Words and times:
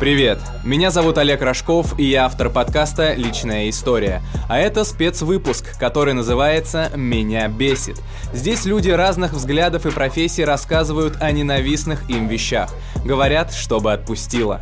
Привет! 0.00 0.40
Меня 0.64 0.90
зовут 0.90 1.18
Олег 1.18 1.40
Рожков, 1.40 1.96
и 1.98 2.04
я 2.04 2.24
автор 2.24 2.50
подкаста 2.50 3.14
«Личная 3.14 3.70
история». 3.70 4.22
А 4.48 4.58
это 4.58 4.82
спецвыпуск, 4.82 5.78
который 5.78 6.14
называется 6.14 6.90
«Меня 6.96 7.46
бесит». 7.46 8.02
Здесь 8.32 8.64
люди 8.64 8.90
разных 8.90 9.32
взглядов 9.32 9.86
и 9.86 9.92
профессий 9.92 10.44
рассказывают 10.44 11.22
о 11.22 11.30
ненавистных 11.30 12.10
им 12.10 12.26
вещах. 12.26 12.70
Говорят, 13.04 13.54
чтобы 13.54 13.92
отпустило. 13.92 14.60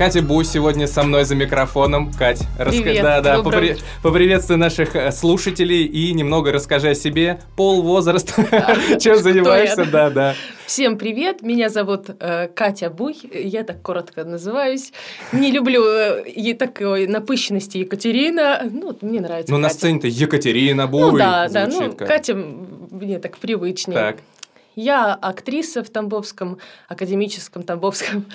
Катя 0.00 0.22
Бу 0.22 0.42
сегодня 0.44 0.86
со 0.86 1.02
мной 1.02 1.24
за 1.24 1.34
микрофоном. 1.34 2.10
Кать, 2.10 2.40
расскажи, 2.58 3.02
да, 3.02 3.20
да, 3.20 3.42
попри... 3.42 3.76
поприветствуй 4.02 4.56
наших 4.56 4.96
э, 4.96 5.12
слушателей 5.12 5.84
и 5.84 6.14
немного 6.14 6.52
расскажи 6.52 6.88
о 6.88 6.94
себе, 6.94 7.38
пол, 7.54 7.82
возраст, 7.82 8.34
чем 8.98 9.16
занимаешься, 9.16 9.84
да, 9.84 10.08
да. 10.08 10.34
Всем 10.64 10.96
привет, 10.96 11.42
меня 11.42 11.68
зовут 11.68 12.06
э, 12.18 12.48
Катя 12.48 12.88
Буй, 12.88 13.14
я 13.30 13.62
так 13.62 13.82
коротко 13.82 14.24
называюсь. 14.24 14.94
Не 15.32 15.50
люблю 15.50 15.84
э, 15.84 16.54
такой 16.54 17.06
напыщенности 17.06 17.76
Екатерина, 17.76 18.66
ну, 18.70 18.96
мне 19.02 19.20
нравится 19.20 19.52
Ну, 19.52 19.58
на 19.58 19.68
сцене-то 19.68 20.06
Екатерина 20.06 20.86
Буй 20.86 21.12
Ну, 21.12 21.18
да, 21.18 21.46
да, 21.50 21.66
ну, 21.66 21.92
Катя 21.92 22.34
мне 22.36 23.18
так 23.18 23.36
привычнее. 23.36 23.98
Так. 23.98 24.16
Я 24.76 25.14
актриса 25.14 25.82
в 25.82 25.90
Тамбовском, 25.90 26.58
академическом 26.88 27.62
Тамбовском 27.62 28.26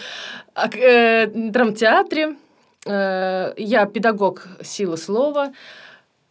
э, 0.55 1.27
драмтеатре. 1.27 2.35
Э, 2.85 3.53
я 3.57 3.85
педагог 3.85 4.47
силы 4.61 4.97
слова. 4.97 5.53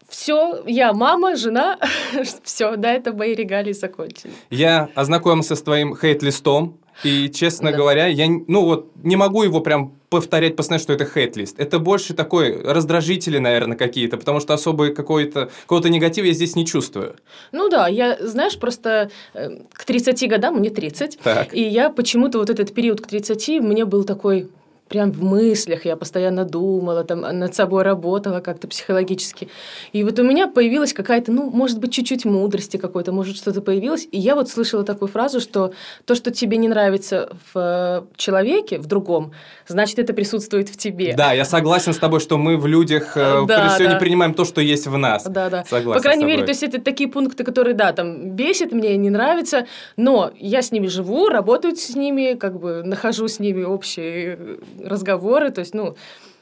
Все, 0.08 0.62
я 0.66 0.92
мама, 0.92 1.34
жена, 1.34 1.78
все, 2.44 2.76
да, 2.76 2.92
это 2.92 3.12
мои 3.12 3.34
регалии 3.34 3.72
закончились. 3.72 4.34
Я 4.50 4.88
ознакомился 4.94 5.56
с 5.56 5.62
твоим 5.62 5.96
хейт-листом, 5.96 6.78
и, 7.02 7.30
честно 7.30 7.70
да. 7.70 7.76
говоря, 7.76 8.06
я 8.06 8.28
ну 8.28 8.64
вот 8.64 8.92
не 9.02 9.16
могу 9.16 9.42
его 9.42 9.60
прям 9.60 9.94
повторять 10.10 10.54
постоянно, 10.54 10.82
что 10.82 10.92
это 10.92 11.04
хейт-лист. 11.04 11.58
Это 11.58 11.80
больше 11.80 12.14
такой 12.14 12.62
раздражители, 12.62 13.38
наверное, 13.38 13.76
какие-то, 13.76 14.16
потому 14.16 14.38
что 14.38 14.54
особо 14.54 14.90
какой-то, 14.90 15.50
какого-то 15.62 15.88
негатива 15.88 16.26
я 16.26 16.32
здесь 16.32 16.54
не 16.54 16.64
чувствую. 16.64 17.16
Ну 17.50 17.68
да, 17.68 17.88
я, 17.88 18.16
знаешь, 18.20 18.56
просто 18.58 19.10
э, 19.34 19.58
к 19.72 19.84
30 19.84 20.28
годам, 20.28 20.56
мне 20.56 20.70
30, 20.70 21.18
так. 21.18 21.52
и 21.52 21.62
я 21.62 21.90
почему-то 21.90 22.38
вот 22.38 22.48
этот 22.48 22.72
период 22.72 23.00
к 23.00 23.08
30, 23.08 23.60
мне 23.60 23.84
был 23.84 24.04
такой 24.04 24.48
прям 24.88 25.10
в 25.12 25.22
мыслях, 25.22 25.86
я 25.86 25.96
постоянно 25.96 26.44
думала, 26.44 27.04
там, 27.04 27.20
над 27.20 27.54
собой 27.54 27.82
работала 27.82 28.40
как-то 28.40 28.68
психологически. 28.68 29.48
И 29.92 30.04
вот 30.04 30.18
у 30.18 30.22
меня 30.22 30.46
появилась 30.46 30.92
какая-то, 30.92 31.32
ну, 31.32 31.50
может 31.50 31.80
быть, 31.80 31.92
чуть-чуть 31.92 32.24
мудрости 32.24 32.76
какой-то, 32.76 33.12
может, 33.12 33.36
что-то 33.36 33.62
появилось. 33.62 34.06
И 34.12 34.18
я 34.18 34.34
вот 34.34 34.50
слышала 34.50 34.84
такую 34.84 35.08
фразу, 35.08 35.40
что 35.40 35.72
то, 36.04 36.14
что 36.14 36.30
тебе 36.30 36.58
не 36.58 36.68
нравится 36.68 37.30
в 37.52 37.58
э, 37.58 38.16
человеке, 38.16 38.78
в 38.78 38.86
другом, 38.86 39.32
значит, 39.66 39.98
это 39.98 40.12
присутствует 40.12 40.68
в 40.68 40.76
тебе. 40.76 41.14
Да, 41.16 41.32
я 41.32 41.44
согласен 41.44 41.92
с 41.94 41.98
тобой, 41.98 42.20
что 42.20 42.36
мы 42.36 42.56
в 42.58 42.66
людях 42.66 43.16
э, 43.16 43.44
да, 43.46 43.76
да. 43.78 43.96
принимаем 43.96 44.34
то, 44.34 44.44
что 44.44 44.60
есть 44.60 44.86
в 44.86 44.96
нас. 44.98 45.24
Да, 45.24 45.48
да. 45.48 45.64
Согласен 45.64 45.98
По 45.98 46.02
крайней 46.02 46.24
мере, 46.24 46.44
то 46.44 46.50
есть 46.50 46.62
это 46.62 46.80
такие 46.80 47.08
пункты, 47.08 47.42
которые, 47.42 47.74
да, 47.74 47.92
там, 47.92 48.30
бесит, 48.32 48.72
мне 48.72 48.96
не 48.96 49.10
нравятся, 49.10 49.66
но 49.96 50.32
я 50.38 50.60
с 50.60 50.72
ними 50.72 50.88
живу, 50.88 51.28
работаю 51.28 51.74
с 51.74 51.94
ними, 51.94 52.34
как 52.34 52.60
бы 52.60 52.82
нахожу 52.82 53.28
с 53.28 53.38
ними 53.38 53.62
общие 53.62 54.38
разговоры, 54.82 55.50
то 55.50 55.60
есть, 55.60 55.74
ну... 55.74 55.96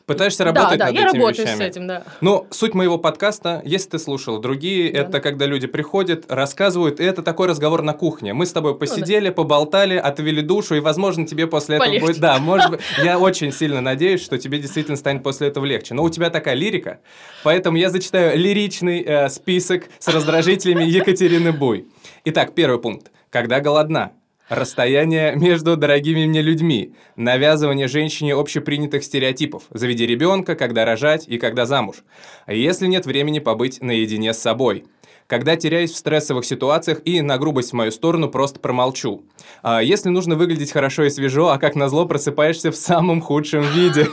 Пытаешься 0.04 0.44
работать 0.44 0.78
да, 0.78 0.86
над 0.86 0.94
да, 0.94 1.00
я 1.00 1.08
этими 1.08 1.20
работаю 1.20 1.46
вещами. 1.46 1.58
с 1.58 1.60
этим, 1.60 1.86
да. 1.86 2.02
Но 2.20 2.46
суть 2.50 2.74
моего 2.74 2.98
подкаста, 2.98 3.62
если 3.64 3.90
ты 3.90 3.98
слушал 4.00 4.38
другие, 4.40 4.92
да. 4.92 5.00
это 5.00 5.20
когда 5.20 5.46
люди 5.46 5.68
приходят, 5.68 6.30
рассказывают, 6.30 6.98
и 6.98 7.04
это 7.04 7.22
такой 7.22 7.46
разговор 7.46 7.82
на 7.82 7.92
кухне. 7.92 8.34
Мы 8.34 8.46
с 8.46 8.52
тобой 8.52 8.76
посидели, 8.76 9.28
ну, 9.28 9.30
да. 9.30 9.34
поболтали, 9.34 9.96
отвели 9.96 10.42
душу, 10.42 10.74
и, 10.74 10.80
возможно, 10.80 11.24
тебе 11.24 11.46
после 11.46 11.76
этого 11.76 11.88
Полегче. 11.88 12.06
будет... 12.06 12.20
Да, 12.20 12.38
может 12.38 12.70
быть, 12.72 12.80
я 13.04 13.18
очень 13.18 13.52
сильно 13.52 13.80
надеюсь, 13.80 14.22
что 14.22 14.38
тебе 14.38 14.58
действительно 14.58 14.96
станет 14.96 15.22
после 15.22 15.48
этого 15.48 15.64
легче. 15.64 15.94
Но 15.94 16.02
у 16.02 16.10
тебя 16.10 16.30
такая 16.30 16.56
лирика, 16.56 16.98
поэтому 17.44 17.76
я 17.76 17.88
зачитаю 17.88 18.36
лиричный 18.36 19.02
э, 19.02 19.28
список 19.28 19.84
с 20.00 20.08
раздражителями 20.08 20.84
Екатерины 20.84 21.52
Буй. 21.52 21.86
Итак, 22.24 22.54
первый 22.54 22.80
пункт. 22.80 23.12
Когда 23.30 23.60
голодна? 23.60 24.12
Расстояние 24.52 25.34
между 25.34 25.78
дорогими 25.78 26.26
мне 26.26 26.42
людьми, 26.42 26.92
навязывание 27.16 27.88
женщине 27.88 28.34
общепринятых 28.34 29.02
стереотипов, 29.02 29.62
заведи 29.70 30.06
ребенка, 30.06 30.56
когда 30.56 30.84
рожать 30.84 31.26
и 31.26 31.38
когда 31.38 31.64
замуж. 31.64 32.04
А 32.44 32.52
если 32.52 32.86
нет 32.86 33.06
времени 33.06 33.38
побыть 33.38 33.80
наедине 33.80 34.34
с 34.34 34.38
собой. 34.38 34.84
Когда 35.26 35.56
теряюсь 35.56 35.92
в 35.92 35.96
стрессовых 35.96 36.44
ситуациях 36.44 37.00
и 37.06 37.22
на 37.22 37.38
грубость 37.38 37.70
в 37.70 37.76
мою 37.76 37.90
сторону 37.90 38.28
просто 38.28 38.60
промолчу. 38.60 39.22
А 39.62 39.82
если 39.82 40.10
нужно 40.10 40.36
выглядеть 40.36 40.72
хорошо 40.72 41.04
и 41.04 41.08
свежо, 41.08 41.48
а 41.48 41.56
как 41.56 41.74
назло 41.74 42.04
просыпаешься 42.04 42.70
в 42.70 42.76
самом 42.76 43.22
худшем 43.22 43.62
виде. 43.62 44.06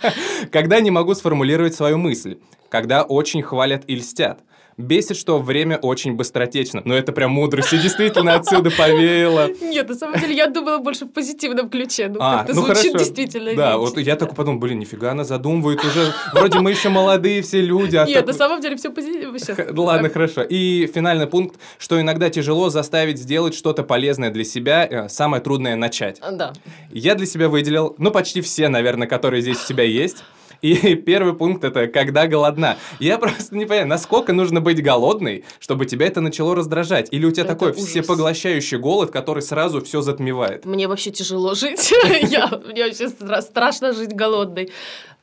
Когда 0.52 0.80
не 0.80 0.90
могу 0.90 1.14
сформулировать 1.14 1.74
свою 1.74 1.96
мысль. 1.96 2.36
Когда 2.68 3.02
очень 3.02 3.40
хвалят 3.40 3.84
и 3.86 3.94
льстят. 3.94 4.40
Бесит, 4.78 5.16
что 5.16 5.38
время 5.38 5.78
очень 5.78 6.14
быстротечно. 6.14 6.82
Но 6.84 6.94
это 6.94 7.12
прям 7.12 7.30
мудрость, 7.30 7.72
и 7.72 7.78
действительно 7.78 8.34
отсюда 8.34 8.70
повеяло. 8.70 9.48
Нет, 9.62 9.88
на 9.88 9.94
самом 9.94 10.20
деле, 10.20 10.34
я 10.34 10.48
думала 10.48 10.78
больше 10.78 11.06
в 11.06 11.08
позитивном 11.08 11.70
ключе. 11.70 12.08
Ну, 12.08 12.18
а, 12.20 12.44
ну 12.46 12.54
звучит 12.54 12.92
хорошо. 12.92 12.98
действительно 12.98 13.54
Да, 13.54 13.78
вот 13.78 13.96
я 13.96 14.16
такой 14.16 14.34
подумал, 14.34 14.60
блин, 14.60 14.78
нифига 14.78 15.12
она 15.12 15.24
задумывается 15.24 15.86
уже. 15.86 16.12
Вроде 16.34 16.58
мы 16.58 16.72
еще 16.72 16.90
молодые 16.90 17.40
все 17.40 17.62
люди. 17.62 17.96
А 17.96 18.04
Нет, 18.04 18.16
так... 18.16 18.26
на 18.26 18.32
самом 18.34 18.60
деле 18.60 18.76
все 18.76 18.90
позитивно 18.90 19.38
сейчас. 19.38 19.58
Ладно, 19.70 20.10
хорошо. 20.10 20.42
И 20.42 20.86
финальный 20.86 21.26
пункт, 21.26 21.58
что 21.78 21.98
иногда 21.98 22.28
тяжело 22.28 22.68
заставить 22.68 23.18
сделать 23.18 23.54
что-то 23.54 23.82
полезное 23.82 24.30
для 24.30 24.44
себя, 24.44 24.86
э, 24.86 25.08
самое 25.08 25.42
трудное 25.42 25.76
начать. 25.76 26.20
Да. 26.32 26.52
Я 26.90 27.14
для 27.14 27.26
себя 27.26 27.48
выделил, 27.48 27.94
ну, 27.96 28.10
почти 28.10 28.42
все, 28.42 28.68
наверное, 28.68 29.08
которые 29.08 29.40
здесь 29.40 29.64
у 29.64 29.66
тебя 29.66 29.84
есть. 29.84 30.18
И 30.62 30.94
первый 30.94 31.34
пункт 31.34 31.64
это 31.64 31.86
когда 31.86 32.26
голодна. 32.26 32.76
Я 32.98 33.18
просто 33.18 33.54
не 33.54 33.66
понимаю, 33.66 33.88
насколько 33.88 34.32
нужно 34.32 34.60
быть 34.60 34.82
голодной, 34.82 35.44
чтобы 35.58 35.86
тебя 35.86 36.06
это 36.06 36.20
начало 36.20 36.54
раздражать. 36.54 37.08
Или 37.12 37.26
у 37.26 37.30
тебя 37.30 37.44
это 37.44 37.54
такой 37.54 37.72
ужас. 37.72 37.86
всепоглощающий 37.86 38.78
голод, 38.78 39.10
который 39.10 39.42
сразу 39.42 39.82
все 39.84 40.00
затмевает. 40.00 40.64
Мне 40.64 40.88
вообще 40.88 41.10
тяжело 41.10 41.54
жить. 41.54 41.92
Мне 42.04 42.84
вообще 42.86 43.08
страшно 43.40 43.92
жить 43.92 44.14
голодной. 44.14 44.70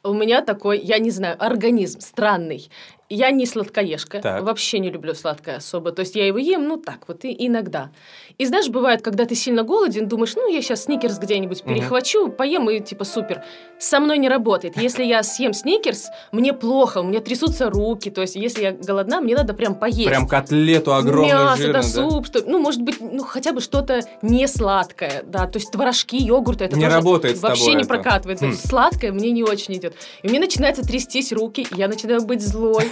У 0.05 0.13
меня 0.13 0.41
такой, 0.41 0.79
я 0.79 0.99
не 0.99 1.11
знаю, 1.11 1.37
организм 1.39 2.01
странный. 2.01 2.69
Я 3.09 3.31
не 3.31 3.45
сладкоежка, 3.45 4.21
так. 4.21 4.43
вообще 4.43 4.79
не 4.79 4.89
люблю 4.89 5.13
сладкое 5.13 5.57
особо. 5.57 5.91
То 5.91 5.99
есть 6.01 6.15
я 6.15 6.25
его 6.25 6.37
ем, 6.37 6.67
ну 6.67 6.77
так 6.77 7.07
вот, 7.07 7.25
и 7.25 7.47
иногда. 7.47 7.91
И 8.37 8.45
знаешь, 8.45 8.69
бывает, 8.69 9.01
когда 9.01 9.25
ты 9.25 9.35
сильно 9.35 9.63
голоден, 9.63 10.07
думаешь, 10.07 10.35
ну 10.35 10.51
я 10.51 10.61
сейчас 10.61 10.85
сникерс 10.85 11.19
где-нибудь 11.19 11.63
перехвачу, 11.63 12.25
угу. 12.25 12.31
поем 12.31 12.69
и 12.69 12.79
типа 12.79 13.03
супер. 13.03 13.43
Со 13.77 13.99
мной 13.99 14.17
не 14.17 14.29
работает. 14.29 14.77
Если 14.77 15.03
я 15.03 15.21
съем 15.21 15.53
сникерс, 15.53 16.07
мне 16.31 16.53
плохо, 16.53 16.99
у 16.99 17.03
меня 17.03 17.19
трясутся 17.19 17.69
руки. 17.69 18.09
То 18.09 18.21
есть 18.21 18.35
если 18.35 18.63
я 18.63 18.71
голодна, 18.71 19.21
мне 19.21 19.35
надо 19.35 19.53
прям 19.53 19.75
поесть. 19.75 20.07
Прям 20.07 20.27
котлету 20.27 20.95
огромную 20.95 21.33
Мясо, 21.33 21.57
жирную, 21.57 21.83
да, 21.83 21.87
суп, 21.87 22.25
что, 22.25 22.41
ну 22.47 22.59
может 22.59 22.81
быть, 22.81 22.99
ну 22.99 23.23
хотя 23.23 23.51
бы 23.51 23.61
что-то 23.61 24.01
не 24.21 24.47
сладкое, 24.47 25.23
да. 25.27 25.45
То 25.45 25.59
есть 25.59 25.71
творожки, 25.71 26.15
йогурты, 26.15 26.65
это 26.65 26.77
не 26.77 26.85
тоже 26.85 26.95
работает 26.95 27.39
вообще 27.39 27.73
не 27.73 27.81
это. 27.81 27.89
прокатывает. 27.89 28.41
Хм. 28.41 28.53
Сладкое 28.53 29.11
мне 29.11 29.31
не 29.31 29.43
очень 29.43 29.75
идет. 29.75 29.95
И 30.23 30.27
меня 30.29 30.39
начинается 30.39 30.81
трястись 30.81 31.31
руки, 31.33 31.67
я 31.75 31.87
начинаю 31.87 32.21
быть 32.21 32.41
злой. 32.41 32.89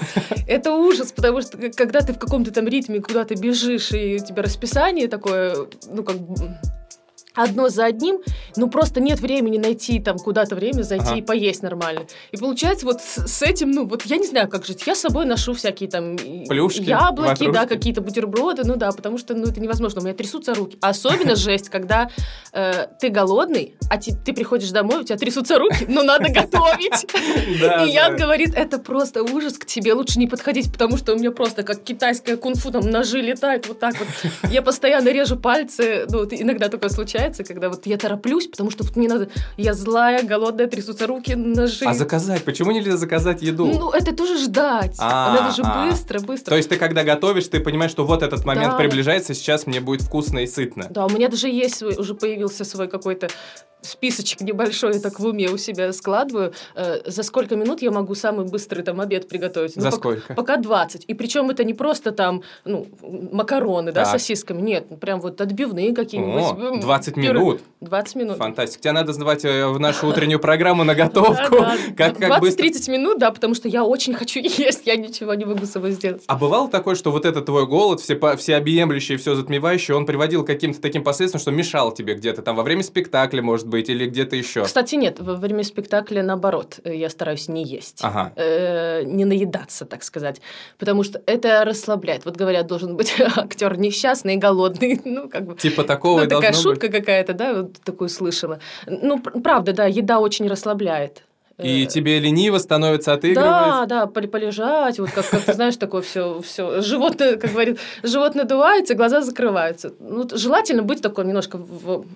Это 0.48 0.74
ужас, 0.74 1.12
потому 1.12 1.42
что 1.42 1.58
когда 1.72 2.02
ты 2.02 2.14
в 2.14 2.20
каком-то 2.20 2.52
там 2.52 2.68
ритме 2.68 3.02
куда-то 3.02 3.36
бежишь, 3.36 3.92
и 3.92 4.16
у 4.16 4.26
тебя 4.26 4.44
расписание 4.44 5.08
такое, 5.08 5.56
ну, 5.88 6.04
как 6.04 6.18
одно 7.34 7.70
за 7.70 7.86
одним, 7.86 8.20
ну 8.56 8.70
просто 8.70 9.00
нет 9.00 9.20
времени 9.20 9.58
найти 9.58 10.00
там 10.00 10.18
куда-то 10.18 10.56
время 10.56 10.84
зайти 10.84 11.06
ага. 11.06 11.18
и 11.18 11.22
поесть 11.22 11.64
нормально. 11.64 12.06
И 12.32 12.38
получается 12.38 12.86
вот 12.86 13.02
с, 13.02 13.28
с 13.28 13.42
этим, 13.42 13.72
ну 13.72 13.86
вот 13.88 14.06
я 14.06 14.18
не 14.18 14.28
знаю, 14.28 14.50
как 14.50 14.66
жить. 14.66 14.84
Я 14.86 14.96
с 14.96 15.02
собой 15.02 15.26
ношу 15.26 15.54
всякие 15.54 15.90
там 15.90 16.18
Плюшки, 16.18 16.82
яблоки, 16.82 17.30
ватрушки. 17.30 17.52
да, 17.54 17.66
какие-то 17.66 18.02
бутерброды, 18.02 18.64
ну 18.66 18.76
да, 18.76 18.92
потому 18.92 19.18
что 19.18 19.34
ну 19.34 19.48
это 19.48 19.60
невозможно, 19.62 20.02
у 20.02 20.04
меня 20.04 20.14
трясутся 20.14 20.54
руки. 20.54 20.78
Особенно 20.82 21.36
жесть, 21.42 21.70
когда 21.70 22.10
э, 22.52 22.88
ты 23.00 23.10
голодный, 23.10 23.76
а 23.90 23.98
ты, 23.98 24.14
ты 24.14 24.34
приходишь 24.34 24.72
домой, 24.72 25.02
у 25.02 25.04
тебя 25.04 25.18
трясутся 25.18 25.58
руки, 25.58 25.86
но 25.88 26.04
надо 26.04 26.30
готовить. 26.34 27.06
И 27.88 27.92
Ян 27.92 28.18
говорит, 28.18 28.54
это 28.56 28.78
просто 28.78 29.24
ужас, 29.24 29.58
к 29.58 29.66
тебе 29.66 29.94
лучше 29.94 30.20
не 30.20 30.28
подходить, 30.28 30.72
потому 30.72 30.98
что 30.98 31.14
у 31.14 31.18
меня 31.18 31.32
просто 31.32 31.64
как 31.64 31.84
китайская 31.84 32.36
кунг-фу, 32.36 32.72
там 32.72 32.90
ножи 32.90 33.22
летают 33.22 33.68
вот 33.68 33.80
так 33.80 33.96
вот. 33.98 34.08
Я 34.52 34.62
постоянно 34.62 35.10
режу 35.10 35.38
пальцы, 35.38 36.06
ну 36.10 36.26
иногда 36.26 36.68
такое 36.68 36.90
случается 36.90 37.21
случается, 37.22 37.44
когда 37.44 37.70
вот 37.70 37.86
я 37.86 37.98
тороплюсь, 37.98 38.48
потому 38.48 38.72
что 38.72 38.84
вот 38.84 38.96
мне 38.96 39.08
надо, 39.08 39.30
я 39.58 39.74
злая, 39.74 40.24
голодная, 40.24 40.68
трясутся 40.68 41.08
руки, 41.08 41.34
ножи. 41.36 41.86
А 41.86 41.94
заказать? 41.94 42.44
Почему 42.44 42.72
нельзя 42.72 42.98
заказать 42.98 43.42
еду? 43.42 43.68
Ну, 43.68 43.92
это 43.92 44.16
тоже 44.16 44.38
ждать. 44.38 44.96
А, 45.00 45.36
надо 45.36 45.56
же 45.56 45.64
быстро, 45.64 46.20
быстро. 46.20 46.52
То 46.52 46.58
есть 46.58 46.70
ты 46.70 46.78
когда 46.78 47.04
готовишь, 47.04 47.48
ты 47.48 47.60
понимаешь, 47.60 47.92
что 47.92 48.06
вот 48.06 48.24
этот 48.24 48.46
момент 48.46 48.78
приближается, 48.78 49.34
сейчас 49.34 49.68
мне 49.68 49.80
будет 49.80 50.02
вкусно 50.02 50.40
и 50.40 50.48
сытно. 50.48 50.88
Да, 50.90 51.06
у 51.06 51.10
меня 51.10 51.30
даже 51.30 51.48
есть 51.48 51.76
свой, 51.76 51.96
уже 51.96 52.16
появился 52.16 52.64
свой 52.64 52.88
какой-то 52.88 53.30
списочек 53.82 54.42
небольшой 54.42 55.00
так 55.00 55.20
в 55.20 55.26
уме 55.26 55.50
у 55.50 55.58
себя 55.58 55.92
складываю, 55.94 56.54
э, 56.76 57.10
за 57.10 57.24
сколько 57.24 57.56
минут 57.56 57.82
я 57.82 57.92
могу 57.92 58.16
самый 58.16 58.46
быстрый 58.46 58.84
там 58.84 59.02
обед 59.02 59.28
приготовить. 59.28 59.76
Ну, 59.76 59.82
за 59.82 59.92
пока, 59.92 60.00
сколько? 60.00 60.34
Пока 60.34 60.58
20. 60.58 61.06
И 61.08 61.14
причем 61.14 61.50
это 61.50 61.64
не 61.64 61.74
просто 61.74 62.12
там, 62.12 62.44
ну, 62.66 62.88
макароны, 63.02 63.92
так. 63.92 64.06
да, 64.06 64.12
сосисками, 64.12 64.62
нет, 64.62 64.88
ну, 64.90 64.98
прям 64.98 65.20
вот 65.20 65.42
отбивные 65.42 65.94
какие-нибудь. 65.94 66.78
О, 66.78 66.82
20 66.82 67.11
минут? 67.18 67.62
20 67.82 68.16
минут. 68.16 68.38
Фантастика. 68.38 68.84
Тебя 68.84 68.94
надо 68.94 69.12
сдавать 69.14 69.44
э, 69.44 69.68
в 69.68 69.80
нашу 69.80 70.08
утреннюю 70.08 70.40
программу 70.40 70.84
на 70.84 70.94
готовку. 70.94 71.56
20-30 71.96 72.92
минут, 72.92 73.18
да, 73.18 73.32
потому 73.32 73.56
что 73.56 73.68
я 73.68 73.84
очень 73.84 74.14
хочу 74.14 74.40
есть, 74.44 74.86
я 74.86 74.96
ничего 74.96 75.34
не 75.34 75.46
могу 75.46 75.66
с 75.66 75.72
собой 75.72 75.92
сделать. 75.92 76.24
А 76.28 76.36
бывало 76.36 76.70
такое, 76.70 76.96
что 76.96 77.12
вот 77.12 77.26
этот 77.26 77.48
твой 77.48 77.66
голод, 77.66 78.00
все, 78.00 78.20
все 78.38 78.56
объемлющий, 78.56 79.16
все 79.18 79.36
затмевающий, 79.36 79.96
он 79.96 80.06
приводил 80.06 80.44
к 80.44 80.48
каким-то 80.48 80.80
таким 80.80 81.04
последствиям, 81.04 81.42
что 81.42 81.52
мешал 81.52 81.92
тебе 81.92 82.14
где-то 82.14 82.44
там 82.44 82.56
во 82.56 82.64
время 82.64 82.84
спектакля, 82.84 83.42
может 83.42 83.68
быть, 83.68 83.90
или 83.90 84.06
где-то 84.06 84.36
еще? 84.36 84.64
Кстати, 84.64 84.96
нет, 84.96 85.20
во 85.20 85.36
время 85.36 85.64
спектакля 85.64 86.22
наоборот, 86.22 86.80
э, 86.84 86.96
я 86.96 87.10
стараюсь 87.10 87.48
не 87.48 87.64
есть, 87.64 88.00
ага. 88.02 88.32
э, 88.36 89.04
не 89.04 89.26
наедаться, 89.26 89.86
так 89.86 90.04
сказать, 90.04 90.40
потому 90.78 91.04
что 91.04 91.22
это 91.26 91.66
расслабляет. 91.66 92.26
Вот 92.26 92.36
говорят, 92.36 92.68
должен 92.68 92.96
быть 92.96 93.16
актер 93.36 93.78
несчастный 93.78 94.36
и 94.36 94.38
голодный, 94.38 95.02
ну 95.04 95.30
как 95.30 95.46
бы. 95.46 95.56
Типа 95.56 95.84
такого 95.84 96.22
ну, 96.22 96.28
такая 96.28 96.54
шутка 96.54 96.90
какая-то, 97.02 97.34
да, 97.34 97.54
вот 97.54 97.82
такую 97.84 98.10
слышала. 98.10 98.60
Ну 98.88 99.20
правда, 99.20 99.74
да, 99.74 99.86
еда 99.86 100.20
очень 100.20 100.48
расслабляет. 100.48 101.24
И 101.64 101.84
э, 101.84 101.86
тебе 101.86 102.20
лениво 102.20 102.58
становится 102.58 103.14
отыгрывать? 103.14 103.50
Да, 103.50 103.86
да, 103.86 104.08
полежать, 104.08 105.00
вот 105.00 105.12
как, 105.12 105.30
как 105.30 105.42
ты 105.42 105.54
знаешь, 105.54 105.78
такое 105.78 106.02
все, 106.02 106.42
все, 106.42 106.82
живот, 106.82 107.18
как 107.18 107.52
говорит, 107.52 107.80
живот 108.04 108.36
надувается, 108.36 108.96
глаза 108.96 109.22
закрываются. 109.22 109.94
Ну, 110.00 110.28
желательно 110.32 110.84
быть 110.84 111.02
такой 111.02 111.26
немножко 111.26 111.60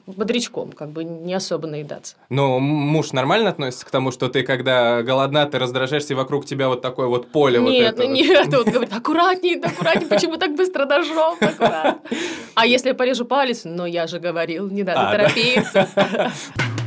бодрячком, 0.08 0.72
как 0.72 0.90
бы 0.90 1.04
не 1.04 1.34
особо 1.34 1.68
наедаться. 1.68 2.16
Но 2.30 2.60
муж 2.60 3.12
нормально 3.12 3.50
относится 3.50 3.86
к 3.86 3.92
тому, 3.92 4.12
что 4.12 4.30
ты, 4.30 4.44
когда 4.44 5.04
голодна, 5.04 5.46
ты 5.46 5.60
раздражаешься, 5.60 6.14
и 6.14 6.16
вокруг 6.16 6.46
тебя 6.46 6.70
вот 6.70 6.82
такое 6.82 7.08
вот 7.08 7.28
поле 7.28 7.60
нет, 7.60 7.96
вот 7.96 8.04
это 8.04 8.08
Нет, 8.12 8.48
вот. 8.48 8.66
вот 8.66 8.74
говорит, 8.74 8.94
аккуратнее, 8.94 9.60
аккуратнее, 9.62 10.08
почему 10.08 10.38
так 10.38 10.56
быстро 10.56 10.86
ножом, 10.86 11.38
А 12.56 12.66
если 12.66 12.90
я 12.90 12.96
порежу 12.96 13.26
палец, 13.26 13.62
ну, 13.66 13.86
я 13.86 14.08
же 14.08 14.20
говорил, 14.20 14.70
не 14.70 14.84
надо 14.84 15.10
а, 15.10 15.12
торопиться. 15.12 15.88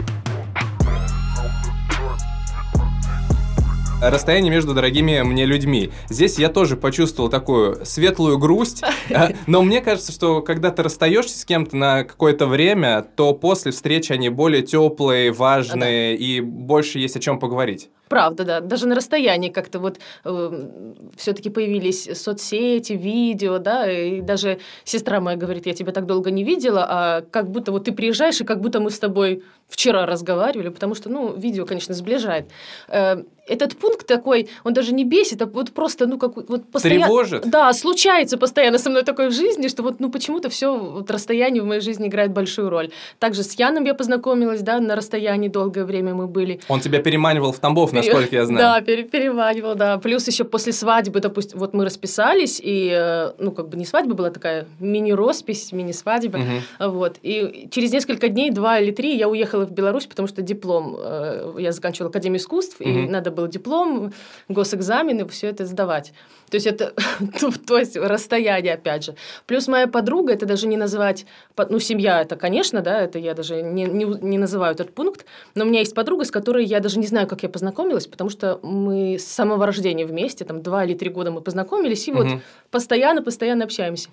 расстояние 4.00 4.50
между 4.50 4.74
дорогими 4.74 5.22
мне 5.22 5.44
людьми. 5.44 5.90
Здесь 6.08 6.38
я 6.38 6.48
тоже 6.48 6.76
почувствовал 6.76 7.28
такую 7.28 7.84
светлую 7.84 8.38
грусть, 8.38 8.82
а, 9.14 9.30
но 9.46 9.62
мне 9.62 9.80
кажется, 9.80 10.12
что 10.12 10.40
когда 10.40 10.70
ты 10.70 10.82
расстаешься 10.82 11.38
с 11.38 11.44
кем-то 11.44 11.76
на 11.76 12.04
какое-то 12.04 12.46
время, 12.46 13.02
то 13.16 13.34
после 13.34 13.72
встречи 13.72 14.12
они 14.12 14.28
более 14.28 14.62
теплые, 14.62 15.32
важные, 15.32 16.16
и 16.16 16.40
больше 16.40 16.98
есть 16.98 17.16
о 17.16 17.20
чем 17.20 17.38
поговорить. 17.38 17.90
Правда, 18.08 18.44
да. 18.44 18.60
Даже 18.60 18.88
на 18.88 18.94
расстоянии 18.94 19.50
как-то 19.50 19.78
вот 19.80 19.98
э, 20.24 21.00
все-таки 21.16 21.50
появились 21.50 22.08
соцсети, 22.18 22.94
видео, 22.94 23.58
да, 23.58 23.90
и 23.90 24.22
даже 24.22 24.60
сестра 24.84 25.20
моя 25.20 25.36
говорит, 25.36 25.66
я 25.66 25.74
тебя 25.74 25.92
так 25.92 26.06
долго 26.06 26.30
не 26.30 26.42
видела, 26.42 26.86
а 26.88 27.20
как 27.20 27.50
будто 27.50 27.70
вот 27.70 27.84
ты 27.84 27.92
приезжаешь, 27.92 28.40
и 28.40 28.44
как 28.44 28.60
будто 28.60 28.80
мы 28.80 28.90
с 28.90 28.98
тобой 28.98 29.42
вчера 29.68 30.06
разговаривали, 30.06 30.68
потому 30.68 30.94
что, 30.94 31.10
ну, 31.10 31.34
видео, 31.36 31.66
конечно, 31.66 31.94
сближает. 31.94 32.46
Э, 32.88 33.22
этот 33.48 33.76
пункт 33.76 34.06
такой, 34.06 34.48
он 34.64 34.74
даже 34.74 34.92
не 34.92 35.04
бесит, 35.04 35.42
а 35.42 35.46
вот 35.46 35.72
просто, 35.72 36.06
ну, 36.06 36.18
как 36.18 36.36
вот 36.36 36.70
постоянно... 36.70 37.06
Тревожит? 37.06 37.48
Да, 37.48 37.72
случается 37.72 38.36
постоянно 38.36 38.78
со 38.78 38.90
мной 38.90 39.02
такое 39.02 39.30
в 39.30 39.32
жизни, 39.32 39.68
что 39.68 39.82
вот, 39.82 40.00
ну, 40.00 40.10
почему-то 40.10 40.48
все 40.48 40.76
вот 40.76 41.10
расстояние 41.10 41.62
в 41.62 41.66
моей 41.66 41.80
жизни 41.80 42.08
играет 42.08 42.32
большую 42.32 42.70
роль. 42.70 42.90
Также 43.18 43.42
с 43.42 43.54
Яном 43.58 43.84
я 43.84 43.94
познакомилась, 43.94 44.60
да, 44.60 44.80
на 44.80 44.94
расстоянии 44.94 45.48
долгое 45.48 45.84
время 45.84 46.14
мы 46.14 46.26
были. 46.26 46.60
Он 46.68 46.80
тебя 46.80 47.00
переманивал 47.00 47.52
в 47.52 47.58
Тамбов, 47.58 47.92
насколько 47.92 48.34
я 48.34 48.44
знаю. 48.44 48.58
Да, 48.58 48.80
пере 48.80 49.04
переманивал, 49.04 49.74
да. 49.74 49.98
Плюс 49.98 50.26
еще 50.26 50.44
после 50.44 50.72
свадьбы, 50.72 51.20
допустим, 51.20 51.58
вот 51.58 51.74
мы 51.74 51.84
расписались, 51.84 52.60
и, 52.62 52.90
э, 52.94 53.32
ну, 53.38 53.52
как 53.52 53.68
бы 53.68 53.76
не 53.76 53.84
свадьба 53.84 54.14
была 54.14 54.30
такая, 54.30 54.66
мини-роспись, 54.78 55.72
мини-свадьба, 55.72 56.38
угу. 56.38 56.90
вот. 56.90 57.16
И 57.22 57.68
через 57.70 57.92
несколько 57.92 58.28
дней, 58.28 58.50
два 58.50 58.78
или 58.78 58.90
три, 58.90 59.16
я 59.16 59.28
уехала 59.28 59.57
в 59.66 59.72
Беларусь, 59.72 60.06
потому 60.06 60.28
что 60.28 60.42
диплом, 60.42 60.96
э, 60.98 61.54
я 61.58 61.72
заканчивала 61.72 62.10
Академию 62.10 62.40
искусств, 62.40 62.80
угу. 62.80 62.88
и 62.88 63.08
надо 63.08 63.30
был 63.30 63.46
диплом, 63.48 64.12
госэкзамены, 64.48 65.26
все 65.28 65.48
это 65.48 65.66
сдавать. 65.66 66.12
То 66.50 66.56
есть 66.56 66.66
это 66.66 66.94
то 67.66 67.78
есть 67.78 67.96
расстояние, 67.96 68.74
опять 68.74 69.04
же. 69.04 69.14
Плюс 69.46 69.68
моя 69.68 69.86
подруга, 69.86 70.32
это 70.32 70.46
даже 70.46 70.66
не 70.66 70.76
называть, 70.76 71.26
ну, 71.68 71.78
семья, 71.78 72.22
это, 72.22 72.36
конечно, 72.36 72.80
да, 72.80 73.00
это 73.00 73.18
я 73.18 73.34
даже 73.34 73.62
не, 73.62 73.84
не, 73.84 74.04
не 74.04 74.38
называю 74.38 74.74
этот 74.74 74.94
пункт, 74.94 75.26
но 75.54 75.64
у 75.64 75.68
меня 75.68 75.80
есть 75.80 75.94
подруга, 75.94 76.24
с 76.24 76.30
которой 76.30 76.64
я 76.64 76.80
даже 76.80 76.98
не 76.98 77.06
знаю, 77.06 77.26
как 77.26 77.42
я 77.42 77.48
познакомилась, 77.48 78.06
потому 78.06 78.30
что 78.30 78.58
мы 78.62 79.18
с 79.18 79.24
самого 79.24 79.66
рождения 79.66 80.06
вместе, 80.06 80.44
там, 80.44 80.62
два 80.62 80.84
или 80.84 80.94
три 80.94 81.10
года 81.10 81.30
мы 81.30 81.40
познакомились, 81.40 82.08
и 82.08 82.12
угу. 82.12 82.22
вот 82.22 82.40
постоянно-постоянно 82.70 83.64
общаемся. 83.64 84.08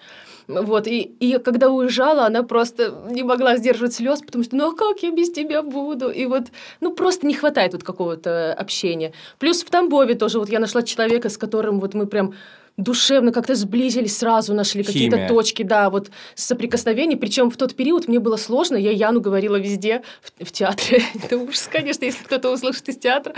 Вот, 0.47 0.87
и, 0.87 1.01
и 1.01 1.39
когда 1.39 1.69
уезжала, 1.69 2.25
она 2.25 2.43
просто 2.43 2.93
не 3.09 3.23
могла 3.23 3.57
сдерживать 3.57 3.93
слез, 3.93 4.21
потому 4.21 4.43
что, 4.43 4.55
ну, 4.55 4.71
а 4.71 4.75
как 4.75 5.01
я 5.01 5.11
без 5.11 5.31
тебя 5.35 5.61
буду? 5.61 6.09
И 6.09 6.25
вот, 6.25 6.45
ну, 6.81 6.93
просто 6.93 7.27
не 7.27 7.33
хватает 7.33 7.73
вот 7.73 7.83
какого-то 7.83 8.53
общения. 8.53 9.13
Плюс 9.39 9.63
в 9.63 9.69
Тамбове 9.69 10.15
тоже 10.15 10.39
вот 10.39 10.49
я 10.49 10.59
нашла 10.59 10.81
человека, 10.83 11.29
с 11.29 11.37
которым 11.37 11.79
вот 11.79 11.93
мы 11.93 12.07
прям 12.07 12.33
душевно 12.77 13.31
как-то 13.31 13.55
сблизились, 13.55 14.17
сразу 14.17 14.53
нашли 14.53 14.83
какие-то 14.83 15.27
точки, 15.27 15.63
да, 15.63 15.89
вот 15.89 16.09
соприкосновений. 16.35 17.15
Причем 17.15 17.49
в 17.49 17.57
тот 17.57 17.75
период 17.75 18.07
мне 18.07 18.19
было 18.19 18.37
сложно, 18.37 18.75
я 18.75 18.91
Яну 18.91 19.21
говорила 19.21 19.55
везде, 19.55 20.01
в, 20.21 20.45
в 20.45 20.51
театре. 20.51 21.03
Это 21.23 21.37
ужас, 21.37 21.69
конечно, 21.71 22.05
если 22.05 22.23
кто-то 22.23 22.51
услышит 22.51 22.89
из 22.89 22.97
театра. 22.97 23.33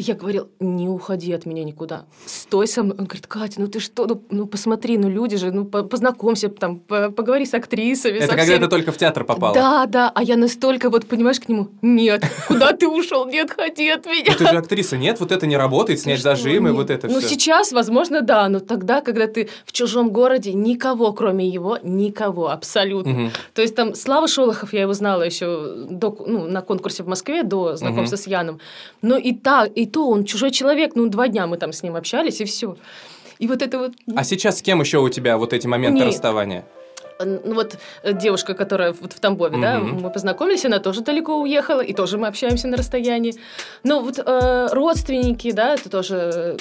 Я 0.00 0.14
говорил, 0.14 0.48
не 0.60 0.88
уходи 0.88 1.32
от 1.32 1.44
меня 1.44 1.64
никуда, 1.64 2.04
стой 2.24 2.68
со 2.68 2.84
мной. 2.84 2.96
Он 3.00 3.06
говорит, 3.06 3.26
Катя, 3.26 3.60
ну 3.60 3.66
ты 3.66 3.80
что, 3.80 4.06
ну, 4.06 4.22
ну 4.30 4.46
посмотри, 4.46 4.96
ну 4.96 5.08
люди 5.08 5.36
же, 5.36 5.50
ну 5.50 5.64
познакомься, 5.64 6.48
там, 6.48 6.78
поговори 6.78 7.44
с 7.44 7.52
актрисами. 7.52 8.18
Это 8.18 8.36
когда 8.36 8.58
ты 8.58 8.68
только 8.68 8.92
в 8.92 8.96
театр 8.96 9.24
попала? 9.24 9.54
Да, 9.54 9.86
да, 9.86 10.12
а 10.14 10.22
я 10.22 10.36
настолько 10.36 10.88
вот, 10.88 11.06
понимаешь, 11.06 11.40
к 11.40 11.48
нему, 11.48 11.70
нет, 11.82 12.24
куда 12.46 12.72
ты 12.74 12.86
ушел, 12.86 13.26
нет, 13.26 13.50
ходи 13.50 13.88
от 13.88 14.06
меня. 14.06 14.36
ты 14.36 14.46
же 14.46 14.56
актриса, 14.56 14.96
нет, 14.96 15.18
вот 15.18 15.32
это 15.32 15.48
не 15.48 15.56
работает, 15.56 15.98
снять 15.98 16.22
зажимы, 16.22 16.72
вот 16.72 16.90
это 16.90 17.08
все. 17.08 17.16
Ну 17.16 17.20
сейчас, 17.20 17.72
возможно, 17.72 18.20
да, 18.20 18.48
но 18.48 18.60
тогда, 18.60 19.00
когда 19.00 19.26
ты 19.26 19.48
в 19.64 19.72
чужом 19.72 20.10
городе, 20.10 20.52
никого, 20.52 21.12
кроме 21.12 21.48
его, 21.48 21.76
никого, 21.82 22.50
абсолютно. 22.50 23.32
То 23.52 23.62
есть 23.62 23.74
там 23.74 23.96
Слава 23.96 24.28
Шолохов, 24.28 24.72
я 24.72 24.82
его 24.82 24.92
знала 24.92 25.22
еще 25.22 25.74
до, 25.90 26.16
ну, 26.24 26.46
на 26.46 26.62
конкурсе 26.62 27.02
в 27.02 27.08
Москве, 27.08 27.42
до 27.42 27.74
знакомства 27.74 28.16
с 28.16 28.28
Яном. 28.28 28.60
Но 29.02 29.16
и 29.16 29.32
так, 29.34 29.72
и 29.74 29.87
то 29.88 30.08
он 30.08 30.24
чужой 30.24 30.50
человек, 30.50 30.94
ну, 30.94 31.08
два 31.08 31.28
дня 31.28 31.46
мы 31.46 31.56
там 31.56 31.72
с 31.72 31.82
ним 31.82 31.96
общались, 31.96 32.40
и 32.40 32.44
все. 32.44 32.76
И 33.38 33.46
вот 33.46 33.62
это 33.62 33.78
вот... 33.78 33.92
А 34.16 34.24
сейчас 34.24 34.58
с 34.58 34.62
кем 34.62 34.80
еще 34.80 34.98
у 34.98 35.08
тебя 35.08 35.38
вот 35.38 35.52
эти 35.52 35.66
моменты 35.66 36.00
Нет. 36.00 36.08
расставания? 36.08 36.64
Ну 37.24 37.54
вот 37.54 37.78
э, 38.02 38.12
девушка, 38.12 38.54
которая 38.54 38.92
вот 38.92 39.12
в 39.12 39.20
Тамбове, 39.20 39.56
mm-hmm. 39.56 39.60
да, 39.60 39.78
мы 39.78 40.10
познакомились, 40.10 40.64
она 40.64 40.78
тоже 40.78 41.00
далеко 41.00 41.40
уехала, 41.40 41.80
и 41.80 41.92
тоже 41.92 42.18
мы 42.18 42.28
общаемся 42.28 42.68
на 42.68 42.76
расстоянии. 42.76 43.34
Но 43.82 44.00
вот 44.00 44.18
э, 44.18 44.68
родственники, 44.72 45.50
да, 45.52 45.74
это 45.74 45.90
тоже, 45.90 46.56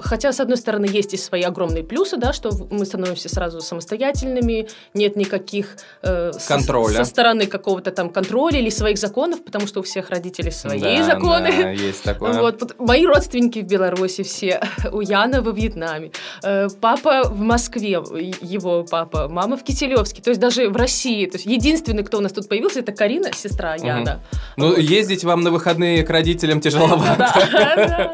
хотя 0.00 0.32
с 0.32 0.40
одной 0.40 0.56
стороны 0.56 0.86
есть 0.86 1.14
и 1.14 1.16
свои 1.16 1.42
огромные 1.42 1.84
плюсы, 1.84 2.16
да, 2.16 2.32
что 2.32 2.50
мы 2.70 2.84
становимся 2.84 3.28
сразу 3.28 3.60
самостоятельными, 3.60 4.68
нет 4.94 5.16
никаких 5.16 5.76
э, 6.02 6.32
контроля 6.48 6.98
со, 6.98 7.04
со 7.04 7.10
стороны 7.10 7.46
какого-то 7.46 7.90
там 7.90 8.10
контроля 8.10 8.58
или 8.58 8.70
своих 8.70 8.98
законов, 8.98 9.44
потому 9.44 9.66
что 9.66 9.80
у 9.80 9.82
всех 9.82 10.10
родителей 10.10 10.50
свои 10.50 10.80
да, 10.80 11.04
законы. 11.04 11.52
Да, 11.56 11.70
есть 11.70 12.02
такое. 12.02 12.40
Вот, 12.40 12.60
вот 12.60 12.78
мои 12.78 13.06
родственники 13.06 13.60
в 13.60 13.66
Беларуси 13.66 14.22
все, 14.22 14.60
у 14.92 15.00
Яна 15.00 15.42
во 15.42 15.52
Вьетнаме, 15.52 16.10
э, 16.42 16.68
папа 16.80 17.22
в 17.24 17.40
Москве, 17.40 18.02
его 18.40 18.84
папа, 18.84 19.28
мама 19.28 19.56
в 19.56 19.62
Киселеве 19.62 19.99
Кремлевский, 20.00 20.22
то 20.22 20.30
есть 20.30 20.40
даже 20.40 20.68
в 20.68 20.76
России. 20.76 21.26
То 21.26 21.36
есть 21.36 21.46
единственный, 21.46 22.02
кто 22.02 22.18
у 22.18 22.20
нас 22.20 22.32
тут 22.32 22.48
появился, 22.48 22.80
это 22.80 22.92
Карина, 22.92 23.32
сестра 23.32 23.74
Яна. 23.74 24.20
Ну, 24.56 24.68
вот. 24.68 24.78
ездить 24.78 25.24
вам 25.24 25.42
на 25.42 25.50
выходные 25.50 26.02
к 26.02 26.10
родителям 26.10 26.60
тяжеловато. 26.60 28.12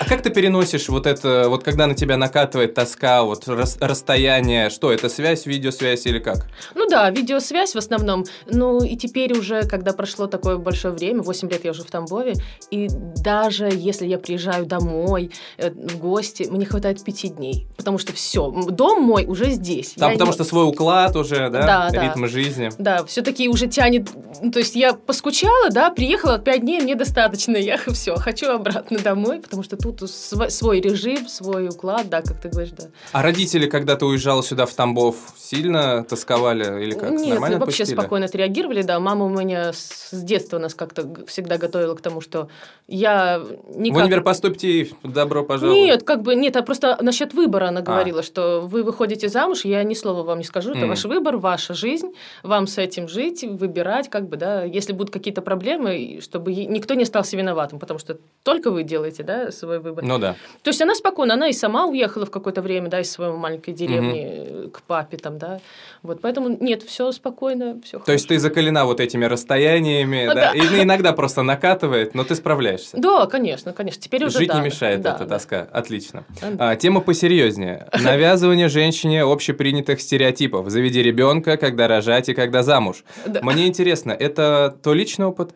А 0.00 0.04
как 0.04 0.22
ты 0.22 0.30
переносишь 0.30 0.88
вот 0.88 1.06
это, 1.06 1.46
вот 1.48 1.64
когда 1.64 1.86
на 1.86 1.94
тебя 1.94 2.16
накатывает 2.16 2.74
тоска, 2.74 3.22
вот 3.22 3.48
расстояние, 3.48 4.70
что 4.70 4.92
это, 4.92 5.08
связь, 5.08 5.46
видеосвязь 5.46 6.06
или 6.06 6.18
как? 6.18 6.46
Ну 6.74 6.86
да, 6.88 7.10
видеосвязь 7.10 7.74
в 7.74 7.78
основном. 7.78 8.24
Ну 8.46 8.82
и 8.82 8.96
теперь 8.96 9.36
уже, 9.36 9.62
когда 9.62 9.92
прошло 9.92 10.26
такое 10.26 10.56
большое 10.56 10.94
время, 10.94 11.22
8 11.22 11.50
лет 11.50 11.64
я 11.64 11.70
уже 11.72 11.82
в 11.82 11.90
Тамбове, 11.90 12.34
и 12.70 12.88
даже 13.16 13.68
если 13.72 14.06
я 14.06 14.18
приезжаю 14.18 14.66
домой, 14.66 15.30
э, 15.56 15.70
в 15.70 15.98
гости, 15.98 16.46
мне 16.50 16.64
хватает 16.64 17.02
пяти 17.02 17.28
дней, 17.28 17.66
потому 17.76 17.98
что 17.98 18.12
все, 18.12 18.50
дом 18.50 19.02
мой 19.02 19.24
уже 19.26 19.50
здесь. 19.50 19.94
Да, 19.96 20.10
потому 20.10 20.32
что 20.32 20.44
свой 20.44 20.64
уклад 20.64 21.16
уже 21.16 21.27
уже, 21.28 21.50
да? 21.50 21.90
Да, 21.90 22.02
Ритм 22.02 22.26
жизни. 22.26 22.70
Да, 22.78 23.04
все-таки 23.04 23.48
уже 23.48 23.66
тянет... 23.66 24.08
То 24.52 24.58
есть 24.58 24.74
я 24.74 24.94
поскучала, 24.94 25.70
да, 25.70 25.90
приехала, 25.90 26.38
пять 26.38 26.62
дней 26.62 26.80
мне 26.80 26.94
достаточно, 26.94 27.56
я 27.56 27.78
все, 27.92 28.16
хочу 28.16 28.50
обратно 28.50 28.98
домой, 28.98 29.40
потому 29.40 29.62
что 29.62 29.76
тут 29.76 30.08
свой 30.08 30.80
режим, 30.80 31.28
свой 31.28 31.68
уклад, 31.68 32.08
да, 32.08 32.22
как 32.22 32.40
ты 32.40 32.48
говоришь, 32.48 32.72
да. 32.76 32.84
А 33.12 33.22
родители, 33.22 33.68
когда 33.68 33.96
ты 33.96 34.06
уезжала 34.06 34.42
сюда 34.42 34.66
в 34.66 34.74
Тамбов, 34.74 35.16
сильно 35.36 36.04
тосковали 36.04 36.84
или 36.84 36.94
как? 36.94 37.10
Нет, 37.10 37.30
Нормально 37.30 37.58
вообще 37.58 37.82
отпустили? 37.82 38.00
спокойно 38.00 38.26
отреагировали, 38.26 38.82
да. 38.82 38.98
Мама 39.00 39.24
у 39.24 39.28
меня 39.28 39.72
с 39.72 40.10
детства 40.12 40.58
нас 40.58 40.74
как-то 40.74 41.08
всегда 41.26 41.58
готовила 41.58 41.94
к 41.94 42.00
тому, 42.00 42.20
что 42.20 42.48
я 42.86 43.42
никак... 43.74 44.02
В 44.02 44.04
универ 44.04 44.22
поступите, 44.22 44.90
добро 45.02 45.44
пожаловать. 45.44 45.78
Нет, 45.78 46.02
как 46.02 46.22
бы 46.22 46.34
нет, 46.34 46.56
а 46.56 46.62
просто 46.62 46.98
насчет 47.00 47.34
выбора 47.34 47.68
она 47.68 47.80
а. 47.80 47.82
говорила, 47.82 48.20
а. 48.20 48.22
что 48.22 48.60
вы 48.60 48.82
выходите 48.82 49.28
замуж, 49.28 49.64
я 49.64 49.82
ни 49.82 49.94
слова 49.94 50.22
вам 50.22 50.38
не 50.38 50.44
скажу, 50.44 50.70
это 50.70 50.80
mm. 50.80 50.88
ваш 50.88 51.04
выбор, 51.04 51.17
ваша 51.20 51.74
жизнь, 51.74 52.12
вам 52.42 52.66
с 52.66 52.78
этим 52.78 53.08
жить, 53.08 53.44
выбирать, 53.44 54.08
как 54.08 54.28
бы, 54.28 54.36
да, 54.36 54.64
если 54.64 54.92
будут 54.92 55.12
какие-то 55.12 55.42
проблемы, 55.42 56.20
чтобы 56.22 56.54
никто 56.54 56.94
не 56.94 57.02
остался 57.02 57.36
виноватым, 57.36 57.78
потому 57.78 57.98
что 57.98 58.18
только 58.42 58.70
вы 58.70 58.82
делаете, 58.82 59.22
да, 59.22 59.50
свой 59.52 59.78
выбор. 59.78 60.04
Ну 60.04 60.18
да. 60.18 60.36
То 60.62 60.68
есть 60.68 60.80
она 60.80 60.94
спокойно, 60.94 61.34
она 61.34 61.48
и 61.48 61.52
сама 61.52 61.86
уехала 61.86 62.26
в 62.26 62.30
какое-то 62.30 62.62
время, 62.62 62.88
да, 62.88 63.00
из 63.00 63.10
своей 63.10 63.32
маленькой 63.32 63.74
деревни 63.74 64.22
mm-hmm. 64.22 64.70
к 64.70 64.82
папе 64.82 65.16
там, 65.16 65.38
да, 65.38 65.60
вот, 66.02 66.20
поэтому 66.20 66.56
нет, 66.60 66.82
все 66.82 67.12
спокойно, 67.12 67.80
все. 67.84 67.98
То 67.98 68.12
есть 68.12 68.28
ты 68.28 68.38
закалена 68.38 68.84
вот 68.84 69.00
этими 69.00 69.24
расстояниями, 69.24 70.26
ну 70.26 70.34
да, 70.34 70.52
и 70.52 70.60
иногда 70.82 71.12
просто 71.12 71.42
накатывает, 71.42 72.14
но 72.14 72.24
ты 72.24 72.34
справляешься. 72.34 72.96
Да, 72.96 73.26
конечно, 73.26 73.72
конечно, 73.72 74.00
теперь 74.00 74.24
уже 74.24 74.38
Жить 74.38 74.54
не 74.54 74.60
мешает 74.60 75.04
эта 75.04 75.26
тоска, 75.26 75.68
отлично. 75.72 76.24
А, 76.58 76.76
тема 76.76 77.00
посерьезнее. 77.00 77.88
Навязывание 78.00 78.68
женщине 78.68 79.22
общепринятых 79.22 80.00
стереотипов. 80.00 80.68
Заведи 80.68 81.02
ребенка, 81.08 81.56
когда 81.56 81.88
рожать 81.88 82.28
и 82.28 82.34
когда 82.34 82.62
замуж. 82.62 83.04
Мне 83.42 83.66
интересно, 83.66 84.12
это 84.12 84.76
то 84.82 84.94
личный 84.94 85.26
опыт? 85.26 85.54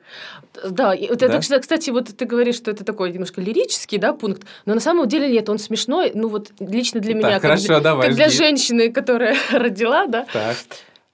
Да, 0.69 0.95
вот 1.09 1.19
да? 1.19 1.27
это, 1.27 1.61
кстати, 1.61 1.91
вот 1.91 2.09
ты 2.17 2.25
говоришь, 2.25 2.57
что 2.57 2.71
это 2.71 2.85
такой 2.85 3.13
немножко 3.13 3.41
лирический, 3.41 3.99
да, 3.99 4.13
пункт, 4.13 4.43
но 4.67 4.75
на 4.75 4.81
самом 4.81 5.09
деле 5.09 5.29
нет, 5.29 5.49
он 5.49 5.59
смешной, 5.59 6.13
ну 6.15 6.29
вот 6.29 6.53
лично 6.61 7.01
для 7.01 7.15
меня, 7.15 7.33
так, 7.33 7.43
как, 7.43 7.51
хорошо, 7.51 7.75
как, 7.75 7.83
давай, 7.83 8.09
как 8.09 8.17
для 8.17 8.29
женщины, 8.29 8.93
которая 8.93 9.37
родила, 9.53 10.07
да. 10.07 10.27
Так. 10.33 10.57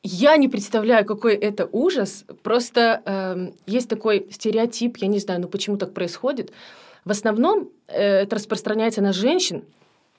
Я 0.03 0.37
не 0.37 0.49
представляю, 0.49 1.05
какой 1.05 1.35
это 1.35 1.69
ужас. 1.71 2.25
Просто 2.43 3.03
э, 3.05 3.51
есть 3.67 3.89
такой 3.89 4.27
стереотип, 4.31 4.97
я 4.99 5.09
не 5.09 5.19
знаю, 5.19 5.41
ну 5.41 5.49
почему 5.49 5.77
так 5.77 5.93
происходит. 5.93 6.53
В 7.05 7.11
основном 7.11 7.69
э, 7.89 8.23
это 8.23 8.37
распространяется 8.37 9.03
на 9.03 9.13
женщин, 9.13 9.65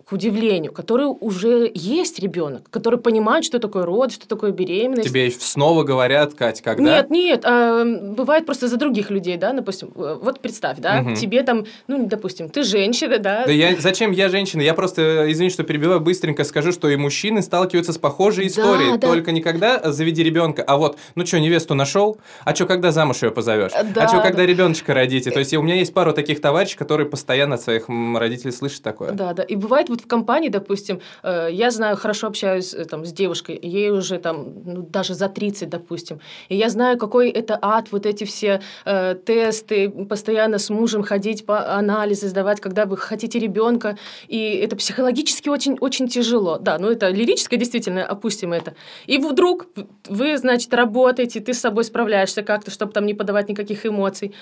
к 0.06 0.12
удивлению, 0.14 0.72
который 0.72 1.06
уже 1.06 1.70
есть 1.74 2.20
ребенок, 2.20 2.70
который 2.70 3.00
понимает, 3.00 3.46
что 3.46 3.60
такое 3.60 3.86
род, 3.86 4.12
что 4.12 4.28
такое 4.28 4.52
беременность. 4.52 5.08
Тебе 5.08 5.30
снова 5.32 5.84
говорят, 5.84 6.34
Кать, 6.34 6.62
когда? 6.62 6.98
Нет, 6.98 7.10
нет, 7.10 7.42
а, 7.44 7.84
бывает 7.86 8.46
просто 8.46 8.68
за 8.68 8.78
других 8.78 9.12
людей, 9.12 9.38
да, 9.38 9.54
допустим, 9.54 9.92
э, 9.96 10.18
вот 10.22 10.40
представь, 10.40 10.80
да, 10.80 11.02
угу. 11.02 11.16
тебе 11.16 11.44
там, 11.44 11.66
ну, 11.88 12.08
допустим, 12.08 12.50
ты 12.50 12.64
женщина, 12.64 13.20
да. 13.20 13.44
Да 13.46 13.52
я, 13.52 13.76
зачем 13.78 14.12
я 14.12 14.30
женщина? 14.30 14.62
Я 14.62 14.74
просто, 14.74 15.32
извини, 15.32 15.50
что 15.50 15.64
перебиваю, 15.64 16.00
быстренько 16.00 16.44
скажу, 16.44 16.72
что 16.72 16.90
и 16.90 16.96
мужчины 16.96 17.42
сталкиваются 17.42 17.94
с 17.94 17.98
похожей 17.98 18.48
историей, 18.48 18.98
да, 18.98 19.08
только 19.08 19.28
да. 19.28 19.32
не 19.34 19.42
когда 19.42 19.92
заведи 19.92 20.24
ребенка, 20.24 20.64
а 20.66 20.78
вот, 20.78 20.98
ну 21.16 21.26
что, 21.26 21.40
невесту 21.40 21.76
нашел, 21.76 22.18
а 22.46 22.56
что, 22.56 22.66
когда 22.66 22.92
замуж 22.92 23.22
ее 23.22 23.32
позовешь, 23.32 23.72
да, 23.94 24.06
а 24.06 24.08
что, 24.08 24.22
когда 24.22 24.40
да. 24.40 24.46
ребеночка 24.46 24.94
родите, 24.94 25.30
то 25.30 25.40
есть 25.40 25.54
у 25.54 25.62
меня 25.62 25.76
есть 25.76 25.94
пару 25.94 26.14
таких 26.14 26.42
товарищей, 26.42 26.78
которые 26.78 27.08
постоянно 27.08 27.56
от 27.56 27.62
своих 27.62 27.86
родителей 27.88 28.52
слышат 28.52 28.82
такое. 28.82 29.12
Да, 29.12 29.34
да, 29.34 29.44
и 29.44 29.56
бывает 29.56 29.89
вот 29.90 30.02
в 30.02 30.08
компании, 30.08 30.50
допустим, 30.50 31.02
э, 31.24 31.50
я 31.52 31.72
знаю, 31.72 31.98
хорошо 31.98 32.28
общаюсь 32.28 32.74
э, 32.74 32.86
там, 32.86 33.06
с 33.06 33.12
девушкой, 33.12 33.60
ей 33.62 33.90
уже 33.90 34.18
там 34.20 34.54
ну, 34.66 34.82
даже 34.82 35.14
за 35.14 35.28
30, 35.28 35.70
допустим, 35.70 36.20
и 36.50 36.56
я 36.56 36.70
знаю, 36.70 36.98
какой 36.98 37.30
это 37.30 37.58
ад, 37.62 37.92
вот 37.92 38.06
эти 38.06 38.24
все 38.24 38.62
э, 38.86 39.16
тесты, 39.26 39.90
постоянно 39.90 40.58
с 40.58 40.70
мужем 40.70 41.04
ходить 41.04 41.46
по 41.46 41.78
анализы 41.78 42.28
сдавать, 42.28 42.62
когда 42.62 42.86
вы 42.86 42.98
хотите 42.98 43.40
ребенка, 43.40 43.98
и 44.28 44.38
это 44.38 44.76
психологически 44.76 45.50
очень, 45.50 45.78
очень 45.80 46.08
тяжело. 46.08 46.58
Да, 46.58 46.78
ну 46.80 46.90
это 46.90 47.10
лирическое, 47.10 47.60
действительно, 47.60 48.06
опустим 48.06 48.54
это. 48.54 48.76
И 49.08 49.18
вдруг 49.18 49.68
вы, 50.08 50.38
значит, 50.38 50.74
работаете, 50.74 51.40
ты 51.40 51.54
с 51.54 51.60
собой 51.60 51.84
справляешься 51.84 52.44
как-то, 52.44 52.72
чтобы 52.72 52.92
там 52.92 53.06
не 53.06 53.14
подавать 53.14 53.50
никаких 53.50 53.86
эмоций. 53.86 54.34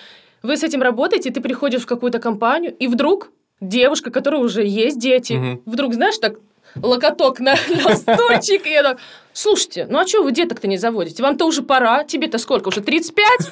Вы 0.43 0.55
с 0.55 0.63
этим 0.63 0.81
работаете, 0.81 1.31
ты 1.31 1.41
приходишь 1.41 1.81
в 1.81 1.85
какую-то 1.85 2.19
компанию, 2.19 2.75
и 2.77 2.87
вдруг 2.87 3.31
девушка, 3.61 4.11
которая 4.11 4.41
уже 4.41 4.65
есть 4.65 4.99
дети, 4.99 5.33
угу. 5.33 5.61
вдруг, 5.65 5.93
знаешь, 5.93 6.17
так 6.17 6.35
локоток 6.75 7.39
на, 7.39 7.55
на 7.83 7.95
стульчик, 7.95 8.65
и 8.67 8.71
я 8.71 8.83
так, 8.83 8.99
Слушайте, 9.37 9.85
ну 9.87 9.99
а 9.99 10.07
что 10.07 10.23
вы 10.23 10.31
деток-то 10.31 10.67
не 10.67 10.77
заводите? 10.77 11.21
Вам-то 11.21 11.45
уже 11.45 11.61
пора. 11.61 12.03
Тебе-то 12.03 12.39
сколько? 12.39 12.69
Уже 12.69 12.81
35? 12.81 13.51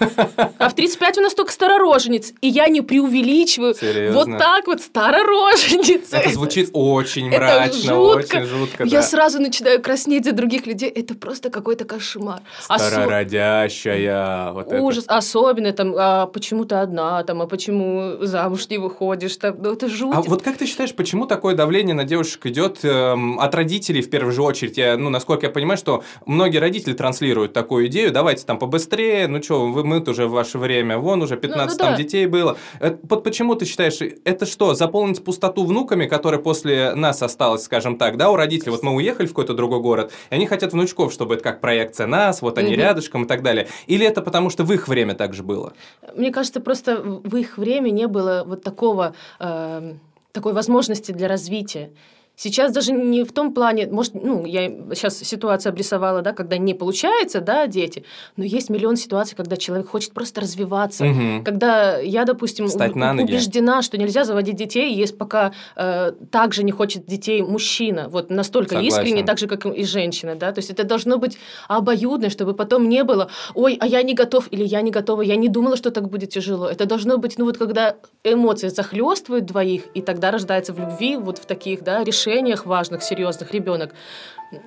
А 0.57 0.69
в 0.69 0.73
35 0.73 1.19
у 1.19 1.21
нас 1.21 1.35
только 1.35 1.51
старороженец. 1.51 2.33
И 2.41 2.47
я 2.47 2.67
не 2.69 2.81
преувеличиваю. 2.81 3.75
Серьезно? 3.75 4.19
Вот 4.19 4.39
так 4.39 4.65
вот 4.65 4.81
старороженица. 4.81 6.17
Это 6.17 6.31
звучит 6.31 6.71
очень 6.73 7.29
мрачно, 7.29 7.65
это 7.65 7.77
жутко. 7.77 8.37
очень 8.37 8.45
жутко. 8.45 8.83
Я 8.85 9.03
сразу 9.03 9.39
начинаю 9.39 9.79
краснеть 9.79 10.25
за 10.25 10.31
других 10.31 10.65
людей. 10.65 10.89
Это 10.89 11.13
просто 11.13 11.51
какой-то 11.51 11.85
кошмар. 11.85 12.41
Старородящая. 12.63 14.53
Вот 14.53 14.73
Ужас. 14.73 15.03
Это. 15.03 15.17
Особенно 15.17 15.71
там, 15.71 15.93
а 15.95 16.25
почему 16.25 16.65
ты 16.65 16.75
одна, 16.75 17.23
там, 17.25 17.43
а 17.43 17.45
почему 17.45 18.17
замуж 18.21 18.67
не 18.69 18.79
выходишь. 18.79 19.37
Там, 19.37 19.57
ну, 19.59 19.73
это 19.73 19.87
жуть. 19.87 20.15
А 20.15 20.23
вот 20.23 20.41
как 20.41 20.57
ты 20.57 20.65
считаешь, 20.65 20.95
почему 20.95 21.27
такое 21.27 21.53
давление 21.53 21.93
на 21.93 22.05
девушек 22.05 22.47
идет 22.47 22.79
эм, 22.83 23.39
от 23.39 23.53
родителей 23.53 24.01
в 24.01 24.09
первую 24.09 24.33
же 24.33 24.41
очередь? 24.41 24.77
Я, 24.77 24.97
ну, 24.97 25.11
насколько 25.11 25.45
я 25.45 25.51
понимаю, 25.51 25.74
понимаю, 25.75 25.77
что 25.77 26.03
многие 26.25 26.57
родители 26.57 26.93
транслируют 26.93 27.53
такую 27.53 27.87
идею, 27.87 28.11
давайте 28.11 28.45
там 28.45 28.59
побыстрее, 28.59 29.27
ну 29.27 29.41
что, 29.41 29.67
вы, 29.67 29.83
мы 29.83 30.01
уже 30.01 30.27
в 30.27 30.31
ваше 30.31 30.57
время, 30.57 30.97
вон 30.97 31.21
уже 31.21 31.37
15 31.37 31.67
ну, 31.67 31.73
ну, 31.73 31.77
там 31.77 31.91
да. 31.93 31.97
детей 31.97 32.25
было. 32.27 32.57
Это, 32.79 32.97
почему 33.17 33.55
ты 33.55 33.65
считаешь, 33.65 33.99
это 34.23 34.45
что, 34.45 34.73
заполнить 34.73 35.23
пустоту 35.23 35.65
внуками, 35.65 36.05
которые 36.05 36.41
после 36.41 36.93
нас 36.95 37.21
осталось, 37.21 37.63
скажем 37.63 37.97
так, 37.97 38.17
да, 38.17 38.29
у 38.29 38.35
родителей, 38.35 38.71
вот 38.71 38.83
мы 38.83 38.93
уехали 38.93 39.25
в 39.25 39.29
какой-то 39.29 39.53
другой 39.53 39.81
город, 39.81 40.11
и 40.29 40.35
они 40.35 40.45
хотят 40.45 40.73
внучков, 40.73 41.11
чтобы 41.11 41.35
это 41.35 41.43
как 41.43 41.61
проекция 41.61 42.07
нас, 42.07 42.41
вот 42.41 42.57
они 42.57 42.73
угу. 42.73 42.77
рядышком 42.77 43.23
и 43.23 43.27
так 43.27 43.43
далее. 43.43 43.67
Или 43.87 44.05
это 44.05 44.21
потому, 44.21 44.49
что 44.49 44.63
в 44.63 44.71
их 44.71 44.87
время 44.87 45.15
так 45.15 45.33
же 45.33 45.43
было? 45.43 45.73
Мне 46.15 46.31
кажется, 46.31 46.59
просто 46.59 47.01
в 47.01 47.35
их 47.35 47.57
время 47.57 47.89
не 47.89 48.07
было 48.07 48.43
вот 48.45 48.63
такого... 48.63 49.15
Э 49.39 49.93
такой 50.35 50.53
возможности 50.53 51.13
для 51.13 51.27
развития. 51.27 51.91
Сейчас 52.35 52.71
даже 52.71 52.91
не 52.91 53.23
в 53.23 53.31
том 53.31 53.53
плане, 53.53 53.87
может, 53.87 54.13
ну, 54.13 54.45
я 54.45 54.67
сейчас 54.93 55.17
ситуацию 55.19 55.71
обрисовала, 55.71 56.21
да, 56.21 56.33
когда 56.33 56.57
не 56.57 56.73
получается, 56.73 57.39
да, 57.39 57.67
дети, 57.67 58.03
но 58.35 58.43
есть 58.43 58.69
миллион 58.69 58.97
ситуаций, 58.97 59.35
когда 59.37 59.55
человек 59.57 59.87
хочет 59.87 60.11
просто 60.11 60.41
развиваться. 60.41 61.05
Угу. 61.05 61.43
Когда 61.45 61.97
я, 61.97 62.25
допустим, 62.25 62.67
Встать 62.67 62.95
на 62.95 63.13
ноги. 63.13 63.31
убеждена, 63.31 63.81
что 63.81 63.97
нельзя 63.97 64.25
заводить 64.25 64.55
детей, 64.55 64.93
есть 64.93 65.17
пока 65.17 65.53
э, 65.75 66.11
также 66.31 66.63
не 66.63 66.71
хочет 66.71 67.05
детей 67.05 67.41
мужчина, 67.41 68.09
вот 68.09 68.29
настолько 68.29 68.75
Согласен. 68.75 68.87
искренне, 68.87 69.23
так 69.23 69.37
же, 69.37 69.47
как 69.47 69.65
и 69.65 69.85
женщина, 69.85 70.35
да, 70.35 70.51
то 70.51 70.59
есть 70.59 70.69
это 70.69 70.83
должно 70.83 71.17
быть 71.17 71.37
обоюдно, 71.67 72.29
чтобы 72.29 72.53
потом 72.53 72.89
не 72.89 73.03
было, 73.03 73.29
ой, 73.53 73.77
а 73.79 73.87
я 73.87 74.03
не 74.03 74.13
готов, 74.13 74.47
или 74.51 74.63
я 74.63 74.81
не 74.81 74.91
готова, 74.91 75.21
я 75.21 75.35
не 75.37 75.47
думала, 75.47 75.77
что 75.77 75.91
так 75.91 76.09
будет 76.09 76.29
тяжело. 76.31 76.67
Это 76.67 76.85
должно 76.85 77.17
быть, 77.17 77.37
ну, 77.37 77.45
вот 77.45 77.57
когда 77.57 77.95
эмоции 78.23 78.67
захлестывают 78.67 79.45
двоих, 79.45 79.83
и 79.93 80.01
тогда 80.01 80.31
рождается 80.31 80.73
в 80.73 80.79
любви, 80.79 81.15
вот 81.17 81.37
в 81.37 81.45
таких, 81.45 81.83
да, 81.83 82.03
решениях, 82.03 82.24
решениях 82.25 82.65
важных, 82.65 83.03
серьезных 83.03 83.51
ребенок. 83.51 83.93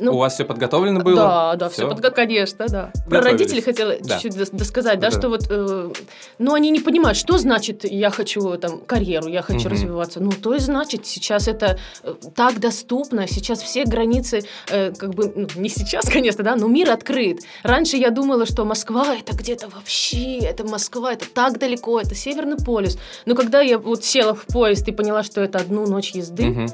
Ну, 0.00 0.14
У 0.14 0.18
вас 0.18 0.34
все 0.34 0.44
подготовлено 0.44 1.00
было? 1.00 1.16
Да, 1.16 1.56
да, 1.56 1.68
все, 1.68 1.82
все 1.82 1.88
подготовлено, 1.88 2.14
конечно, 2.16 2.66
да. 2.68 2.92
Про 3.08 3.22
родителей 3.22 3.62
хотела 3.62 3.94
да. 4.00 4.18
чуть-чуть 4.18 4.52
досказать, 4.52 4.98
да, 4.98 5.10
да, 5.10 5.16
что 5.16 5.28
вот, 5.28 5.46
э, 5.48 5.92
ну, 6.38 6.54
они 6.54 6.70
не 6.70 6.80
понимают, 6.80 7.16
что 7.16 7.38
значит 7.38 7.84
я 7.84 8.10
хочу 8.10 8.56
там 8.56 8.80
карьеру, 8.80 9.28
я 9.28 9.40
хочу 9.40 9.60
угу. 9.60 9.68
развиваться. 9.70 10.20
Ну, 10.20 10.32
то 10.32 10.54
и 10.54 10.58
значит, 10.58 11.06
сейчас 11.06 11.46
это 11.46 11.78
э, 12.02 12.14
так 12.34 12.58
доступно, 12.58 13.28
сейчас 13.28 13.62
все 13.62 13.84
границы, 13.84 14.42
э, 14.68 14.92
как 14.92 15.14
бы, 15.14 15.32
ну, 15.34 15.46
не 15.54 15.68
сейчас, 15.68 16.08
конечно, 16.12 16.42
да, 16.42 16.56
но 16.56 16.66
мир 16.66 16.90
открыт. 16.90 17.40
Раньше 17.62 17.96
я 17.96 18.10
думала, 18.10 18.46
что 18.46 18.64
Москва 18.64 19.14
это 19.14 19.34
где-то 19.34 19.68
вообще, 19.68 20.38
это 20.38 20.64
Москва, 20.66 21.12
это 21.12 21.26
так 21.32 21.58
далеко, 21.58 22.00
это 22.00 22.16
Северный 22.16 22.56
полюс. 22.56 22.98
Но 23.26 23.36
когда 23.36 23.60
я 23.60 23.78
вот 23.78 24.04
села 24.04 24.34
в 24.34 24.44
поезд 24.46 24.86
и 24.88 24.92
поняла, 24.92 25.22
что 25.22 25.40
это 25.40 25.58
одну 25.58 25.86
ночь 25.86 26.10
езды, 26.10 26.50
угу 26.50 26.66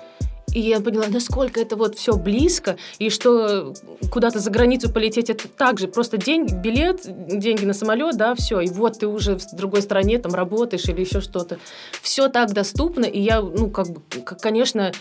и 0.54 0.60
я 0.60 0.80
поняла, 0.80 1.06
насколько 1.08 1.60
это 1.60 1.76
вот 1.76 1.96
все 1.96 2.16
близко, 2.16 2.76
и 2.98 3.10
что 3.10 3.74
куда-то 4.10 4.38
за 4.38 4.50
границу 4.50 4.90
полететь 4.90 5.28
это 5.28 5.48
также 5.48 5.88
просто 5.88 6.16
деньги, 6.16 6.54
билет, 6.54 7.02
деньги 7.04 7.64
на 7.64 7.74
самолет, 7.74 8.16
да, 8.16 8.34
все, 8.34 8.60
и 8.60 8.68
вот 8.68 9.00
ты 9.00 9.08
уже 9.08 9.36
в 9.36 9.54
другой 9.54 9.82
стране 9.82 10.18
там 10.18 10.32
работаешь 10.32 10.84
или 10.84 11.00
еще 11.00 11.20
что-то. 11.20 11.58
Все 12.00 12.28
так 12.28 12.52
доступно, 12.52 13.04
и 13.04 13.20
я, 13.20 13.42
ну, 13.42 13.68
как 13.68 13.88
бы, 13.88 14.00
конечно, 14.40 14.92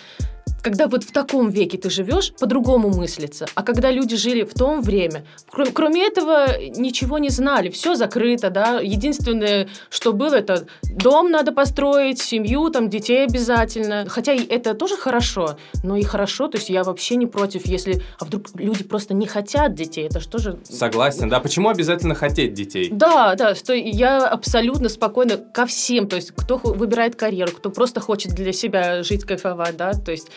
когда 0.63 0.87
вот 0.87 1.03
в 1.03 1.11
таком 1.11 1.49
веке 1.49 1.77
ты 1.77 1.89
живешь, 1.89 2.33
по-другому 2.39 2.89
мыслится. 2.89 3.45
А 3.53 3.63
когда 3.63 3.91
люди 3.91 4.15
жили 4.15 4.43
в 4.43 4.53
том 4.53 4.81
время, 4.81 5.25
кроме, 5.51 5.71
кроме 5.71 6.07
этого 6.07 6.57
ничего 6.59 7.17
не 7.17 7.29
знали, 7.29 7.69
все 7.69 7.95
закрыто, 7.95 8.49
да. 8.49 8.79
Единственное, 8.79 9.67
что 9.89 10.13
было, 10.13 10.35
это 10.35 10.65
дом 10.83 11.29
надо 11.31 11.51
построить, 11.51 12.19
семью, 12.19 12.69
там 12.69 12.89
детей 12.89 13.25
обязательно. 13.25 14.05
Хотя 14.07 14.33
это 14.33 14.73
тоже 14.73 14.95
хорошо, 14.95 15.57
но 15.83 15.97
и 15.97 16.03
хорошо, 16.03 16.47
то 16.47 16.57
есть 16.57 16.69
я 16.69 16.83
вообще 16.83 17.17
не 17.17 17.27
против, 17.27 17.65
если, 17.65 18.01
а 18.17 18.25
вдруг 18.25 18.47
люди 18.55 18.85
просто 18.85 19.13
не 19.13 19.27
хотят 19.27 19.75
детей, 19.75 20.07
это 20.07 20.21
что 20.21 20.37
же... 20.37 20.59
Согласен, 20.63 21.27
да. 21.27 21.41
Почему 21.41 21.69
обязательно 21.69 22.15
хотеть 22.15 22.53
детей? 22.53 22.89
Да, 22.89 23.35
да, 23.35 23.53
что 23.53 23.73
я 23.73 24.25
абсолютно 24.25 24.87
спокойно 24.87 25.37
ко 25.37 25.65
всем, 25.65 26.07
то 26.07 26.15
есть 26.15 26.31
кто 26.31 26.57
выбирает 26.57 27.17
карьеру, 27.17 27.51
кто 27.51 27.69
просто 27.69 27.99
хочет 27.99 28.31
для 28.31 28.53
себя 28.53 29.03
жить, 29.03 29.25
кайфовать, 29.25 29.75
да, 29.75 29.91
то 29.91 30.11
есть 30.11 30.29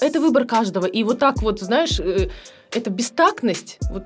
это 0.00 0.20
выбор 0.20 0.44
каждого. 0.46 0.86
И 0.86 1.02
вот 1.02 1.18
так 1.18 1.42
вот, 1.42 1.60
знаешь, 1.60 1.98
э, 2.00 2.28
это 2.70 2.90
бестактность, 2.90 3.78
вот 3.90 4.04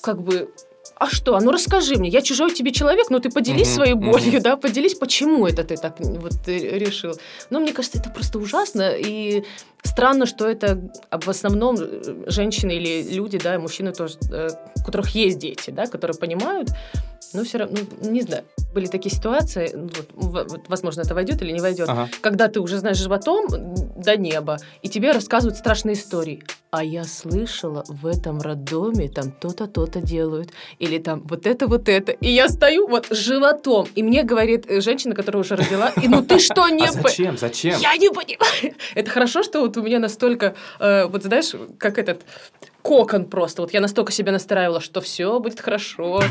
как 0.00 0.22
бы 0.22 0.52
а 0.96 1.06
что? 1.06 1.36
А 1.36 1.40
ну 1.40 1.50
расскажи 1.50 1.96
мне, 1.96 2.08
я 2.08 2.22
чужой 2.22 2.52
тебе 2.52 2.72
человек, 2.72 3.10
но 3.10 3.16
ну 3.16 3.22
ты 3.22 3.30
поделись 3.30 3.68
mm-hmm, 3.68 3.74
своей 3.74 3.94
болью, 3.94 4.32
mm-hmm. 4.34 4.40
да, 4.40 4.56
поделись, 4.56 4.94
почему 4.94 5.46
это 5.46 5.64
ты 5.64 5.76
так 5.76 5.98
вот 6.00 6.46
э, 6.46 6.78
решил. 6.78 7.14
Ну, 7.50 7.60
мне 7.60 7.72
кажется, 7.72 7.98
это 7.98 8.10
просто 8.10 8.38
ужасно, 8.38 8.92
и 8.96 9.44
странно, 9.82 10.26
что 10.26 10.46
это 10.46 10.80
в 11.10 11.28
основном 11.28 11.76
э, 11.78 12.24
женщины 12.26 12.72
или 12.72 13.14
люди, 13.14 13.38
да, 13.38 13.58
мужчины 13.58 13.92
тоже, 13.92 14.18
у 14.76 14.84
которых 14.84 15.10
есть 15.10 15.38
дети, 15.38 15.70
да, 15.70 15.86
которые 15.86 16.16
понимают, 16.16 16.70
но 17.34 17.42
все 17.42 17.58
равно, 17.58 17.78
ну, 18.00 18.10
не 18.10 18.22
знаю, 18.22 18.44
были 18.72 18.86
такие 18.86 19.14
ситуации, 19.14 19.70
ну, 19.74 19.88
вот, 20.14 20.50
вот, 20.50 20.68
возможно, 20.68 21.00
это 21.00 21.14
войдет 21.14 21.42
или 21.42 21.50
не 21.50 21.60
войдет, 21.60 21.88
ага. 21.88 22.08
когда 22.20 22.48
ты 22.48 22.60
уже 22.60 22.78
знаешь 22.78 22.96
животом 22.96 23.46
до 23.96 24.16
неба, 24.16 24.58
и 24.82 24.88
тебе 24.88 25.12
рассказывают 25.12 25.58
страшные 25.58 25.94
истории. 25.94 26.44
А 26.70 26.82
я 26.82 27.04
слышала, 27.04 27.84
в 27.88 28.06
этом 28.06 28.40
роддоме 28.40 29.08
там 29.08 29.30
то-то, 29.30 29.66
то-то 29.66 30.00
делают, 30.00 30.50
или 30.84 30.98
там 30.98 31.22
вот 31.24 31.46
это, 31.46 31.66
вот 31.66 31.88
это. 31.88 32.12
И 32.12 32.28
я 32.28 32.48
стою 32.48 32.86
вот 32.86 33.06
животом, 33.10 33.88
и 33.94 34.02
мне 34.02 34.22
говорит 34.22 34.66
женщина, 34.82 35.14
которая 35.14 35.42
уже 35.42 35.56
родила, 35.56 35.90
и 36.02 36.08
ну 36.08 36.22
ты 36.22 36.38
что 36.38 36.68
не... 36.68 36.86
А 36.86 36.92
зачем, 36.92 37.36
зачем? 37.38 37.78
Я 37.80 37.96
не 37.96 38.10
понимаю. 38.10 38.74
Это 38.94 39.10
хорошо, 39.10 39.42
что 39.42 39.60
вот 39.60 39.76
у 39.76 39.82
меня 39.82 39.98
настолько, 39.98 40.54
э, 40.78 41.06
вот 41.06 41.22
знаешь, 41.22 41.52
как 41.78 41.98
этот 41.98 42.22
кокон 42.82 43.24
просто. 43.24 43.62
Вот 43.62 43.72
я 43.72 43.80
настолько 43.80 44.12
себя 44.12 44.32
настраивала, 44.32 44.80
что 44.80 45.00
все 45.00 45.40
будет 45.40 45.60
хорошо. 45.60 46.22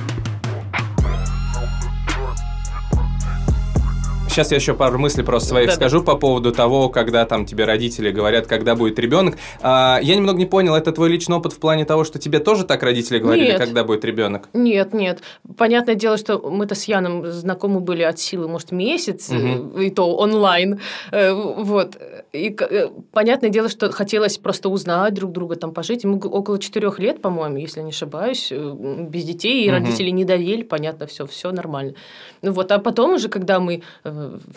Сейчас 4.34 4.50
я 4.50 4.58
еще 4.58 4.74
пару 4.74 4.98
мыслей 4.98 5.24
просто 5.24 5.50
своих 5.50 5.68
да, 5.68 5.76
скажу 5.76 6.00
да. 6.00 6.06
по 6.06 6.18
поводу 6.18 6.52
того, 6.52 6.90
когда 6.90 7.24
там 7.26 7.46
тебе 7.46 7.66
родители 7.66 8.10
говорят, 8.10 8.48
когда 8.48 8.74
будет 8.74 8.98
ребенок. 8.98 9.38
А, 9.62 10.00
я 10.02 10.16
немного 10.16 10.40
не 10.40 10.48
понял, 10.48 10.74
это 10.74 10.92
твой 10.92 11.10
личный 11.10 11.38
опыт 11.38 11.54
в 11.54 11.60
плане 11.60 11.86
того, 11.86 12.04
что 12.04 12.18
тебе 12.18 12.40
тоже 12.40 12.64
так 12.64 12.82
родители 12.82 13.20
говорили, 13.20 13.50
нет. 13.50 13.60
когда 13.60 13.84
будет 13.84 14.04
ребенок? 14.04 14.50
Нет, 14.54 14.92
нет. 14.92 15.22
Понятное 15.56 15.94
дело, 15.94 16.18
что 16.18 16.40
мы-то 16.40 16.74
с 16.74 16.86
Яном 16.86 17.28
знакомы 17.28 17.80
были 17.80 18.02
от 18.02 18.18
силы, 18.18 18.48
может, 18.48 18.72
месяц, 18.72 19.30
угу. 19.30 19.80
и 19.80 19.92
то 19.92 20.16
онлайн. 20.16 20.80
Э, 21.12 21.32
вот. 21.32 21.96
И 22.32 22.58
э, 22.60 22.90
понятное 23.12 23.52
дело, 23.52 23.70
что 23.70 23.92
хотелось 23.92 24.40
просто 24.40 24.70
узнать 24.70 25.14
друг 25.14 25.32
друга, 25.32 25.58
там 25.58 25.74
пожить. 25.74 26.06
Мы 26.06 26.18
около 26.18 26.58
четырех 26.58 26.98
лет, 26.98 27.22
по-моему, 27.22 27.58
если 27.58 27.82
не 27.82 27.90
ошибаюсь, 27.90 28.52
без 28.52 29.26
детей, 29.26 29.64
и 29.64 29.70
угу. 29.70 29.78
родители 29.78 30.10
не 30.10 30.26
доверили, 30.26 30.64
понятно, 30.64 31.06
все, 31.06 31.28
все 31.28 31.52
нормально. 31.52 31.94
Ну 32.42 32.52
вот, 32.52 32.72
а 32.72 32.80
потом 32.80 33.14
уже, 33.14 33.30
когда 33.30 33.60
мы 33.60 33.84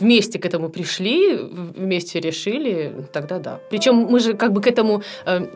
вместе 0.01 0.39
к 0.39 0.47
этому 0.47 0.69
пришли, 0.69 1.37
вместе 1.37 2.21
решили, 2.21 2.93
тогда 3.13 3.39
да. 3.39 3.61
Причем 3.71 3.95
мы 4.11 4.21
же 4.21 4.35
как 4.35 4.53
бы 4.53 4.61
к 4.61 4.67
этому 4.67 5.03
э, 5.27 5.47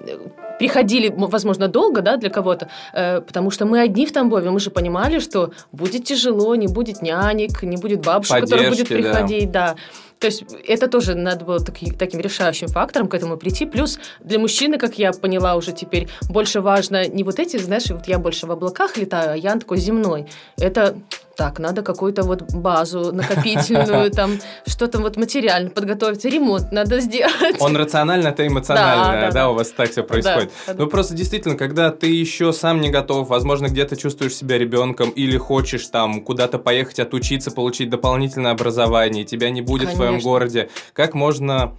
приходили, 0.59 1.13
возможно, 1.17 1.69
долго, 1.69 2.03
да, 2.03 2.17
для 2.17 2.31
кого-то, 2.31 2.69
э, 2.93 3.21
потому 3.21 3.51
что 3.51 3.67
мы 3.67 3.81
одни 3.81 4.07
в 4.07 4.13
Тамбове, 4.13 4.51
мы 4.51 4.61
же 4.61 4.71
понимали, 4.71 5.19
что 5.19 5.51
будет 5.73 6.05
тяжело, 6.05 6.55
не 6.55 6.67
будет 6.67 7.03
нянек, 7.03 7.63
не 7.63 7.77
будет 7.77 8.05
бабушек, 8.05 8.41
Поддержки, 8.41 8.51
которая 8.51 8.71
будет 8.71 8.89
приходить, 8.89 9.51
да. 9.51 9.75
да. 9.75 9.77
То 10.21 10.27
есть 10.27 10.45
это 10.69 10.87
тоже 10.87 11.15
надо 11.15 11.47
было 11.47 11.61
таки, 11.61 11.91
таким 11.93 12.21
решающим 12.21 12.69
фактором 12.69 13.09
к 13.09 13.15
этому 13.15 13.39
прийти. 13.39 13.65
Плюс 13.65 13.99
для 14.21 14.39
мужчины, 14.39 14.77
как 14.77 14.99
я 14.99 15.13
поняла 15.13 15.57
уже 15.57 15.73
теперь, 15.73 16.09
больше 16.29 16.61
важно 16.61 17.09
не 17.09 17.25
вот 17.25 17.39
эти, 17.39 17.57
знаешь, 17.57 17.89
вот 17.91 18.07
я 18.07 18.19
больше 18.19 18.47
в 18.47 18.51
облаках 18.53 18.99
летаю, 18.99 19.33
а 19.33 19.37
я 19.37 19.55
такой 19.57 19.79
земной. 19.79 20.27
Это 20.59 20.99
так, 21.41 21.59
надо 21.59 21.81
какую-то 21.81 22.23
вот 22.23 22.53
базу 22.53 23.13
накопительную, 23.15 24.11
там, 24.21 24.33
что-то 24.67 24.99
вот 24.99 25.17
материально 25.17 25.71
подготовить, 25.71 26.23
ремонт 26.27 26.71
надо 26.71 27.01
сделать. 27.01 27.57
Он 27.61 27.75
рационально, 27.77 28.29
это 28.29 28.47
эмоционально, 28.47 29.05
да, 29.05 29.21
да, 29.21 29.31
да, 29.31 29.49
у 29.49 29.55
вас 29.55 29.71
так 29.71 29.91
все 29.91 30.03
происходит. 30.03 30.51
Да, 30.67 30.75
ну, 30.77 30.87
просто 30.87 31.15
действительно, 31.15 31.57
когда 31.57 31.91
ты 31.93 32.09
еще 32.09 32.53
сам 32.53 32.83
не 32.83 32.91
готов, 32.91 33.31
возможно, 33.31 33.69
где-то 33.69 33.97
чувствуешь 33.97 34.35
себя 34.35 34.59
ребенком 34.59 35.09
или 35.09 35.39
хочешь 35.39 35.87
там 35.87 36.21
куда-то 36.21 36.59
поехать 36.59 37.01
отучиться, 37.01 37.51
получить 37.51 37.89
дополнительное 37.89 38.53
образование, 38.53 39.25
тебя 39.25 39.49
не 39.49 39.63
будет 39.63 39.87
Конечно. 39.87 39.95
в 39.95 39.97
своем 39.97 40.21
городе, 40.21 40.69
как 40.93 41.15
можно 41.15 41.75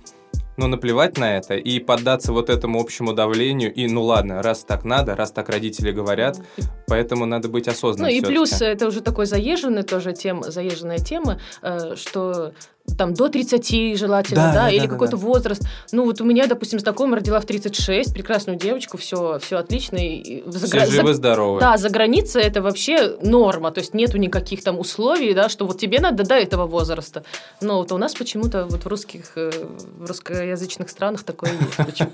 ну, 0.57 0.67
наплевать 0.67 1.17
на 1.17 1.37
это 1.37 1.55
и 1.55 1.79
поддаться 1.79 2.33
вот 2.33 2.49
этому 2.49 2.79
общему 2.79 3.13
давлению. 3.13 3.73
И, 3.73 3.87
ну 3.87 4.03
ладно, 4.03 4.41
раз 4.41 4.63
так 4.63 4.83
надо, 4.83 5.15
раз 5.15 5.31
так 5.31 5.49
родители 5.49 5.91
говорят, 5.91 6.39
поэтому 6.87 7.25
надо 7.25 7.49
быть 7.49 7.67
осознанным. 7.67 8.11
Ну 8.11 8.17
и 8.17 8.21
плюс 8.21 8.61
это 8.61 8.87
уже 8.87 9.01
такой 9.01 9.25
заезженный 9.25 9.83
тоже 9.83 10.13
тема, 10.13 10.43
заезженная 10.51 10.99
тема, 10.99 11.39
э, 11.61 11.95
что 11.95 12.53
там 12.97 13.13
до 13.13 13.29
30 13.29 13.97
желательно, 13.97 14.41
да, 14.41 14.53
да, 14.53 14.61
да 14.63 14.69
или 14.71 14.81
да, 14.81 14.87
какой-то 14.87 15.17
да. 15.17 15.23
возраст. 15.23 15.63
Ну 15.91 16.05
вот 16.05 16.21
у 16.21 16.25
меня, 16.25 16.47
допустим, 16.47 16.79
знакомая 16.79 17.17
родила 17.19 17.39
в 17.39 17.45
36, 17.45 18.13
прекрасную 18.13 18.57
девочку, 18.57 18.97
все, 18.97 19.39
все 19.39 19.57
отлично. 19.57 19.97
И 19.97 20.43
за, 20.45 20.67
все 20.67 20.85
за, 20.85 20.91
живы, 20.91 21.13
здоровы. 21.13 21.59
Да, 21.59 21.77
за 21.77 21.89
границей 21.89 22.43
это 22.43 22.61
вообще 22.61 23.17
норма, 23.21 23.71
то 23.71 23.79
есть 23.79 23.93
нету 23.93 24.17
никаких 24.17 24.63
там 24.63 24.79
условий, 24.79 25.33
да, 25.33 25.49
что 25.49 25.65
вот 25.65 25.79
тебе 25.79 25.99
надо 25.99 26.23
до 26.23 26.35
этого 26.35 26.65
возраста. 26.65 27.23
Но 27.61 27.77
вот 27.77 27.91
у 27.91 27.97
нас 27.97 28.13
почему-то 28.13 28.65
вот 28.65 28.83
в 28.83 28.87
русских, 28.87 29.31
э, 29.35 29.51
в 29.97 30.05
русскоязычных 30.05 30.89
странах 30.89 31.23
такое 31.23 31.51
есть. 31.51 32.01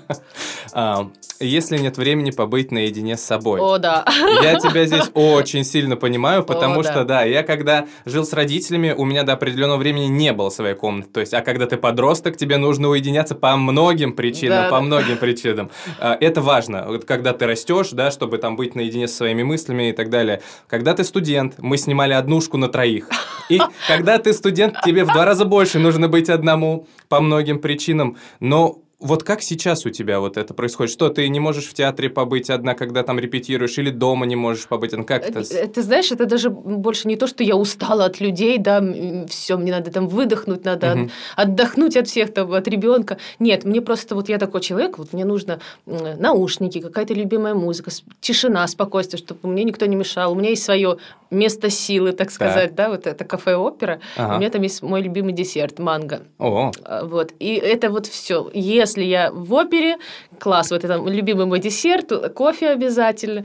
А, 0.72 1.10
если 1.40 1.78
нет 1.78 1.96
времени 1.96 2.30
побыть 2.30 2.70
наедине 2.70 3.16
с 3.16 3.22
собой. 3.22 3.60
О, 3.60 3.78
да. 3.78 4.04
Я 4.42 4.58
тебя 4.58 4.84
здесь 4.84 5.10
очень 5.14 5.64
сильно 5.64 5.96
понимаю, 5.96 6.44
потому 6.44 6.82
что, 6.82 7.04
да, 7.04 7.22
я 7.22 7.42
когда 7.42 7.86
жил 8.04 8.24
с 8.24 8.32
родителями, 8.32 8.94
у 8.96 9.04
меня 9.04 9.22
до 9.22 9.32
определенного 9.32 9.78
времени 9.78 10.06
не 10.06 10.32
было 10.32 10.50
своей 10.58 10.74
комнаты. 10.74 11.08
То 11.12 11.20
есть, 11.20 11.34
а 11.34 11.40
когда 11.40 11.66
ты 11.66 11.76
подросток, 11.76 12.36
тебе 12.36 12.56
нужно 12.56 12.88
уединяться 12.88 13.34
по 13.34 13.56
многим 13.56 14.12
причинам, 14.12 14.64
да, 14.64 14.70
по 14.70 14.76
да. 14.76 14.82
многим 14.82 15.16
причинам. 15.16 15.70
А, 16.00 16.16
это 16.20 16.40
важно, 16.40 16.84
вот 16.88 17.04
когда 17.04 17.32
ты 17.32 17.46
растешь, 17.46 17.90
да, 17.92 18.10
чтобы 18.10 18.38
там 18.38 18.56
быть 18.56 18.74
наедине 18.74 19.06
со 19.06 19.16
своими 19.18 19.44
мыслями 19.44 19.90
и 19.90 19.92
так 19.92 20.10
далее. 20.10 20.42
Когда 20.66 20.94
ты 20.94 21.04
студент, 21.04 21.54
мы 21.58 21.78
снимали 21.78 22.12
однушку 22.12 22.56
на 22.56 22.68
троих. 22.68 23.08
И 23.48 23.60
когда 23.86 24.18
ты 24.18 24.32
студент, 24.32 24.74
тебе 24.84 25.04
в 25.04 25.12
два 25.12 25.24
раза 25.24 25.44
больше 25.44 25.78
нужно 25.78 26.08
быть 26.08 26.28
одному 26.28 26.86
по 27.08 27.20
многим 27.20 27.60
причинам. 27.60 28.16
Но 28.40 28.82
вот 29.00 29.22
как 29.22 29.42
сейчас 29.42 29.86
у 29.86 29.90
тебя 29.90 30.18
вот 30.18 30.36
это 30.36 30.54
происходит? 30.54 30.92
Что, 30.92 31.08
ты 31.08 31.28
не 31.28 31.38
можешь 31.38 31.66
в 31.66 31.74
театре 31.74 32.10
побыть 32.10 32.50
одна, 32.50 32.74
когда 32.74 33.04
там 33.04 33.20
репетируешь, 33.20 33.78
или 33.78 33.90
дома 33.90 34.26
не 34.26 34.34
можешь 34.34 34.66
побыть? 34.66 34.92
Ну, 34.92 35.04
как 35.04 35.28
это? 35.28 35.40
Э, 35.54 35.68
ты 35.68 35.82
знаешь, 35.82 36.10
это 36.10 36.26
даже 36.26 36.50
больше 36.50 37.06
не 37.06 37.14
то, 37.14 37.28
что 37.28 37.44
я 37.44 37.54
устала 37.54 38.06
от 38.06 38.20
людей, 38.20 38.58
да, 38.58 38.82
все, 39.28 39.56
мне 39.56 39.70
надо 39.70 39.92
там 39.92 40.08
выдохнуть, 40.08 40.64
надо 40.64 40.94
угу. 40.94 41.10
отдохнуть 41.36 41.96
от 41.96 42.08
всех, 42.08 42.34
там, 42.34 42.52
от 42.52 42.66
ребенка. 42.66 43.18
Нет, 43.38 43.64
мне 43.64 43.80
просто, 43.80 44.16
вот 44.16 44.28
я 44.28 44.38
такой 44.38 44.60
человек, 44.60 44.98
вот 44.98 45.12
мне 45.12 45.24
нужно 45.24 45.60
наушники, 45.86 46.80
какая-то 46.80 47.14
любимая 47.14 47.54
музыка, 47.54 47.92
тишина, 48.20 48.66
спокойствие, 48.66 49.18
чтобы 49.18 49.48
мне 49.48 49.62
никто 49.62 49.86
не 49.86 49.94
мешал. 49.94 50.32
У 50.32 50.34
меня 50.34 50.50
есть 50.50 50.64
свое 50.64 50.98
место 51.30 51.70
силы, 51.70 52.12
так 52.12 52.30
сказать, 52.30 52.74
да, 52.74 52.88
вот 52.88 53.06
это 53.06 53.24
кафе-опера. 53.24 54.00
Ага. 54.16 54.34
У 54.34 54.38
меня 54.38 54.50
там 54.50 54.62
есть 54.62 54.82
мой 54.82 55.02
любимый 55.02 55.32
десерт, 55.32 55.78
манго. 55.78 56.22
О. 56.38 56.70
А, 56.84 57.04
вот, 57.04 57.32
и 57.38 57.54
это 57.54 57.90
вот 57.90 58.06
все. 58.06 58.50
Если 58.54 59.04
я 59.04 59.30
в 59.32 59.52
опере, 59.52 59.98
класс, 60.38 60.70
вот 60.70 60.84
это 60.84 60.96
любимый 60.96 61.46
мой 61.46 61.60
десерт, 61.60 62.12
кофе 62.34 62.70
обязательно. 62.70 63.44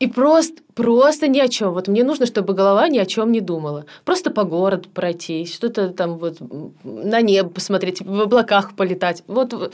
И 0.00 0.08
просто, 0.08 0.60
просто 0.74 1.28
ни 1.28 1.38
о 1.38 1.46
чем. 1.46 1.72
Вот 1.72 1.86
мне 1.86 2.02
нужно, 2.02 2.26
чтобы 2.26 2.54
голова 2.54 2.88
ни 2.88 2.98
о 2.98 3.06
чем 3.06 3.30
не 3.30 3.40
думала. 3.40 3.84
Просто 4.04 4.32
по 4.32 4.42
городу 4.42 4.88
пройтись, 4.88 5.54
что-то 5.54 5.90
там 5.90 6.18
вот 6.18 6.38
на 6.82 7.20
небо 7.20 7.50
посмотреть, 7.50 8.00
в 8.00 8.20
облаках 8.20 8.74
полетать. 8.74 9.22
Вот, 9.28 9.72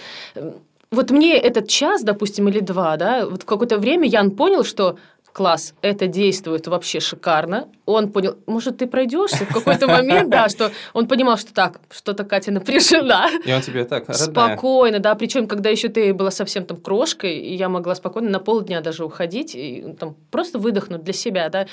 вот 0.91 1.11
мне 1.11 1.35
этот 1.35 1.69
час, 1.69 2.03
допустим, 2.03 2.47
или 2.49 2.61
два, 2.61 2.99
да, 2.99 3.27
вот 3.27 3.43
в 3.43 3.47
какое-то 3.47 3.79
время 3.79 4.07
Ян 4.07 4.31
понял, 4.31 4.65
что 4.65 4.99
класс, 5.39 5.75
это 5.83 6.09
действует 6.09 6.67
вообще 6.67 6.99
шикарно. 6.99 7.69
Он 7.87 8.11
понял, 8.11 8.39
может, 8.47 8.79
ты 8.79 8.89
пройдешься 8.89 9.45
в 9.45 9.55
какой-то 9.55 9.87
момент, 9.87 10.31
да, 10.31 10.49
что 10.49 10.73
он 10.95 11.07
понимал, 11.07 11.39
что 11.39 11.55
так, 11.55 11.81
что-то 11.91 12.25
Катя 12.25 12.51
напряжена. 12.51 13.29
И 13.45 13.53
он 13.53 13.61
тебе 13.61 13.85
так, 13.85 14.13
Спокойно, 14.13 14.99
да, 14.99 15.15
причем, 15.15 15.47
когда 15.47 15.71
еще 15.71 15.89
ты 15.89 16.13
была 16.13 16.33
совсем 16.33 16.65
там 16.65 16.79
крошкой, 16.79 17.39
и 17.39 17.55
я 17.55 17.69
могла 17.69 17.95
спокойно 17.95 18.31
на 18.31 18.41
полдня 18.41 18.81
даже 18.81 19.05
уходить, 19.05 19.55
и 19.55 19.85
ну, 19.87 19.95
там 19.95 20.17
просто 20.33 20.59
выдохнуть 20.59 21.05
для 21.05 21.15
себя, 21.15 21.49
да. 21.51 21.69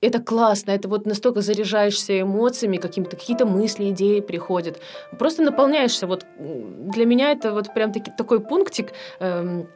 Это 0.00 0.18
классно, 0.20 0.72
это 0.72 0.88
вот 0.88 1.06
настолько 1.06 1.42
заряжаешься 1.42 2.20
эмоциями, 2.20 2.78
какими-то 2.78 3.16
какие-то 3.16 3.46
мысли, 3.46 3.90
идеи 3.90 4.18
приходят. 4.18 4.80
Просто 5.16 5.42
наполняешься. 5.42 6.08
Вот 6.08 6.26
для 6.38 7.06
меня 7.06 7.30
это 7.30 7.52
вот 7.52 7.72
прям 7.72 7.92
таки, 7.92 8.10
такой 8.18 8.40
пунктик, 8.40 8.92
эм, 9.20 9.68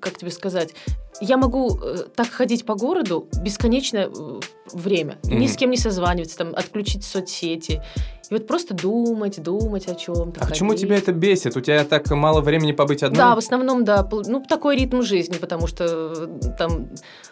как 0.00 0.18
тебе 0.18 0.30
сказать, 0.30 0.74
я 1.20 1.36
могу 1.36 1.78
э, 1.78 2.04
так 2.14 2.28
ходить 2.28 2.64
по 2.66 2.74
городу 2.74 3.28
бесконечное 3.42 4.08
э, 4.08 4.40
время, 4.72 5.18
mm-hmm. 5.22 5.34
ни 5.34 5.46
с 5.46 5.56
кем 5.56 5.70
не 5.70 5.76
созваниваться, 5.76 6.38
там, 6.38 6.54
отключить 6.54 7.04
соцсети. 7.04 7.82
И 8.30 8.34
вот 8.34 8.46
просто 8.46 8.74
думать, 8.74 9.40
думать 9.42 9.88
о 9.88 9.94
чем-то. 9.94 10.40
А 10.40 10.44
ходить. 10.44 10.48
почему 10.48 10.74
тебя 10.74 10.96
это 10.96 11.12
бесит? 11.12 11.56
У 11.56 11.60
тебя 11.60 11.84
так 11.84 12.10
мало 12.10 12.40
времени 12.40 12.72
побыть 12.72 13.02
одной? 13.02 13.18
Да, 13.18 13.34
в 13.34 13.38
основном, 13.38 13.84
да. 13.84 14.08
Ну, 14.26 14.42
такой 14.42 14.76
ритм 14.76 15.02
жизни, 15.02 15.36
потому 15.38 15.66
что 15.66 15.84
э, 15.84 16.28
там 16.58 16.88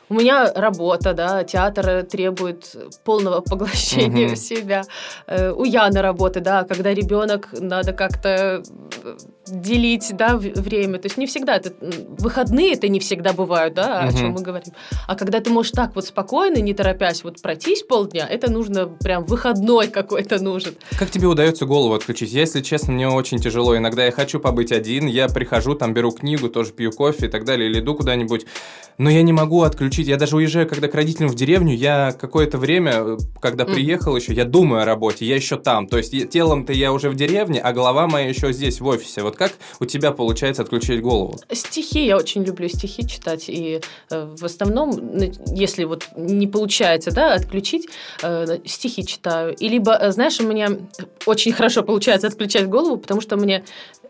у 0.08 0.14
меня 0.14 0.52
работа, 0.54 1.14
да, 1.14 1.44
театр 1.44 2.04
требует 2.04 2.76
полного 3.04 3.40
поглощения 3.40 4.28
угу. 4.28 4.36
себя. 4.36 4.82
Э, 5.26 5.50
у 5.50 5.64
Яны 5.64 6.00
работы, 6.00 6.40
да, 6.40 6.64
когда 6.64 6.92
ребенок, 6.92 7.48
надо 7.52 7.92
как-то 7.92 8.62
э, 9.02 9.16
делить, 9.46 10.14
да, 10.16 10.36
время. 10.36 10.98
То 10.98 11.06
есть 11.06 11.16
не 11.16 11.26
всегда, 11.26 11.56
это, 11.56 11.72
выходные 12.18 12.74
это 12.74 12.88
не 12.88 13.00
всегда 13.00 13.32
бывают, 13.32 13.74
да, 13.74 14.04
угу. 14.06 14.08
о 14.08 14.18
чем 14.18 14.30
мы 14.32 14.42
говорим. 14.42 14.74
А 15.08 15.16
когда 15.16 15.40
ты 15.40 15.50
можешь 15.50 15.72
так 15.72 15.94
вот 15.94 16.04
спокойно, 16.04 16.58
не 16.58 16.74
торопясь, 16.74 17.24
вот 17.24 17.40
пройтись 17.42 17.82
полдня, 17.82 18.26
это 18.28 18.50
нужно 18.50 18.86
прям 18.86 19.24
выходной 19.24 19.88
какой-то 19.88 20.42
нужен. 20.42 20.74
Как 20.98 21.10
тебе 21.10 21.26
удается 21.26 21.66
голову 21.66 21.94
отключить? 21.94 22.32
Если 22.32 22.60
честно, 22.60 22.92
мне 22.92 23.08
очень 23.08 23.38
тяжело. 23.38 23.76
Иногда 23.76 24.04
я 24.04 24.12
хочу 24.12 24.38
побыть 24.38 24.70
один, 24.70 25.06
я 25.06 25.28
прихожу, 25.28 25.74
там 25.74 25.92
беру 25.92 26.12
книгу, 26.12 26.48
тоже 26.48 26.72
пью 26.72 26.92
кофе 26.92 27.26
и 27.26 27.28
так 27.28 27.44
далее, 27.44 27.68
или 27.68 27.80
иду 27.80 27.94
куда-нибудь, 27.94 28.46
но 28.98 29.10
я 29.10 29.22
не 29.22 29.32
могу 29.32 29.62
отключить. 29.62 30.06
Я 30.06 30.16
даже 30.16 30.36
уезжаю, 30.36 30.68
когда 30.68 30.88
к 30.88 30.94
родителям 30.94 31.30
в 31.30 31.34
деревню, 31.34 31.74
я 31.74 32.12
какое-то 32.12 32.58
время, 32.58 33.16
когда 33.40 33.64
приехал 33.64 34.16
еще, 34.16 34.32
я 34.32 34.44
думаю 34.44 34.82
о 34.82 34.84
работе, 34.84 35.26
я 35.26 35.34
еще 35.34 35.56
там. 35.56 35.88
То 35.88 35.98
есть 35.98 36.30
телом-то 36.30 36.72
я 36.72 36.92
уже 36.92 37.10
в 37.10 37.16
деревне, 37.16 37.60
а 37.60 37.72
голова 37.72 38.06
моя 38.06 38.28
еще 38.28 38.52
здесь, 38.52 38.80
в 38.80 38.86
офисе. 38.86 39.22
Вот 39.22 39.36
как 39.36 39.52
у 39.80 39.86
тебя 39.86 40.12
получается 40.12 40.62
отключить 40.62 41.00
голову? 41.00 41.38
Стихи, 41.50 42.06
я 42.06 42.16
очень 42.16 42.44
люблю 42.44 42.68
стихи 42.68 43.06
читать, 43.06 43.46
и 43.48 43.80
э, 44.10 44.34
в 44.38 44.44
основном, 44.44 44.92
если 45.54 45.84
вот 45.84 46.08
не 46.16 46.46
получается, 46.46 47.10
да, 47.10 47.34
отключить, 47.34 47.88
э, 48.22 48.58
стихи 48.64 49.04
читаю. 49.04 49.54
И 49.56 49.68
либо, 49.68 49.96
э, 49.96 50.12
знаешь, 50.12 50.38
у 50.40 50.46
меня 50.46 50.68
очень 51.26 51.52
хорошо 51.52 51.82
получается 51.82 52.26
отключать 52.26 52.68
голову, 52.68 52.96
потому 52.96 53.20
что 53.20 53.36
мне 53.36 53.64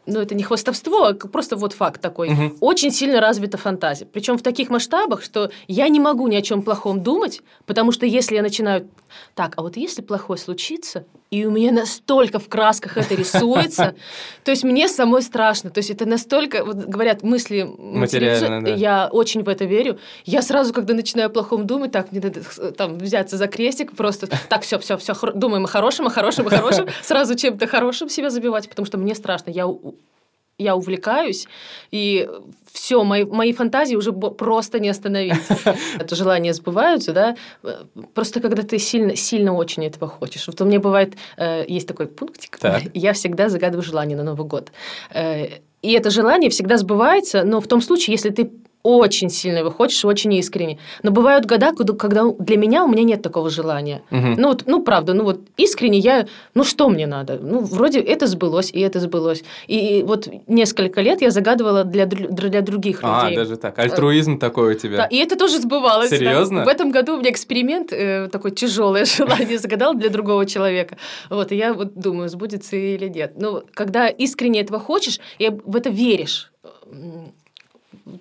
ну, 0.07 0.21
это 0.21 0.35
не 0.35 0.43
хвостовство, 0.43 1.05
а 1.05 1.15
просто 1.15 1.57
вот 1.57 1.73
факт 1.73 2.01
такой. 2.01 2.29
Угу. 2.31 2.57
Очень 2.61 2.91
сильно 2.91 3.21
развита 3.21 3.57
фантазия. 3.57 4.07
Причем 4.07 4.37
в 4.37 4.43
таких 4.43 4.71
масштабах, 4.71 5.23
что 5.23 5.51
я 5.67 5.89
не 5.89 6.01
могу 6.01 6.27
ни 6.29 6.37
о 6.37 6.43
чем 6.43 6.63
плохом 6.63 7.03
думать, 7.03 7.43
потому 7.67 7.93
что 7.93 8.07
если 8.07 8.37
я 8.37 8.43
начинаю... 8.43 8.89
Так, 9.35 9.55
а 9.57 9.63
вот 9.63 9.77
если 9.77 10.03
плохое 10.03 10.39
случится, 10.39 11.05
и 11.31 11.47
у 11.47 11.51
меня 11.51 11.73
настолько 11.73 12.39
в 12.39 12.49
красках 12.49 12.97
это 12.97 13.15
рисуется, 13.15 13.95
то 14.45 14.51
есть 14.51 14.63
мне 14.63 14.89
самой 14.89 15.23
страшно. 15.23 15.71
То 15.71 15.79
есть 15.79 15.91
это 15.91 16.07
настолько, 16.07 16.65
вот 16.65 16.77
говорят, 16.77 17.23
мысли 17.23 17.63
материально, 17.63 18.69
я 18.69 19.09
очень 19.11 19.43
в 19.43 19.49
это 19.49 19.65
верю. 19.65 19.99
Я 20.25 20.43
сразу, 20.43 20.73
когда 20.73 20.95
начинаю 20.95 21.27
о 21.29 21.31
плохом 21.31 21.67
думать, 21.67 21.93
так, 21.93 22.13
мне 22.13 22.21
надо 22.21 22.43
там 22.73 22.99
взяться 22.99 23.37
за 23.37 23.49
крестик, 23.49 23.97
просто 23.97 24.29
так, 24.49 24.63
все, 24.63 24.79
все, 24.79 24.97
все, 24.97 25.15
думаем 25.35 25.65
о 25.65 25.69
хорошем, 25.69 26.07
о 26.07 26.11
хорошем, 26.11 26.47
о 26.47 26.51
хорошем, 26.51 26.87
сразу 27.03 27.35
чем-то 27.35 27.67
хорошим 27.67 28.09
себя 28.09 28.31
забивать, 28.31 28.69
потому 28.69 28.87
что 28.87 28.99
мне 28.99 29.15
страшно. 29.15 29.51
Я 29.51 29.67
я 30.59 30.77
увлекаюсь, 30.77 31.47
и 31.91 32.29
все, 32.73 33.03
мои, 33.05 33.25
мои 33.25 33.53
фантазии 33.53 33.97
уже 33.97 34.13
просто 34.13 34.79
не 34.79 34.89
остановить. 34.89 35.35
Это 35.99 36.15
желания 36.17 36.53
сбываются, 36.53 37.13
да, 37.13 37.37
просто 38.15 38.41
когда 38.41 38.63
ты 38.63 38.79
сильно, 38.79 39.17
сильно 39.17 39.55
очень 39.55 39.85
этого 39.85 40.09
хочешь. 40.09 40.47
Вот 40.47 40.61
у 40.61 40.65
меня 40.65 40.81
бывает, 40.81 41.15
э, 41.37 41.65
есть 41.67 41.89
такой 41.89 42.07
пунктик, 42.07 42.59
так. 42.59 42.83
я 42.95 43.13
всегда 43.13 43.49
загадываю 43.49 43.85
желание 43.85 44.17
на 44.17 44.25
Новый 44.25 44.47
год. 44.47 44.73
Э, 45.11 45.47
и 45.83 45.93
это 45.93 46.11
желание 46.11 46.51
всегда 46.51 46.77
сбывается, 46.77 47.45
но 47.45 47.61
в 47.61 47.67
том 47.67 47.81
случае, 47.81 48.13
если 48.13 48.31
ты 48.31 48.51
очень 48.85 49.31
сильно 49.31 49.59
его 49.59 49.71
хочешь, 49.71 50.05
очень 50.05 50.33
искренне. 50.35 50.79
Но 51.03 51.11
бывают 51.11 51.47
года, 51.47 51.73
когда 51.99 52.25
для 52.39 52.59
меня 52.59 52.85
у 52.85 52.89
меня 52.89 53.03
нет 53.03 53.23
такого 53.23 53.49
желания. 53.49 54.03
Угу. 54.11 54.35
Ну 54.37 54.49
вот, 54.49 54.65
ну 54.67 54.83
правда, 54.83 55.15
ну 55.15 55.25
вот 55.25 55.41
искренне 55.57 55.99
я, 55.99 56.27
ну 56.55 56.65
что 56.65 56.91
мне 56.91 57.07
надо? 57.07 57.39
Ну 57.41 57.61
вроде 57.61 58.01
это 58.01 58.27
сбылось 58.27 58.71
и 58.71 58.81
это 58.81 59.01
сбылось. 59.01 59.43
И, 59.69 60.01
и 60.01 60.03
вот 60.03 60.29
несколько 60.47 61.01
лет 61.01 61.23
я 61.23 61.31
загадывала 61.31 61.85
для 61.85 62.05
для 62.05 62.61
других 62.61 63.01
а, 63.03 63.25
людей. 63.25 63.39
А 63.39 63.41
даже 63.41 63.57
так, 63.57 63.79
альтруизм 63.79 64.39
такой 64.39 64.75
у 64.75 64.79
тебя. 64.79 64.99
Да, 64.99 65.05
и 65.07 65.17
это 65.17 65.37
тоже 65.37 65.59
сбывалось. 65.59 66.11
Серьезно? 66.11 66.59
Да. 66.59 66.65
В 66.67 66.69
этом 66.69 66.91
году 66.91 67.15
у 67.15 67.21
меня 67.21 67.31
эксперимент 67.31 67.91
э, 67.91 68.29
такой 68.31 68.51
тяжелое 68.51 69.05
желание 69.17 69.59
загадал 69.59 69.95
для 69.95 70.11
другого 70.11 70.45
человека. 70.45 70.99
Вот 71.31 71.53
и 71.53 71.57
я 71.57 71.73
вот 71.73 71.95
думаю, 71.95 72.29
сбудется 72.29 72.77
или 72.77 73.09
нет. 73.09 73.33
Ну 73.37 73.63
когда 73.73 74.09
искренне 74.09 74.61
этого 74.61 74.79
хочешь 74.79 75.21
и 75.39 75.49
в 75.49 75.75
это 75.75 75.89
веришь 75.89 76.51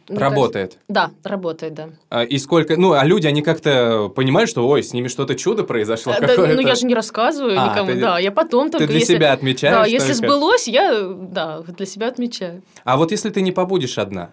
работает. 0.07 0.71
Кажется, 0.71 0.79
да, 0.87 1.11
работает, 1.23 1.73
да. 1.73 1.89
А, 2.09 2.23
и 2.23 2.37
сколько, 2.37 2.77
ну, 2.77 2.93
а 2.93 3.03
люди, 3.03 3.27
они 3.27 3.41
как-то 3.41 4.11
понимают, 4.15 4.49
что, 4.49 4.67
ой, 4.67 4.83
с 4.83 4.93
ними 4.93 5.07
что-то 5.07 5.35
чудо 5.35 5.63
произошло. 5.63 6.13
Да, 6.19 6.27
ну, 6.37 6.59
я 6.61 6.75
же 6.75 6.85
не 6.85 6.95
рассказываю 6.95 7.59
а, 7.59 7.69
никому, 7.69 7.91
ты, 7.91 7.99
да, 7.99 8.19
я 8.19 8.31
потом 8.31 8.69
только... 8.69 8.85
Ты 8.85 8.91
для 8.91 8.99
если, 8.99 9.15
себя 9.15 9.33
отмечаешь? 9.33 9.75
Да, 9.75 9.85
если 9.85 10.13
сбылось, 10.13 10.67
я, 10.67 11.03
да, 11.03 11.61
для 11.61 11.85
себя 11.85 12.07
отмечаю. 12.07 12.61
А 12.83 12.97
вот 12.97 13.11
если 13.11 13.29
ты 13.29 13.41
не 13.41 13.51
побудешь 13.51 13.97
одна? 13.97 14.31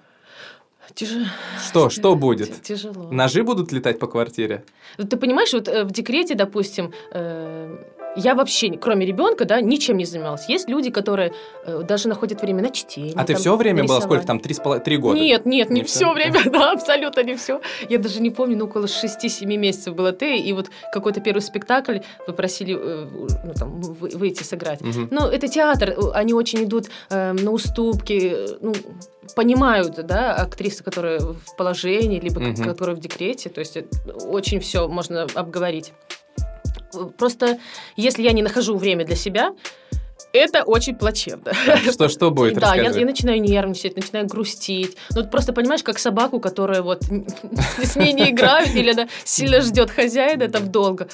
Тяжело. 0.95 1.27
Что, 1.69 1.91
что 1.91 2.15
будет? 2.15 2.63
Тяжело. 2.63 3.11
Ножи 3.11 3.43
будут 3.43 3.73
летать 3.73 3.99
по 3.99 4.07
квартире? 4.07 4.65
Ты 4.97 5.17
понимаешь, 5.17 5.53
вот 5.53 5.69
э, 5.69 5.85
в 5.85 5.93
декрете, 5.93 6.35
допустим, 6.35 6.93
э, 7.13 7.77
я 8.17 8.35
вообще, 8.35 8.77
кроме 8.77 9.07
ребенка, 9.07 9.45
да, 9.45 9.61
ничем 9.61 9.97
не 9.97 10.05
занималась. 10.05 10.49
Есть 10.49 10.69
люди, 10.69 10.91
которые 10.91 11.33
э, 11.65 11.83
даже 11.83 12.09
находят 12.09 12.41
время 12.43 12.63
на 12.63 12.71
чтение. 12.71 13.13
А 13.13 13.19
там, 13.19 13.27
ты 13.27 13.35
все 13.37 13.57
время 13.57 13.85
было 13.85 14.01
сколько 14.01 14.27
там, 14.27 14.41
три, 14.41 14.55
три 14.85 14.97
года? 14.97 15.19
Нет, 15.19 15.47
нет, 15.47 15.71
не, 15.71 15.81
не 15.81 15.87
все 15.87 16.13
время, 16.13 16.41
да, 16.51 16.73
абсолютно 16.73 17.23
не 17.23 17.37
все. 17.37 17.61
Я 17.89 17.99
даже 17.99 18.21
не 18.21 18.31
помню, 18.31 18.57
ну, 18.57 18.65
около 18.67 18.87
6-7 18.87 19.45
месяцев 19.47 19.95
было 19.95 20.13
ты, 20.13 20.37
и 20.37 20.53
вот 20.53 20.71
какой-то 20.93 21.21
первый 21.21 21.41
спектакль 21.41 21.99
попросили 22.27 22.77
э, 22.79 23.07
ну, 23.45 23.55
там, 23.55 23.81
выйти 23.81 24.43
сыграть. 24.43 24.83
Угу. 24.83 25.09
Но 25.11 25.29
это 25.29 25.49
театр, 25.49 25.97
они 26.15 26.35
очень 26.35 26.65
идут 26.65 26.87
э, 27.11 27.33
на 27.33 27.51
уступки, 27.51 28.37
ну, 28.61 28.75
понимают, 29.35 29.95
да, 30.07 30.35
актрисы, 30.35 30.83
которые 30.83 31.21
в 31.21 31.57
положении, 31.57 32.19
либо 32.19 32.41
угу. 32.41 32.63
которые 32.63 32.97
в 32.97 33.01
декрете, 33.01 33.49
то 33.49 33.61
есть 33.61 33.79
очень 34.27 34.61
все 34.61 34.89
можно 34.89 35.27
обговорить. 35.35 35.93
Просто 37.17 37.59
если 37.97 38.23
я 38.23 38.33
не 38.33 38.43
нахожу 38.43 38.77
время 38.77 39.05
для 39.05 39.17
себя, 39.17 39.55
это 40.33 40.63
очень 40.63 40.95
плачевно. 40.95 41.53
Что, 41.91 42.09
что 42.09 42.31
будет? 42.31 42.59
Да, 42.59 42.75
я, 42.75 42.91
я 42.91 43.05
начинаю 43.05 43.41
нервничать, 43.41 43.97
начинаю 43.97 44.27
грустить. 44.27 44.97
Ну, 45.15 45.25
просто 45.25 45.53
понимаешь, 45.53 45.83
как 45.83 45.99
собаку, 45.99 46.41
которая 46.41 46.83
вот 46.83 47.03
с 47.83 47.97
ней 47.97 48.13
не 48.13 48.31
играют, 48.31 48.75
или 48.75 48.93
она 48.93 49.09
сильно 49.25 49.61
ждет 49.61 49.91
хозяина 49.91 50.49
там 50.49 50.71
долго. 50.71 51.09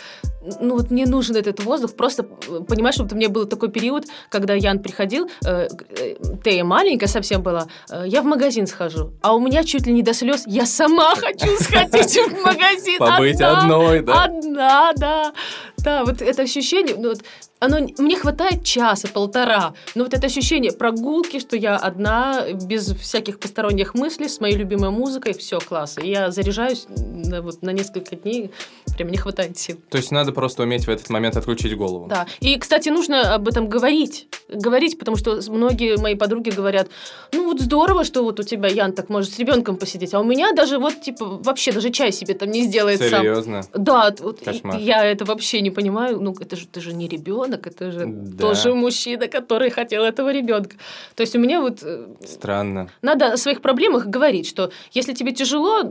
Ну, 0.60 0.76
вот 0.76 0.90
мне 0.90 1.06
нужен 1.06 1.36
этот 1.36 1.62
воздух. 1.64 1.94
Просто, 1.94 2.22
понимаешь, 2.22 2.96
вот 2.98 3.12
у 3.12 3.16
меня 3.16 3.28
был 3.28 3.46
такой 3.46 3.70
период, 3.70 4.04
когда 4.30 4.54
Ян 4.54 4.78
приходил, 4.78 5.28
э, 5.44 5.68
э, 5.98 6.14
Тея 6.44 6.64
маленькая 6.64 7.08
совсем 7.08 7.42
была, 7.42 7.66
э, 7.90 8.04
я 8.06 8.22
в 8.22 8.24
магазин 8.24 8.66
схожу, 8.66 9.12
а 9.22 9.34
у 9.34 9.40
меня 9.40 9.64
чуть 9.64 9.86
ли 9.86 9.92
не 9.92 10.02
до 10.02 10.14
слез, 10.14 10.44
я 10.46 10.66
сама 10.66 11.14
хочу 11.16 11.48
сходить 11.58 12.16
в 12.16 12.42
магазин. 12.44 12.98
Побыть 12.98 13.40
одной, 13.40 14.00
да? 14.00 14.24
Одна, 14.24 14.92
да. 14.96 15.32
Да, 15.78 16.04
вот 16.04 16.22
это 16.22 16.42
ощущение, 16.42 16.96
ну, 16.96 17.10
вот, 17.10 17.20
оно, 17.58 17.78
мне 17.98 18.16
хватает 18.16 18.64
часа, 18.64 19.08
полтора, 19.08 19.74
но 19.94 20.04
вот 20.04 20.14
это 20.14 20.26
ощущение 20.26 20.72
прогулки, 20.72 21.38
что 21.38 21.56
я 21.56 21.76
одна, 21.76 22.52
без 22.52 22.92
всяких 22.94 23.38
посторонних 23.38 23.94
мыслей, 23.94 24.28
с 24.28 24.40
моей 24.40 24.56
любимой 24.56 24.90
музыкой, 24.90 25.32
все, 25.32 25.58
класс. 25.58 25.96
И 26.02 26.08
я 26.08 26.30
заряжаюсь 26.30 26.86
на, 26.88 27.40
вот, 27.40 27.62
на 27.62 27.70
несколько 27.70 28.16
дней, 28.16 28.50
прям 28.96 29.08
не 29.08 29.16
хватает 29.16 29.58
сил. 29.58 29.78
То 29.88 29.96
есть 29.96 30.10
надо 30.10 30.32
просто 30.32 30.62
уметь 30.62 30.86
в 30.86 30.90
этот 30.90 31.08
момент 31.10 31.36
отключить 31.36 31.76
голову. 31.76 32.06
Да, 32.08 32.26
и, 32.40 32.58
кстати, 32.58 32.90
нужно 32.90 33.34
об 33.34 33.48
этом 33.48 33.68
говорить, 33.68 34.28
говорить, 34.48 34.98
потому 34.98 35.16
что 35.16 35.40
многие 35.48 35.96
мои 35.96 36.14
подруги 36.14 36.50
говорят, 36.50 36.88
ну 37.32 37.44
вот 37.46 37.60
здорово, 37.60 38.04
что 38.04 38.22
вот 38.22 38.38
у 38.38 38.42
тебя 38.42 38.68
Ян 38.68 38.92
так 38.92 39.08
может 39.08 39.32
с 39.32 39.38
ребенком 39.38 39.76
посидеть, 39.76 40.12
а 40.14 40.20
у 40.20 40.24
меня 40.24 40.52
даже 40.52 40.78
вот, 40.78 41.00
типа, 41.00 41.24
вообще 41.42 41.72
даже 41.72 41.90
чай 41.90 42.12
себе 42.12 42.34
там 42.34 42.50
не 42.50 42.64
сделает 42.64 43.00
Серьезно? 43.00 43.62
сам. 43.62 43.70
Да, 43.74 44.14
вот, 44.20 44.42
я 44.78 45.04
это 45.04 45.24
вообще 45.24 45.60
не 45.62 45.70
понимаю, 45.70 46.20
ну 46.20 46.34
это 46.38 46.56
же, 46.56 46.66
ты 46.66 46.80
же 46.80 46.92
не 46.92 47.08
ребенок, 47.08 47.45
ребенок, 47.46 47.66
это 47.66 47.90
же 47.90 48.04
Да. 48.06 48.38
тоже 48.38 48.74
мужчина, 48.74 49.28
который 49.28 49.70
хотел 49.70 50.04
этого 50.04 50.32
ребенка. 50.32 50.76
То 51.14 51.22
есть 51.22 51.34
у 51.36 51.38
меня 51.38 51.60
вот 51.60 51.78
э, 51.82 52.06
Странно. 52.24 52.88
надо 53.02 53.32
о 53.32 53.36
своих 53.36 53.60
проблемах 53.62 54.06
говорить, 54.06 54.46
что 54.48 54.70
если 54.92 55.12
тебе 55.14 55.32
тяжело, 55.32 55.82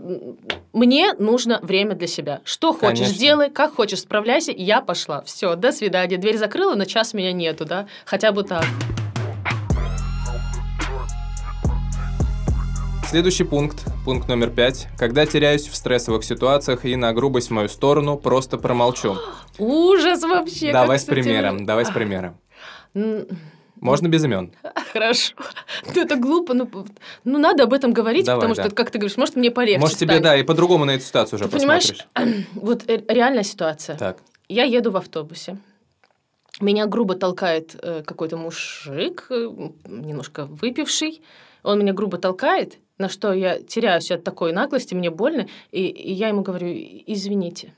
мне 0.74 1.14
нужно 1.14 1.60
время 1.62 1.96
для 1.96 2.08
себя. 2.08 2.42
Что 2.44 2.74
хочешь, 2.74 3.00
Конечно. 3.00 3.16
сделай, 3.16 3.50
как 3.50 3.76
хочешь, 3.76 4.00
справляйся, 4.02 4.52
я 4.52 4.82
пошла. 4.82 5.22
Все, 5.22 5.56
до 5.56 5.72
свидания. 5.72 6.18
Дверь 6.18 6.38
закрыла, 6.38 6.76
на 6.76 6.86
час 6.86 7.14
меня 7.14 7.32
нету, 7.32 7.66
да? 7.66 7.88
Хотя 8.06 8.32
бы 8.32 8.44
так. 8.44 8.66
Следующий 13.08 13.44
пункт, 13.44 13.86
пункт 14.04 14.28
номер 14.28 14.50
пять. 14.50 14.88
Когда 14.98 15.26
теряюсь 15.26 15.68
в 15.68 15.76
стрессовых 15.76 16.24
ситуациях 16.24 16.86
и 16.86 16.96
на 16.96 17.14
грубость 17.14 17.50
в 17.50 17.54
мою 17.54 17.70
сторону, 17.70 18.18
просто 18.18 18.58
промолчу. 18.58 19.16
Ужас 19.58 20.22
вообще. 20.24 20.72
Давай 20.74 21.00
с 21.00 21.06
примером, 21.06 21.58
тебе- 21.58 21.66
давай 21.68 21.86
с 21.86 21.92
примером. 21.92 22.38
Можно 23.80 24.08
без 24.08 24.24
имен. 24.24 24.54
Хорошо. 24.94 25.34
Ну, 25.94 26.02
это 26.02 26.16
глупо, 26.16 26.54
ну, 26.54 26.70
ну, 27.26 27.38
надо 27.38 27.64
об 27.64 27.74
этом 27.74 27.92
говорить, 27.94 28.26
Давай, 28.26 28.40
потому 28.40 28.56
да. 28.56 28.64
что, 28.64 28.76
как 28.76 28.90
ты 28.90 28.98
говоришь, 28.98 29.18
может, 29.18 29.36
мне 29.36 29.52
полегче 29.52 29.80
Может, 29.80 29.98
тебе, 29.98 30.12
станет. 30.12 30.24
да, 30.24 30.36
и 30.38 30.44
по-другому 30.44 30.86
на 30.86 30.92
эту 30.92 31.04
ситуацию 31.04 31.38
уже 31.40 31.50
Ты 31.50 31.58
понимаешь, 31.58 32.06
посмотришь. 32.14 32.46
вот 32.56 32.90
э, 32.90 33.04
реальная 33.10 33.44
ситуация. 33.44 33.98
Так. 33.98 34.18
Я 34.48 34.64
еду 34.64 34.92
в 34.92 34.98
автобусе. 34.98 35.58
Меня 36.62 36.86
грубо 36.88 37.16
толкает 37.16 37.76
э, 37.82 38.02
какой-то 38.06 38.38
мужик, 38.38 39.28
э, 39.30 39.50
немножко 39.88 40.46
выпивший. 40.46 41.22
Он 41.64 41.80
меня 41.80 41.94
грубо 41.94 42.18
толкает, 42.18 42.78
на 42.98 43.10
что 43.10 43.34
я 43.34 43.60
теряюсь 43.60 44.12
от 44.12 44.24
такой 44.24 44.54
наглости, 44.54 44.94
мне 44.94 45.10
больно, 45.10 45.48
и, 45.72 45.86
и 45.88 46.14
я 46.14 46.30
ему 46.30 46.42
говорю, 46.42 46.68
извините. 47.08 47.74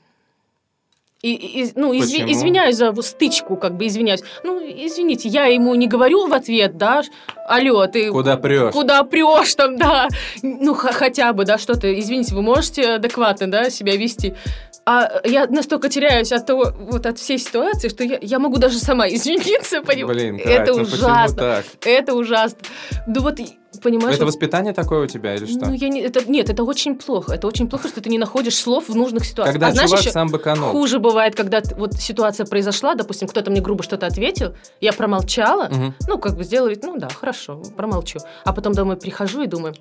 И, 1.20 1.34
и- 1.34 1.72
ну, 1.74 1.92
изви- 1.92 2.20
Почему? 2.22 2.30
извиняюсь 2.32 2.76
за 2.76 2.94
стычку, 3.02 3.56
как 3.56 3.76
бы 3.76 3.88
извиняюсь. 3.88 4.22
Ну, 4.44 4.60
извините, 4.60 5.28
я 5.28 5.46
ему 5.46 5.74
не 5.74 5.88
говорю 5.88 6.28
в 6.28 6.32
ответ, 6.32 6.76
да, 6.76 7.02
алло, 7.48 7.84
ты 7.88 8.12
Куда 8.12 8.36
прешь? 8.36 8.72
Куда 8.72 9.02
прешь 9.02 9.54
там, 9.56 9.76
да. 9.76 10.06
Ну, 10.42 10.74
хотя 10.74 11.32
бы, 11.32 11.44
да, 11.44 11.58
что-то. 11.58 11.92
Извините, 11.98 12.36
вы 12.36 12.42
можете 12.42 12.94
адекватно, 12.94 13.50
да, 13.50 13.68
себя 13.68 13.96
вести? 13.96 14.34
А 14.86 15.20
я 15.24 15.46
настолько 15.48 15.88
теряюсь 15.88 16.30
от 16.30 16.46
того, 16.46 16.72
вот 16.78 17.04
от 17.04 17.18
всей 17.18 17.38
ситуации, 17.38 17.88
что 17.88 18.04
я, 18.04 18.18
я 18.22 18.38
могу 18.38 18.58
даже 18.58 18.78
сама 18.78 19.08
извиниться, 19.08 19.82
понимаешь? 19.82 20.16
Блин, 20.16 20.38
Кать, 20.38 20.46
это 20.68 20.74
ну 20.76 20.82
ужасно. 20.82 21.36
так? 21.36 21.64
Это 21.84 22.14
ужасно. 22.14 22.58
Ну 23.08 23.22
вот, 23.22 23.40
понимаешь? 23.82 24.16
Это 24.16 24.24
воспитание 24.26 24.72
такое 24.72 25.04
у 25.04 25.06
тебя 25.06 25.34
или 25.34 25.46
что? 25.46 25.66
Ну, 25.66 25.72
я 25.72 25.88
не, 25.88 26.00
это, 26.00 26.24
нет, 26.30 26.50
это 26.50 26.64
очень 26.64 26.96
плохо. 26.96 27.34
Это 27.34 27.46
очень 27.46 27.68
плохо, 27.68 27.88
что 27.88 28.00
ты 28.00 28.08
не 28.10 28.18
находишь 28.18 28.56
слов 28.56 28.88
в 28.88 28.94
нужных 28.96 29.24
ситуациях. 29.24 29.54
Когда 29.54 29.68
а 29.68 29.72
знаешь, 29.72 29.90
чувак 29.90 30.02
еще 30.02 30.12
сам 30.12 30.28
быканул. 30.28 30.70
хуже 30.70 30.98
бывает, 30.98 31.34
когда 31.34 31.62
вот 31.76 31.94
ситуация 31.94 32.46
произошла, 32.46 32.94
допустим, 32.94 33.28
кто-то 33.28 33.50
мне 33.50 33.60
грубо 33.60 33.82
что-то 33.82 34.06
ответил, 34.06 34.54
я 34.80 34.92
промолчала, 34.92 35.68
Мгм. 35.68 35.94
ну, 36.08 36.18
как 36.18 36.36
бы 36.36 36.44
сделала 36.44 36.68
вид, 36.68 36.82
ну 36.82 36.96
да, 36.98 37.08
хорошо, 37.08 37.62
промолчу. 37.76 38.18
А 38.44 38.52
потом 38.52 38.72
домой 38.72 38.96
прихожу 38.96 39.42
и 39.42 39.46
думаю, 39.46 39.74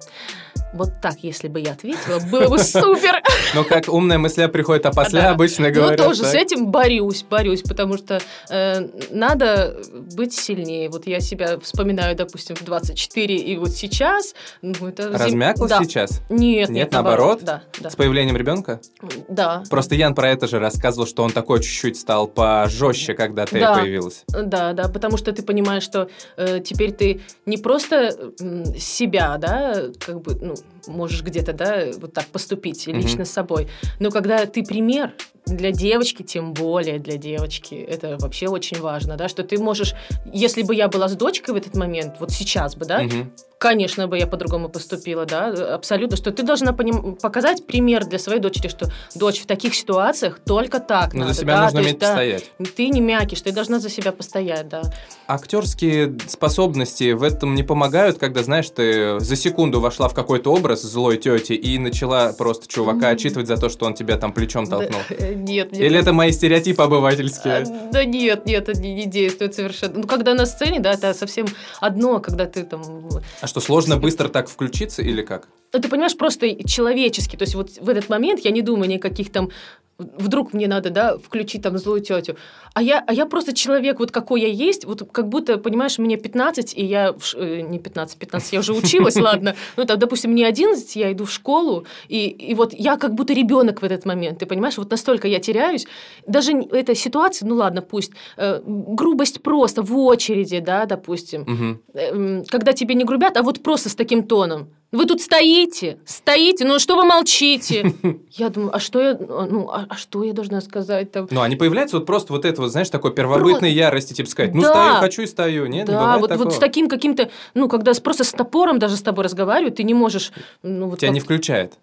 вот 0.73 0.89
так, 1.01 1.15
если 1.21 1.47
бы 1.47 1.59
я 1.59 1.71
ответила, 1.71 2.19
было 2.31 2.47
бы 2.49 2.59
супер. 2.59 3.21
Ну, 3.55 3.63
как 3.63 3.87
умная 3.87 4.17
мысля 4.17 4.49
приходит, 4.49 4.85
а 4.85 4.91
после 4.91 5.21
Да. 5.21 5.31
обычно 5.31 5.67
Но 5.69 5.73
говорят. 5.73 5.97
тоже 5.97 6.23
с 6.25 6.33
этим 6.33 6.67
борюсь, 6.67 7.23
борюсь, 7.23 7.61
потому 7.61 7.97
что 7.97 8.19
э, 8.49 8.87
надо 9.09 9.79
быть 10.13 10.33
сильнее. 10.33 10.89
Вот 10.89 11.07
я 11.07 11.19
себя 11.21 11.57
вспоминаю, 11.59 12.15
допустим, 12.15 12.55
в 12.55 12.63
24, 12.63 13.35
и 13.35 13.55
вот 13.55 13.69
сейчас... 13.77 14.33
Ну, 14.61 14.73
это 14.87 15.03
зим- 15.03 15.17
Размякла 15.17 15.67
Да. 15.67 15.83
сейчас? 15.83 16.21
Нет, 16.29 16.67
Нет, 16.67 16.69
нет, 16.69 16.91
наоборот? 16.91 17.39
Да, 17.43 17.63
да. 17.79 17.89
С 17.89 17.95
появлением 17.95 18.35
ребенка? 18.35 18.81
Да, 19.29 19.63
Просто 19.69 19.95
Ян 19.95 20.15
про 20.15 20.29
это 20.29 20.47
же 20.47 20.59
рассказывал, 20.59 21.07
что 21.07 21.23
он 21.23 21.31
такой 21.31 21.61
чуть-чуть 21.61 21.97
стал 21.97 22.27
пожестче, 22.27 23.13
когда 23.13 23.45
ты 23.45 23.59
Да. 23.59 23.75
появилась. 23.75 24.23
Да, 24.27 24.73
да, 24.73 24.87
потому 24.89 25.17
что 25.17 25.31
ты 25.31 25.43
понимаешь, 25.43 25.83
что 25.83 26.09
э, 26.37 26.59
теперь 26.59 26.91
ты 26.91 27.21
не 27.45 27.57
просто 27.57 28.33
себя, 28.77 29.37
да, 29.37 29.75
как 29.99 30.21
бы, 30.21 30.35
ну, 30.35 30.55
можешь 30.87 31.23
где-то, 31.23 31.53
да, 31.53 31.85
вот 31.97 32.13
так 32.13 32.25
поступить 32.27 32.87
Мгм. 32.87 32.97
лично 32.99 33.25
с 33.25 33.31
собой, 33.31 33.67
но 33.99 34.09
когда 34.11 34.45
ты 34.45 34.63
пример 34.63 35.13
для 35.45 35.71
девочки, 35.71 36.23
тем 36.23 36.53
более 36.53 36.99
для 36.99 37.17
девочки, 37.17 37.75
это 37.75 38.17
вообще 38.19 38.47
очень 38.47 38.79
важно, 38.81 39.15
да, 39.15 39.29
что 39.29 39.43
ты 39.43 39.57
можешь, 39.57 39.93
если 40.33 40.61
бы 40.61 40.75
я 40.75 40.89
была 40.89 41.07
с 41.07 41.15
дочкой 41.15 41.53
в 41.53 41.57
этот 41.57 41.75
момент, 41.75 42.15
вот 42.19 42.31
сейчас 42.31 42.75
бы, 42.75 42.85
да, 42.85 43.03
Мгм. 43.03 43.31
конечно 43.57 44.07
бы 44.09 44.17
я 44.17 44.27
по-другому 44.27 44.67
поступила, 44.67 45.25
да, 45.25 45.47
абсолютно, 45.73 46.17
что 46.17 46.31
ты 46.31 46.43
должна 46.43 46.73
поним- 46.73 47.15
показать 47.15 47.65
пример 47.65 48.05
для 48.05 48.19
своей 48.19 48.39
дочери, 48.41 48.67
что 48.67 48.91
дочь 49.15 49.39
в 49.39 49.45
таких 49.45 49.73
ситуациях 49.73 50.39
только 50.45 50.79
так 50.79 51.13
Ну, 51.13 51.21
надо, 51.21 51.33
за 51.33 51.41
себя 51.41 51.53
да, 51.55 51.63
нужно 51.63 51.77
есть, 51.79 51.89
уметь 51.91 51.99
да, 52.01 52.07
постоять. 52.07 52.51
ты 52.75 52.89
не 52.89 52.99
мякиш, 52.99 53.41
ты 53.41 53.51
должна 53.53 53.79
за 53.79 53.89
себя 53.89 54.11
постоять, 54.11 54.67
да. 54.67 54.81
Актерские 55.27 56.17
способности 56.27 57.11
в 57.13 57.23
этом 57.23 57.55
не 57.55 57.63
помогают, 57.63 58.17
когда, 58.17 58.43
знаешь, 58.43 58.69
ты 58.69 59.19
за 59.19 59.35
секунду 59.35 59.79
вошла 59.79 60.09
в 60.09 60.13
какой-то 60.13 60.53
образ 60.53 60.76
злой 60.81 61.17
тети 61.17 61.53
и 61.53 61.77
начала 61.77 62.33
просто 62.33 62.67
чувака 62.67 63.09
отчитывать 63.09 63.47
за 63.47 63.57
то, 63.57 63.69
что 63.69 63.85
он 63.85 63.93
тебя 63.93 64.17
там 64.17 64.33
плечом 64.33 64.67
толкнул. 64.67 65.01
Да, 65.09 65.15
э, 65.15 65.33
нет, 65.33 65.73
Или 65.77 65.99
это 65.99 66.13
мои 66.13 66.31
стереотипы 66.31 66.81
А, 66.81 66.85
обывательские? 66.85 67.65
Да 67.91 68.05
нет, 68.05 68.45
нет, 68.45 68.69
это 68.69 68.79
не, 68.79 68.93
не 68.93 69.05
действует 69.05 69.55
совершенно. 69.55 69.99
Ну, 69.99 70.07
когда 70.07 70.33
на 70.33 70.45
сцене, 70.45 70.79
да, 70.79 70.93
это 70.93 71.13
совсем 71.13 71.47
одно, 71.79 72.19
когда 72.19 72.45
ты 72.45 72.63
там... 72.63 73.09
А 73.41 73.47
что, 73.47 73.59
сложно 73.59 73.97
быстро 73.97 74.27
так 74.29 74.49
включиться 74.49 75.01
или 75.01 75.21
как? 75.21 75.47
Ну, 75.73 75.79
ты 75.79 75.89
понимаешь, 75.89 76.17
просто 76.17 76.63
человечески. 76.63 77.35
То 77.35 77.43
есть 77.43 77.55
вот 77.55 77.71
в 77.79 77.89
этот 77.89 78.09
момент 78.09 78.41
я 78.41 78.51
не 78.51 78.61
думаю 78.61 78.89
никаких 78.89 79.31
там... 79.31 79.49
Вдруг 79.97 80.53
мне 80.53 80.67
надо, 80.67 80.91
да, 80.91 81.17
включить 81.17 81.63
там 81.63 81.77
злую 81.79 82.01
тетю. 82.01 82.37
А 82.77 82.81
я, 82.83 83.03
а 83.07 83.11
я 83.11 83.25
просто 83.25 83.55
человек, 83.55 83.97
вот 83.99 84.11
какой 84.11 84.41
я 84.41 84.49
есть, 84.49 84.85
вот 84.85 85.01
как 85.11 85.29
будто, 85.29 85.57
понимаешь, 85.57 85.97
мне 85.97 86.15
15, 86.15 86.77
и 86.77 86.85
я... 86.85 87.13
в 87.13 87.33
э, 87.33 87.61
Не 87.61 87.79
15, 87.79 88.19
15, 88.19 88.53
я 88.53 88.59
уже 88.59 88.73
училась, 88.73 89.15
ладно. 89.19 89.55
Ну, 89.77 89.85
там, 89.85 89.97
допустим, 89.97 90.31
мне 90.31 90.45
11, 90.45 90.95
я 90.95 91.11
иду 91.11 91.25
в 91.25 91.31
школу, 91.31 91.87
и, 92.07 92.27
и 92.27 92.53
вот 92.53 92.75
я 92.75 92.97
как 92.97 93.15
будто 93.15 93.33
ребенок 93.33 93.81
в 93.81 93.83
этот 93.83 94.05
момент, 94.05 94.37
ты 94.37 94.45
понимаешь? 94.45 94.77
Вот 94.77 94.91
настолько 94.91 95.27
я 95.27 95.39
теряюсь. 95.39 95.87
Даже 96.27 96.51
эта 96.51 96.93
ситуация, 96.93 97.47
ну 97.47 97.55
ладно, 97.55 97.81
пусть, 97.81 98.11
э, 98.37 98.61
грубость 98.63 99.41
просто 99.41 99.81
в 99.81 99.97
очереди, 99.97 100.59
да, 100.59 100.85
допустим 100.85 101.45
Мгм. 101.47 101.81
эм, 101.95 102.45
когда 102.47 102.73
тебе 102.73 102.93
не 102.93 103.05
грубят, 103.05 103.37
а 103.37 103.41
вот 103.41 103.63
просто 103.63 103.89
с 103.89 103.95
таким 103.95 104.21
тоном. 104.21 104.69
Вы 104.91 105.05
тут 105.05 105.21
стоите, 105.21 105.97
стоите, 106.05 106.63
ну 106.63 106.79
что 106.79 106.95
вы 106.95 107.03
молчите? 107.03 107.93
Я 108.31 108.49
думаю, 108.49 108.73
а 108.73 108.79
что 108.79 109.01
я, 109.01 109.17
ну, 109.19 109.69
а, 109.69 109.85
а 109.89 109.95
что 109.97 110.23
я 110.23 110.31
должна 110.31 110.61
сказать 110.61 111.11
там? 111.11 111.27
Ну, 111.29 111.41
а 111.41 111.49
не 111.49 111.57
появляется 111.57 111.97
вот 111.97 112.05
просто 112.05 112.31
вот 112.31 112.45
это 112.45 112.61
вот, 112.67 112.71
знаешь, 112.73 112.89
такой 112.89 113.13
первобытной 113.13 113.71
ярости, 113.71 114.13
типа 114.13 114.29
сказать, 114.29 114.53
ну, 114.53 114.61
Да. 114.61 114.67
стою, 114.69 114.93
хочу 114.99 115.21
и 115.23 115.25
стою, 115.27 115.65
нет? 115.65 115.87
не 115.87 115.93
да, 115.93 115.99
бывает 116.15 116.21
вот, 116.21 116.45
вот 116.45 116.53
с 116.53 116.57
таким 116.57 116.87
каким-то, 116.89 117.29
ну, 117.53 117.67
когда 117.67 117.93
просто 117.95 118.23
с 118.23 118.31
топором 118.31 118.79
даже 118.79 118.95
с 118.97 119.01
тобой 119.01 119.23
разговаривают, 119.23 119.75
ты 119.77 119.83
не 119.83 119.93
можешь, 119.93 120.31
ну, 120.63 120.89
вот 120.89 120.99
Тебя 120.99 121.09
не 121.11 121.19
как- 121.19 121.25
включает. 121.25 121.73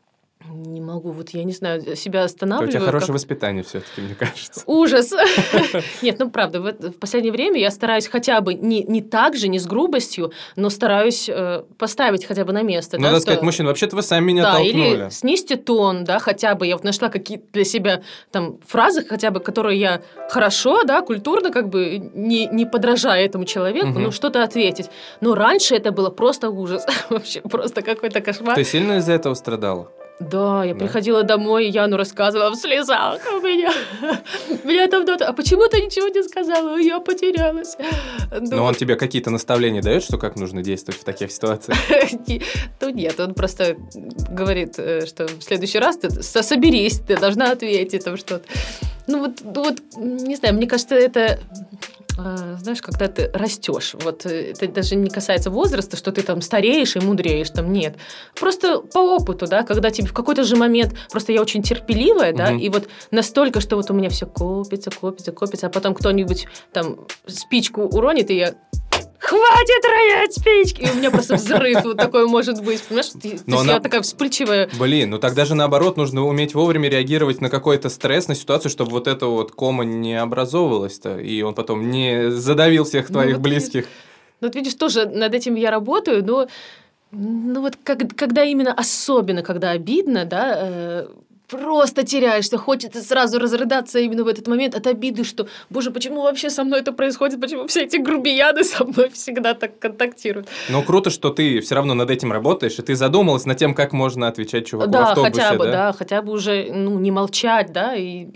Не 0.65 0.81
могу, 0.81 1.11
вот 1.11 1.31
я 1.31 1.45
не 1.45 1.53
знаю, 1.53 1.97
себя 1.97 2.23
У 2.23 2.25
останавливаю. 2.25 2.73
тебя 2.73 2.81
хорошее 2.81 3.09
как- 3.09 3.15
воспитание 3.15 3.63
все-таки, 3.63 4.01
мне 4.01 4.15
кажется. 4.15 4.63
Ужас. 4.67 5.13
Нет, 6.03 6.19
ну 6.19 6.31
правда, 6.31 6.61
в, 6.61 6.93
последнее 6.93 7.33
время 7.33 7.61
я 7.61 7.71
стараюсь 7.71 8.07
хотя 8.07 8.41
бы 8.41 8.55
не, 8.55 9.03
так 9.03 9.37
же, 9.37 9.49
не 9.49 9.59
с 9.59 9.67
грубостью, 9.67 10.33
но 10.57 10.71
стараюсь 10.71 11.29
э, 11.29 11.65
поставить 11.79 12.25
хотя 12.25 12.45
бы 12.45 12.53
на 12.53 12.63
место. 12.63 12.99
Ну, 12.99 13.05
надо 13.05 13.21
сказать, 13.21 13.43
мужчина, 13.43 13.69
вообще-то 13.69 13.97
вы 13.97 14.03
сами 14.03 14.25
меня 14.25 14.43
да, 14.43 14.53
толкнули. 14.55 14.95
или 14.95 15.09
снизьте 15.11 15.57
тон, 15.57 16.05
да, 16.05 16.19
хотя 16.19 16.55
бы 16.55 16.67
я 16.67 16.75
вот 16.75 16.85
нашла 16.85 17.09
какие-то 17.09 17.45
для 17.53 17.65
себя 17.65 18.03
там 18.31 18.59
фразы, 18.67 19.05
хотя 19.05 19.31
бы, 19.31 19.41
которые 19.41 19.79
я 19.79 20.03
хорошо, 20.31 20.85
да, 20.85 21.03
культурно, 21.03 21.51
как 21.51 21.69
бы 21.69 21.99
не, 22.15 22.47
не 22.47 22.67
подражая 22.67 23.25
этому 23.25 23.45
человеку, 23.45 23.99
ну, 23.99 24.11
что-то 24.11 24.43
ответить. 24.43 24.91
Но 25.21 25.35
раньше 25.35 25.75
это 25.75 25.93
было 25.93 26.11
просто 26.11 26.51
ужас. 26.51 26.87
Вообще, 27.11 27.41
просто 27.41 27.83
какой-то 27.83 28.21
кошмар. 28.21 28.55
Ты 28.55 28.65
сильно 28.65 28.99
из-за 28.99 29.13
этого 29.13 29.35
страдала? 29.35 29.91
Да, 30.21 30.65
я 30.65 30.75
Да. 30.75 30.79
приходила 30.81 31.25
домой, 31.25 31.69
Яну 31.69 31.97
рассказывала 31.97 32.51
в 32.51 32.55
слезах 32.57 33.21
у 33.33 33.41
меня. 33.41 33.73
Меня 34.65 34.87
там 34.89 35.03
кто-то... 35.03 35.27
А 35.27 35.33
почему 35.33 35.69
ты 35.69 35.81
ничего 35.83 36.07
не 36.09 36.23
сказала? 36.23 36.77
Я 36.79 37.01
потерялась. 37.01 37.77
Ну, 38.31 38.57
Но 38.57 38.65
он 38.65 38.75
тебе 38.77 38.95
какие-то 38.97 39.31
наставления 39.31 39.83
дает, 39.83 40.05
что 40.05 40.17
как 40.17 40.37
нужно 40.37 40.63
действовать 40.63 41.01
в 41.01 41.05
таких 41.05 41.33
ситуациях? 41.33 41.77
Ну 42.81 42.91
нет, 42.91 43.19
он 43.19 43.35
просто 43.35 43.77
говорит, 44.31 44.75
э, 44.79 45.07
что 45.07 45.27
в 45.27 45.43
следующий 45.43 45.79
раз 45.79 45.97
ты 45.97 46.11
со- 46.11 46.43
соберись, 46.43 47.01
ты 47.01 47.17
должна 47.17 47.51
ответить 47.51 48.05
там 48.05 48.17
что-то. 48.17 48.45
Ну 49.07 49.19
вот, 49.21 49.41
ну 49.43 49.65
вот, 49.65 49.79
не 49.97 50.37
знаю, 50.37 50.55
мне 50.55 50.67
кажется, 50.67 50.95
это 50.95 51.39
знаешь, 52.17 52.81
когда 52.81 53.09
ты 53.09 53.31
растешь, 53.33 53.95
вот 54.03 54.25
э, 54.27 54.53
это 54.53 54.69
даже 54.69 54.95
не 54.95 55.11
касается 55.11 55.51
возраста, 55.51 55.97
что 55.97 56.13
ты 56.13 56.23
там 56.23 56.41
стареешь 56.43 56.97
и 56.97 57.01
мудреешь, 57.01 57.51
там 57.51 57.73
нет. 57.73 57.97
Просто 58.39 58.79
по 58.81 58.99
опыту, 58.99 59.47
да, 59.47 59.63
когда 59.65 59.91
тебе 59.91 60.07
в 60.07 60.13
какой-то 60.13 60.45
же 60.45 60.57
момент, 60.57 60.95
просто 61.11 61.33
я 61.33 61.41
очень 61.41 61.63
терпеливая, 61.63 62.33
да, 62.33 62.51
Мгм. 62.51 62.59
и 62.59 62.69
вот 62.69 62.89
настолько, 63.11 63.61
что 63.61 63.77
вот 63.77 63.91
у 63.91 63.95
меня 63.95 64.11
все 64.11 64.27
копится, 64.27 64.91
копится, 64.91 65.33
копится, 65.33 65.67
а 65.67 65.71
потом 65.71 65.95
кто-нибудь 65.95 66.47
там 66.73 67.07
спичку 67.27 67.83
уронит, 67.83 68.31
и 68.31 68.37
я 68.37 68.55
хватит 69.19 69.85
роять 69.85 70.35
спички! 70.35 70.83
И 70.83 70.91
у 70.91 70.95
меня 70.95 71.11
просто 71.11 71.37
взрыв 71.37 71.85
вот 71.85 71.97
такой 71.97 72.27
может 72.27 72.63
быть, 72.63 72.83
понимаешь? 72.83 73.11
Но 73.47 73.61
она... 73.61 73.75
я 73.75 73.81
такая 73.81 74.03
вспыльчивая. 74.03 74.69
Блин, 74.79 75.11
ну 75.11 75.19
тогда 75.19 75.45
же 75.45 75.55
наоборот 75.55 75.97
нужно 75.97 76.25
уметь 76.25 76.55
вовремя 76.55 76.89
реагировать 76.89 77.41
на 77.41 77.51
какой-то 77.51 77.89
стресс, 77.89 78.29
на 78.29 78.35
ситуацию, 78.35 78.71
чтобы 78.71 78.91
вот 78.93 79.09
эта 79.09 79.27
вот 79.27 79.53
кома 79.53 79.85
не 79.85 80.15
образовывалась-то, 80.21 81.19
и 81.19 81.43
он 81.43 81.55
потом 81.55 81.91
не 81.91 82.31
задавил 82.31 82.85
всех 82.85 83.09
ну 83.09 83.15
твоих 83.15 83.31
ну, 83.33 83.39
вот 83.39 83.43
близких. 83.43 83.87
Ну 84.41 84.49
вот 84.49 84.55
видишь, 84.55 84.75
тоже 84.75 85.07
над 85.07 85.35
этим 85.35 85.55
я 85.55 85.71
работаю, 85.71 86.25
но 86.25 86.49
ну 87.11 87.61
вот 87.61 87.79
как, 87.83 88.01
когда 88.17 88.45
именно 88.45 88.73
особенно, 88.73 89.43
когда 89.43 89.71
обидно, 89.71 90.25
да, 90.25 90.55
э, 90.57 91.07
просто 91.49 92.05
теряешься, 92.05 92.59
хочется 92.59 93.03
сразу 93.03 93.39
разрыдаться 93.39 93.99
именно 93.99 94.25
в 94.25 94.29
этот 94.29 94.47
момент 94.47 94.75
от 94.75 94.87
обиды, 94.87 95.25
что, 95.25 95.47
боже, 95.71 95.91
почему 95.91 96.23
вообще 96.23 96.51
со 96.51 96.65
мной 96.65 96.81
это 96.81 96.93
происходит, 96.93 97.41
почему 97.41 97.67
все 97.67 97.85
эти 97.85 97.97
грубияны 97.97 98.65
со 98.65 98.85
мной 98.85 99.11
всегда 99.11 99.55
так 99.55 99.79
контактируют. 99.79 100.49
Ну, 100.69 100.83
круто, 100.83 101.11
что 101.11 101.31
ты 101.31 101.61
все 101.61 101.75
равно 101.75 101.95
над 101.95 102.11
этим 102.11 102.33
работаешь, 102.33 102.79
и 102.79 102.83
ты 102.83 102.95
задумалась 102.95 103.45
над 103.45 103.59
тем, 103.59 103.75
как 103.75 103.93
можно 103.93 104.29
отвечать 104.29 104.67
чуваку 104.67 104.91
да, 104.91 105.01
в 105.01 105.09
автобусе, 105.11 105.43
хотя 105.43 105.55
бы, 105.57 105.65
да? 105.67 105.73
да, 105.73 105.93
хотя 105.93 106.23
бы 106.23 106.33
уже, 106.33 106.71
ну, 106.73 106.99
не 106.99 107.11
молчать, 107.11 107.73
да, 107.73 107.95
и... 107.95 108.29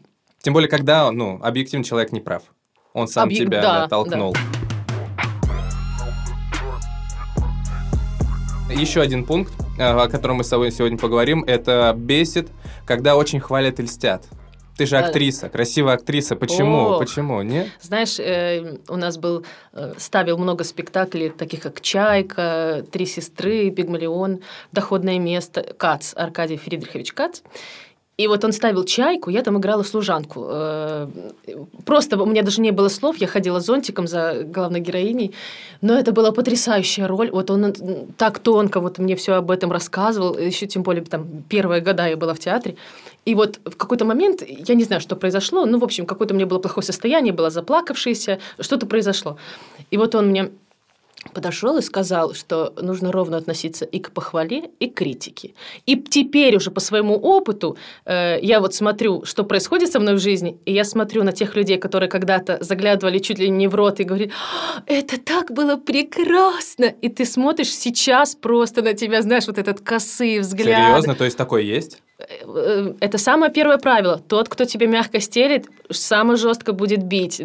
Тем 0.43 0.55
более, 0.55 0.69
когда, 0.69 1.11
ну, 1.11 1.41
объективно 1.43 1.85
человек 1.85 2.13
не 2.13 2.21
прав. 2.21 2.43
Он 2.93 3.09
сам 3.09 3.29
Объ... 3.29 3.37
тебя 3.37 3.63
да, 3.63 3.89
толкнул. 3.89 4.33
Да. 8.69 8.75
Еще 8.75 9.01
один 9.01 9.25
пункт, 9.25 9.53
о 9.79 10.09
котором 10.09 10.37
мы 10.37 10.45
с 10.45 10.49
тобой 10.49 10.71
сегодня 10.71 10.99
поговорим, 10.99 11.45
это 11.45 11.95
бесит, 11.97 12.49
когда 12.87 13.17
очень 13.17 13.41
хвалят 13.41 13.81
и 13.81 13.83
льстят. 13.83 14.25
Ты 14.79 14.87
же 14.87 14.97
актриса, 14.97 15.49
красивая 15.49 15.95
актриса. 15.95 16.37
Почему? 16.37 16.91
О, 16.91 16.99
Почему? 17.01 17.43
Не? 17.43 17.69
Знаешь, 17.81 18.21
э, 18.21 18.79
у 18.89 18.95
нас 18.95 19.19
был 19.19 19.45
э, 19.73 19.95
ставил 19.99 20.39
много 20.39 20.63
спектаклей, 20.63 21.31
таких 21.31 21.63
как 21.63 21.81
Чайка, 21.81 22.85
Три 22.93 23.05
сестры, 23.05 23.73
Пигмалион, 23.73 24.39
Доходное 24.71 25.19
место, 25.19 25.63
Кац, 25.77 26.13
Аркадий 26.15 26.59
Фридрихович 26.59 27.13
Кац. 27.13 27.41
И 28.19 28.27
вот 28.27 28.45
он 28.45 28.53
ставил 28.53 28.85
чайку, 28.85 29.31
я 29.31 29.43
там 29.43 29.59
играла 29.59 29.85
служанку. 29.85 30.45
Э, 30.49 31.07
просто 31.87 32.21
у 32.21 32.27
меня 32.27 32.43
даже 32.43 32.61
не 32.61 32.73
было 32.73 32.89
слов, 32.89 33.17
я 33.19 33.29
ходила 33.29 33.61
зонтиком 33.61 34.09
за 34.09 34.43
главной 34.43 34.81
героиней. 34.81 35.35
Но 35.83 35.97
это 35.97 36.11
была 36.11 36.33
потрясающая 36.33 37.07
роль. 37.07 37.31
Вот 37.31 37.49
он 37.49 37.73
так 38.17 38.41
тонко 38.41 38.81
вот 38.81 38.99
мне 38.99 39.15
все 39.15 39.35
об 39.35 39.53
этом 39.53 39.71
рассказывал. 39.71 40.37
Еще 40.37 40.67
тем 40.67 40.83
более 40.83 41.05
там 41.05 41.45
первые 41.49 41.81
года 41.81 42.09
я 42.09 42.17
была 42.17 42.35
в 42.35 42.41
театре. 42.41 42.75
И 43.25 43.37
вот 43.37 43.61
в 43.65 43.77
какой-то 43.77 44.05
момент, 44.05 44.43
я 44.43 44.75
не 44.75 44.83
знаю, 44.83 45.01
что 45.01 45.15
произошло, 45.15 45.65
ну, 45.65 45.79
в 45.79 45.85
общем, 45.85 46.05
какое-то 46.05 46.35
у 46.35 46.37
меня 46.37 46.47
было 46.47 46.59
плохое 46.59 46.85
состояние, 46.85 47.33
была 47.33 47.51
заплакавшаяся, 47.51 48.41
что-то 48.59 48.87
произошло. 48.87 49.37
И 49.93 49.97
вот 49.97 50.17
он 50.17 50.31
мне 50.31 50.51
подошел 51.33 51.77
и 51.79 51.83
сказал, 51.83 52.35
что 52.35 52.73
нужно 52.81 53.13
ровно 53.13 53.37
относиться 53.37 53.85
и 53.85 53.99
к 53.99 54.13
похвале, 54.13 54.71
и 54.79 54.89
к 54.89 54.95
критике. 54.95 55.55
И 55.87 55.97
теперь 55.97 56.57
уже 56.57 56.71
по 56.71 56.81
своему 56.81 57.15
опыту 57.15 57.77
э, 58.05 58.39
я 58.41 58.61
вот 58.61 58.75
смотрю, 58.75 59.25
что 59.25 59.45
происходит 59.45 59.93
со 59.93 60.01
мной 60.01 60.15
в 60.15 60.19
жизни, 60.19 60.59
и 60.65 60.73
я 60.73 60.85
смотрю 60.85 61.25
на 61.25 61.33
тех 61.33 61.57
людей, 61.57 61.79
которые 61.79 62.09
когда-то 62.09 62.59
заглядывали 62.61 63.19
чуть 63.19 63.39
ли 63.39 63.51
не 63.51 63.69
в 63.69 63.75
рот 63.75 64.01
и 64.01 64.05
говорили, 64.05 64.31
«А, 64.77 64.83
это 64.87 65.21
так 65.21 65.53
было 65.53 65.77
прекрасно! 65.77 66.85
И 66.85 67.09
ты 67.09 67.25
смотришь 67.25 67.71
сейчас 67.71 68.35
просто 68.35 68.83
на 68.83 68.95
тебя, 68.95 69.23
знаешь, 69.23 69.47
вот 69.47 69.59
этот 69.59 69.81
косые 69.81 70.41
взгляд. 70.41 70.89
Серьезно? 70.89 71.15
То 71.15 71.25
есть 71.25 71.37
такое 71.37 71.63
есть? 71.63 72.03
Э, 72.29 72.93
это 73.01 73.19
самое 73.19 73.51
первое 73.53 73.79
правило. 73.79 74.21
Тот, 74.29 74.49
кто 74.49 74.65
тебе 74.65 74.87
мягко 74.87 75.21
стелит, 75.21 75.67
самое 75.91 76.37
жестко 76.37 76.73
будет 76.73 77.03
бить. 77.03 77.41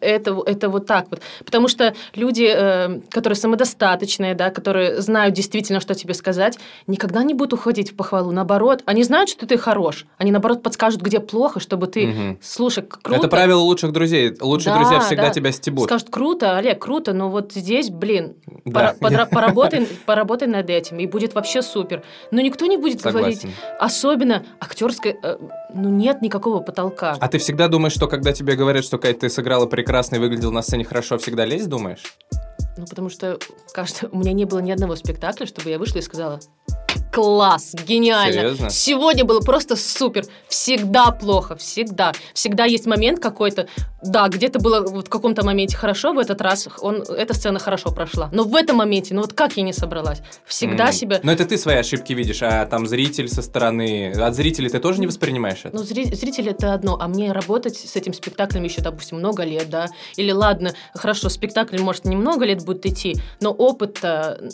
Это, 0.00 0.40
это 0.46 0.68
вот 0.68 0.86
так 0.86 1.06
вот. 1.10 1.20
Потому 1.44 1.68
что 1.68 1.94
люди, 2.14 2.50
э, 2.50 3.00
которые 3.10 3.36
самодостаточные, 3.36 4.34
да, 4.34 4.50
которые 4.50 5.00
знают 5.00 5.34
действительно, 5.34 5.80
что 5.80 5.94
тебе 5.94 6.14
сказать, 6.14 6.58
никогда 6.86 7.22
не 7.22 7.34
будут 7.34 7.54
уходить 7.54 7.92
в 7.92 7.96
похвалу. 7.96 8.30
Наоборот, 8.32 8.82
они 8.86 9.02
знают, 9.04 9.28
что 9.28 9.46
ты 9.46 9.58
хорош. 9.58 10.06
Они, 10.16 10.30
наоборот, 10.32 10.62
подскажут, 10.62 11.02
где 11.02 11.20
плохо, 11.20 11.60
чтобы 11.60 11.86
ты... 11.86 12.08
Угу. 12.08 12.38
Слушай, 12.40 12.84
круто. 12.84 13.20
Это 13.20 13.28
правило 13.28 13.60
лучших 13.60 13.92
друзей. 13.92 14.34
Лучшие 14.40 14.72
да, 14.72 14.80
друзья 14.80 15.00
всегда 15.00 15.24
да. 15.24 15.30
тебя 15.30 15.52
стебут. 15.52 15.84
Скажут, 15.84 16.08
круто, 16.10 16.56
Олег, 16.56 16.80
круто, 16.80 17.12
но 17.12 17.28
вот 17.28 17.52
здесь, 17.52 17.90
блин, 17.90 18.36
да. 18.64 18.94
пора, 18.98 19.26
поработай, 19.30 19.86
поработай 20.06 20.48
над 20.48 20.70
этим, 20.70 20.98
и 20.98 21.06
будет 21.06 21.34
вообще 21.34 21.60
супер. 21.60 22.02
Но 22.30 22.40
никто 22.40 22.66
не 22.66 22.78
будет 22.78 23.00
Согласен. 23.00 23.20
говорить, 23.20 23.46
особенно 23.78 24.13
актерская, 24.60 25.16
э, 25.22 25.38
ну 25.72 25.88
нет 25.88 26.22
никакого 26.22 26.60
потолка. 26.60 27.16
А 27.20 27.28
ты 27.28 27.38
всегда 27.38 27.68
думаешь, 27.68 27.92
что 27.92 28.06
когда 28.06 28.32
тебе 28.32 28.56
говорят, 28.56 28.84
что 28.84 28.98
Кать, 28.98 29.20
ты 29.20 29.28
сыграла 29.28 29.66
прекрасно 29.66 30.16
и 30.16 30.18
выглядел 30.18 30.52
на 30.52 30.62
сцене 30.62 30.84
хорошо, 30.84 31.18
всегда 31.18 31.44
лезть 31.44 31.68
думаешь? 31.68 32.16
Ну, 32.76 32.86
потому 32.86 33.08
что, 33.08 33.38
кажется, 33.72 34.08
у 34.10 34.18
меня 34.18 34.32
не 34.32 34.44
было 34.44 34.58
ни 34.58 34.72
одного 34.72 34.96
спектакля, 34.96 35.46
чтобы 35.46 35.70
я 35.70 35.78
вышла 35.78 35.98
и 35.98 36.02
сказала, 36.02 36.40
класс, 37.14 37.74
гениально. 37.86 38.32
Серьезно? 38.32 38.70
Сегодня 38.70 39.24
было 39.24 39.40
просто 39.40 39.76
супер. 39.76 40.24
Всегда 40.48 41.12
плохо, 41.12 41.54
всегда. 41.54 42.12
Всегда 42.34 42.64
есть 42.64 42.86
момент 42.86 43.20
какой-то, 43.20 43.68
да, 44.02 44.28
где-то 44.28 44.58
было 44.58 44.80
вот 44.80 45.06
в 45.06 45.10
каком-то 45.10 45.44
моменте 45.44 45.76
хорошо, 45.76 46.12
в 46.12 46.18
этот 46.18 46.40
раз 46.40 46.68
он, 46.80 47.02
эта 47.02 47.32
сцена 47.34 47.60
хорошо 47.60 47.92
прошла. 47.92 48.28
Но 48.32 48.42
в 48.42 48.54
этом 48.56 48.78
моменте, 48.78 49.14
ну 49.14 49.20
вот 49.20 49.32
как 49.32 49.56
я 49.56 49.62
не 49.62 49.72
собралась? 49.72 50.22
Всегда 50.44 50.88
mm. 50.88 50.92
себя... 50.92 51.20
Но 51.22 51.30
это 51.30 51.46
ты 51.46 51.56
свои 51.56 51.76
ошибки 51.76 52.12
видишь, 52.12 52.42
а 52.42 52.66
там 52.66 52.88
зритель 52.88 53.28
со 53.28 53.42
стороны... 53.42 54.12
От 54.12 54.34
зрителей 54.34 54.68
ты 54.68 54.80
тоже 54.80 54.98
не 55.00 55.06
воспринимаешь 55.06 55.60
это? 55.62 55.76
Ну, 55.76 55.84
зри... 55.84 56.06
зритель 56.06 56.48
это 56.48 56.74
одно, 56.74 56.98
а 57.00 57.06
мне 57.06 57.30
работать 57.30 57.76
с 57.76 57.94
этим 57.94 58.12
спектаклем 58.12 58.64
еще, 58.64 58.82
допустим, 58.82 59.18
много 59.18 59.44
лет, 59.44 59.70
да? 59.70 59.86
Или 60.16 60.32
ладно, 60.32 60.74
хорошо, 60.94 61.28
спектакль, 61.28 61.78
может, 61.78 62.06
немного 62.06 62.44
лет 62.44 62.64
будет 62.64 62.84
идти, 62.86 63.14
но 63.40 63.52
опыт 63.52 64.00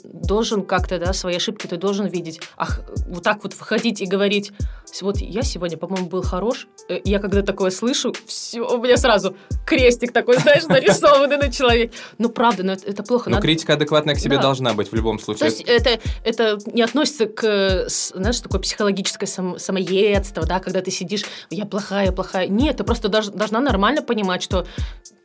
должен 0.05 0.63
как-то, 0.63 0.99
да, 0.99 1.15
свои 1.15 1.37
ошибки 1.37 1.67
ты 1.67 1.79
должен 1.79 2.07
видеть 2.07 2.41
ах, 2.57 2.81
вот 3.07 3.23
так 3.23 3.43
вот 3.43 3.53
входить 3.53 4.01
и 4.01 4.07
говорить, 4.07 4.53
вот 5.01 5.19
я 5.19 5.43
сегодня, 5.43 5.77
по-моему, 5.77 6.09
был 6.09 6.23
хорош, 6.23 6.67
э, 6.89 7.01
я 7.05 7.19
когда 7.19 7.43
такое 7.43 7.71
слышу, 7.71 8.13
все, 8.27 8.61
у 8.61 8.83
меня 8.83 8.97
сразу 8.97 9.37
крестик 9.67 10.13
такой, 10.13 10.39
знаешь, 10.39 10.67
нарисованный 10.67 11.37
на 11.37 11.51
человеке. 11.51 11.93
Ну, 12.19 12.29
правда, 12.29 12.63
но 12.63 12.73
это, 12.73 12.89
это 12.89 13.03
плохо. 13.03 13.31
Но 13.31 13.37
Надо... 13.37 13.47
критика 13.47 13.75
адекватная 13.75 14.15
к 14.15 14.19
себе 14.19 14.37
да. 14.37 14.43
должна 14.43 14.75
быть 14.75 14.91
в 14.91 14.95
любом 14.95 15.19
случае. 15.19 15.39
То 15.51 15.57
есть 15.57 15.63
это, 15.67 16.01
это 16.25 16.59
не 16.73 16.83
относится 16.83 17.27
к, 17.27 17.87
знаешь, 17.89 18.41
такое 18.41 18.61
психологическое 18.61 19.27
сам, 19.27 19.59
самоедство, 19.59 20.45
да, 20.45 20.61
когда 20.61 20.81
ты 20.81 20.91
сидишь, 20.91 21.25
я 21.51 21.67
плохая, 21.67 22.13
плохая. 22.13 22.49
Нет, 22.49 22.79
ты 22.79 22.85
просто 22.85 23.09
должна 23.09 23.61
нормально 23.61 24.03
понимать, 24.03 24.43
что 24.43 24.67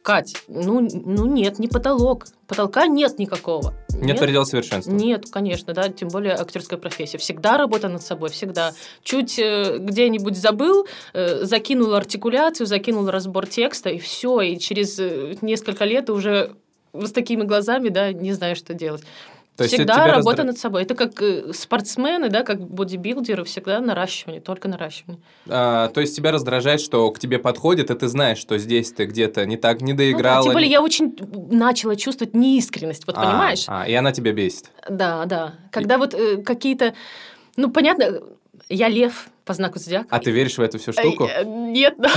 Кать, 0.05 0.35
ну, 0.47 0.87
ну 0.87 1.25
нет, 1.25 1.57
не 1.57 1.67
потолок. 1.67 2.27
Потолка 2.45 2.85
нет 2.85 3.17
никакого. 3.17 3.73
Нет, 3.89 4.03
нет 4.03 4.19
предела 4.19 4.43
совершенства. 4.43 4.91
Нет, 4.91 5.31
конечно, 5.31 5.73
да, 5.73 5.89
тем 5.89 6.09
более 6.09 6.35
актерская 6.35 6.77
профессия. 6.77 7.17
Всегда 7.17 7.57
работа 7.57 7.89
над 7.89 8.03
собой, 8.03 8.29
всегда. 8.29 8.73
Чуть 9.01 9.39
э, 9.39 9.79
где-нибудь 9.79 10.37
забыл, 10.37 10.85
э, 11.13 11.45
закинул 11.45 11.95
артикуляцию, 11.95 12.67
закинул 12.67 13.09
разбор 13.09 13.47
текста, 13.47 13.89
и 13.89 13.97
все, 13.97 14.41
и 14.41 14.59
через 14.59 14.99
э, 14.99 15.37
несколько 15.41 15.85
лет 15.85 16.11
уже 16.11 16.55
с 16.93 17.11
такими 17.11 17.41
глазами, 17.41 17.89
да, 17.89 18.13
не 18.13 18.33
знаю, 18.33 18.55
что 18.55 18.75
делать. 18.75 19.01
То 19.57 19.65
всегда 19.67 20.07
работа 20.07 20.17
раздра... 20.17 20.43
над 20.43 20.57
собой. 20.57 20.81
Это 20.81 20.95
как 20.95 21.21
э, 21.21 21.53
спортсмены, 21.53 22.29
да, 22.29 22.43
как 22.43 22.59
бодибилдеры, 22.59 23.45
всегда 23.45 23.79
наращивание, 23.79 24.41
только 24.41 24.67
наращивание. 24.67 25.21
А, 25.47 25.87
то 25.89 26.01
есть 26.01 26.15
тебя 26.15 26.31
раздражает, 26.31 26.81
что 26.81 27.09
к 27.11 27.19
тебе 27.19 27.39
подходит, 27.39 27.89
и 27.89 27.95
ты 27.95 28.07
знаешь, 28.09 28.37
что 28.37 28.57
здесь 28.57 28.91
ты 28.91 29.05
где-то 29.05 29.45
не 29.45 29.55
так 29.55 29.81
не 29.81 29.93
доиграла. 29.93 30.39
Ну, 30.39 30.43
тем 30.45 30.53
более 30.53 30.69
я 30.69 30.81
очень 30.81 31.15
начала 31.51 31.95
чувствовать 31.95 32.33
неискренность, 32.33 33.07
вот 33.07 33.17
а, 33.17 33.21
понимаешь? 33.21 33.63
А, 33.67 33.87
и 33.87 33.93
она 33.93 34.11
тебя 34.11 34.33
бесит. 34.33 34.71
Да, 34.89 35.25
да. 35.25 35.53
Когда 35.71 35.95
и... 35.95 35.97
вот 35.99 36.13
э, 36.13 36.37
какие-то, 36.43 36.93
ну 37.55 37.71
понятно, 37.71 38.21
я 38.67 38.89
лев 38.89 39.29
по 39.45 39.53
знаку 39.53 39.79
зодиака. 39.79 40.07
А 40.09 40.19
ты 40.19 40.31
веришь 40.31 40.57
в 40.57 40.61
эту 40.61 40.79
всю 40.79 40.91
штуку? 40.91 41.29
Э, 41.31 41.43
нет, 41.45 41.95
да. 41.97 42.11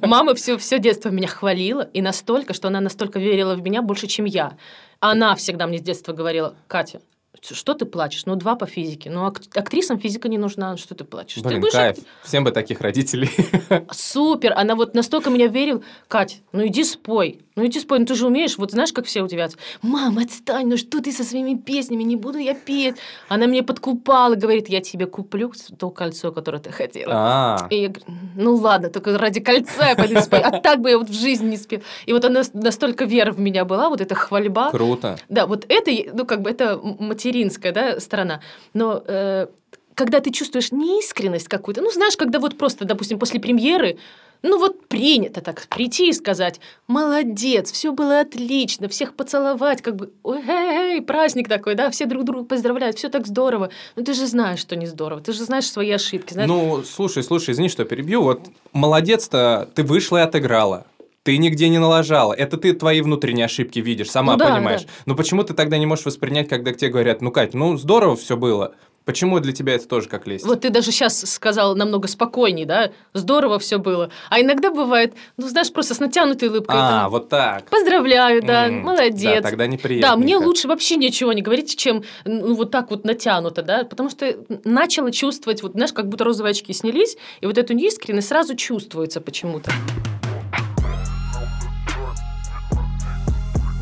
Мама 0.02 0.34
все, 0.34 0.56
все 0.56 0.78
детство 0.78 1.08
меня 1.10 1.28
хвалила, 1.28 1.82
и 1.82 2.00
настолько, 2.00 2.54
что 2.54 2.68
она 2.68 2.80
настолько 2.80 3.18
верила 3.18 3.54
в 3.54 3.62
меня 3.62 3.82
больше, 3.82 4.06
чем 4.06 4.24
я. 4.24 4.56
Она 5.00 5.34
всегда 5.34 5.66
мне 5.66 5.78
с 5.78 5.82
детства 5.82 6.12
говорила, 6.12 6.54
Катя, 6.68 7.00
что 7.42 7.74
ты 7.74 7.86
плачешь? 7.86 8.26
Ну, 8.26 8.36
два 8.36 8.56
по 8.56 8.66
физике. 8.66 9.08
Ну, 9.08 9.24
актрисам 9.24 9.98
физика 9.98 10.28
не 10.28 10.38
нужна, 10.38 10.76
что 10.76 10.94
ты 10.94 11.04
плачешь? 11.04 11.42
Блин, 11.42 11.54
ты 11.54 11.60
будешь... 11.60 11.72
кайф. 11.72 11.96
Всем 12.22 12.44
бы 12.44 12.50
таких 12.50 12.80
родителей. 12.80 13.30
Супер! 13.90 14.52
Она 14.56 14.74
вот 14.74 14.94
настолько 14.94 15.30
меня 15.30 15.46
верила. 15.46 15.82
Кать, 16.08 16.42
ну 16.52 16.66
иди 16.66 16.84
спой. 16.84 17.40
Ну 17.56 17.66
иди 17.66 17.78
спой, 17.80 17.98
ну 17.98 18.06
ты 18.06 18.14
же 18.14 18.26
умеешь. 18.26 18.58
Вот 18.58 18.72
знаешь, 18.72 18.92
как 18.92 19.06
все 19.06 19.22
удивятся. 19.22 19.58
Мам, 19.82 20.18
отстань, 20.18 20.66
ну 20.66 20.76
что 20.76 21.00
ты 21.00 21.12
со 21.12 21.24
своими 21.24 21.56
песнями? 21.56 22.02
Не 22.02 22.16
буду 22.16 22.38
я 22.38 22.54
петь. 22.54 22.96
Она 23.28 23.46
мне 23.46 23.62
подкупала, 23.62 24.34
говорит, 24.34 24.68
я 24.68 24.80
тебе 24.80 25.06
куплю 25.06 25.52
то 25.78 25.90
кольцо, 25.90 26.32
которое 26.32 26.58
ты 26.58 26.70
хотела. 26.70 27.12
А. 27.14 27.66
И 27.70 27.82
я 27.82 27.88
говорю, 27.88 28.06
ну 28.36 28.54
ладно, 28.54 28.88
только 28.88 29.16
ради 29.18 29.40
кольца 29.40 29.88
я 29.88 29.96
пойду 29.96 30.20
спой. 30.20 30.40
А 30.40 30.60
так 30.60 30.80
бы 30.80 30.90
я 30.90 30.98
вот 30.98 31.08
в 31.08 31.12
жизни 31.12 31.50
не 31.50 31.56
спела. 31.56 31.82
И 32.06 32.12
вот 32.12 32.24
она 32.24 32.42
настолько 32.54 33.04
вера 33.04 33.32
в 33.32 33.38
меня 33.38 33.64
была, 33.64 33.88
вот 33.88 34.00
эта 34.00 34.14
хвальба. 34.14 34.70
Круто. 34.70 35.18
Да, 35.28 35.46
вот 35.46 35.66
это, 35.68 35.90
ну 36.12 36.24
как 36.24 36.42
бы 36.42 36.50
это 36.50 36.80
материнская 37.20 37.72
да, 37.72 38.00
сторона. 38.00 38.40
Но 38.72 39.02
э, 39.06 39.46
когда 39.94 40.20
ты 40.20 40.30
чувствуешь 40.30 40.72
неискренность 40.72 41.48
какую-то, 41.48 41.82
ну, 41.82 41.90
знаешь, 41.90 42.16
когда 42.16 42.38
вот 42.38 42.56
просто, 42.56 42.84
допустим, 42.84 43.18
после 43.18 43.40
премьеры 43.40 43.98
ну 44.42 44.58
вот 44.58 44.88
принято 44.88 45.42
так 45.42 45.66
прийти 45.68 46.08
и 46.08 46.12
сказать, 46.14 46.60
молодец, 46.86 47.70
все 47.72 47.92
было 47.92 48.20
отлично, 48.20 48.88
всех 48.88 49.14
поцеловать, 49.14 49.82
как 49.82 49.96
бы, 49.96 50.14
ой, 50.22 50.42
эй, 50.48 51.02
праздник 51.02 51.46
такой, 51.46 51.74
да, 51.74 51.90
все 51.90 52.06
друг 52.06 52.24
друга 52.24 52.46
поздравляют, 52.46 52.96
все 52.96 53.10
так 53.10 53.26
здорово. 53.26 53.68
Но 53.96 54.02
ты 54.02 54.14
же 54.14 54.26
знаешь, 54.26 54.58
что 54.58 54.76
не 54.76 54.86
здорово, 54.86 55.20
ты 55.20 55.34
же 55.34 55.44
знаешь 55.44 55.70
свои 55.70 55.90
ошибки. 55.90 56.32
Знаешь... 56.32 56.48
Ну, 56.48 56.82
слушай, 56.84 57.22
слушай, 57.22 57.50
извини, 57.50 57.68
что 57.68 57.84
перебью, 57.84 58.22
вот 58.22 58.46
молодец-то, 58.72 59.68
ты 59.74 59.82
вышла 59.82 60.16
и 60.16 60.22
отыграла. 60.22 60.86
Ты 61.22 61.36
нигде 61.36 61.68
не 61.68 61.78
налажала. 61.78 62.32
Это 62.32 62.56
ты 62.56 62.72
твои 62.72 63.02
внутренние 63.02 63.44
ошибки 63.44 63.78
видишь, 63.78 64.10
сама 64.10 64.32
ну, 64.32 64.38
да, 64.38 64.54
понимаешь. 64.54 64.82
Да. 64.84 64.88
Но 65.04 65.14
почему 65.14 65.44
ты 65.44 65.52
тогда 65.52 65.76
не 65.76 65.84
можешь 65.84 66.06
воспринять, 66.06 66.48
когда 66.48 66.72
к 66.72 66.78
тебе 66.78 66.90
говорят, 66.90 67.20
ну, 67.20 67.30
Кать, 67.30 67.52
ну, 67.52 67.76
здорово 67.76 68.16
все 68.16 68.38
было. 68.38 68.74
Почему 69.04 69.38
для 69.40 69.52
тебя 69.52 69.74
это 69.74 69.88
тоже 69.88 70.08
как 70.08 70.26
лесть? 70.26 70.46
Вот 70.46 70.60
ты 70.60 70.70
даже 70.70 70.92
сейчас 70.92 71.18
сказал 71.30 71.74
намного 71.74 72.06
спокойней, 72.06 72.64
да? 72.64 72.92
Здорово 73.12 73.58
все 73.58 73.78
было. 73.78 74.10
А 74.30 74.40
иногда 74.40 74.70
бывает, 74.70 75.14
ну, 75.36 75.48
знаешь, 75.48 75.72
просто 75.72 75.94
с 75.94 76.00
натянутой 76.00 76.48
улыбкой. 76.48 76.76
А, 76.78 77.02
там, 77.02 77.10
вот 77.10 77.28
так. 77.28 77.68
Поздравляю, 77.68 78.42
да, 78.42 78.68
mm, 78.68 78.80
молодец. 78.80 79.42
Да, 79.42 79.48
тогда 79.50 79.66
неприятно. 79.66 80.16
Да, 80.16 80.16
мне 80.16 80.36
лучше 80.36 80.68
вообще 80.68 80.96
ничего 80.96 81.32
не 81.32 81.42
говорить, 81.42 81.76
чем 81.76 82.02
ну, 82.24 82.54
вот 82.54 82.70
так 82.70 82.90
вот 82.90 83.04
натянуто, 83.04 83.62
да? 83.62 83.84
Потому 83.84 84.10
что 84.10 84.36
начала 84.64 85.10
чувствовать, 85.10 85.62
вот, 85.62 85.72
знаешь, 85.72 85.92
как 85.92 86.08
будто 86.08 86.24
розовые 86.24 86.52
очки 86.52 86.72
снялись, 86.72 87.16
и 87.40 87.46
вот 87.46 87.58
эту 87.58 87.74
неискренность 87.74 88.28
сразу 88.28 88.54
чувствуется 88.54 89.20
почему-то. 89.20 89.70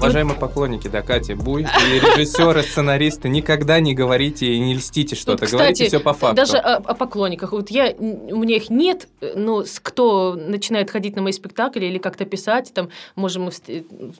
Уважаемые 0.08 0.38
поклонники, 0.38 0.88
да, 0.88 1.02
Катя 1.02 1.36
Буй 1.36 1.62
и 1.62 1.98
режиссеры, 1.98 2.62
сценаристы, 2.62 3.28
никогда 3.28 3.80
не 3.80 3.94
говорите 3.94 4.46
и 4.46 4.58
не 4.58 4.74
льстите 4.74 5.14
что-то, 5.14 5.44
вот, 5.44 5.52
говорите 5.52 5.86
все 5.86 6.00
по 6.00 6.12
факту. 6.12 6.36
Даже 6.36 6.56
о, 6.56 6.76
о 6.76 6.94
поклонниках. 6.94 7.52
Вот 7.52 7.70
я, 7.70 7.94
у 7.98 8.36
меня 8.36 8.56
их 8.56 8.70
нет, 8.70 9.08
но 9.34 9.64
кто 9.82 10.34
начинает 10.34 10.90
ходить 10.90 11.16
на 11.16 11.22
мои 11.22 11.32
спектакли 11.32 11.86
или 11.86 11.98
как-то 11.98 12.24
писать, 12.24 12.72
там, 12.74 12.88
можем 13.14 13.44
мы 13.44 13.50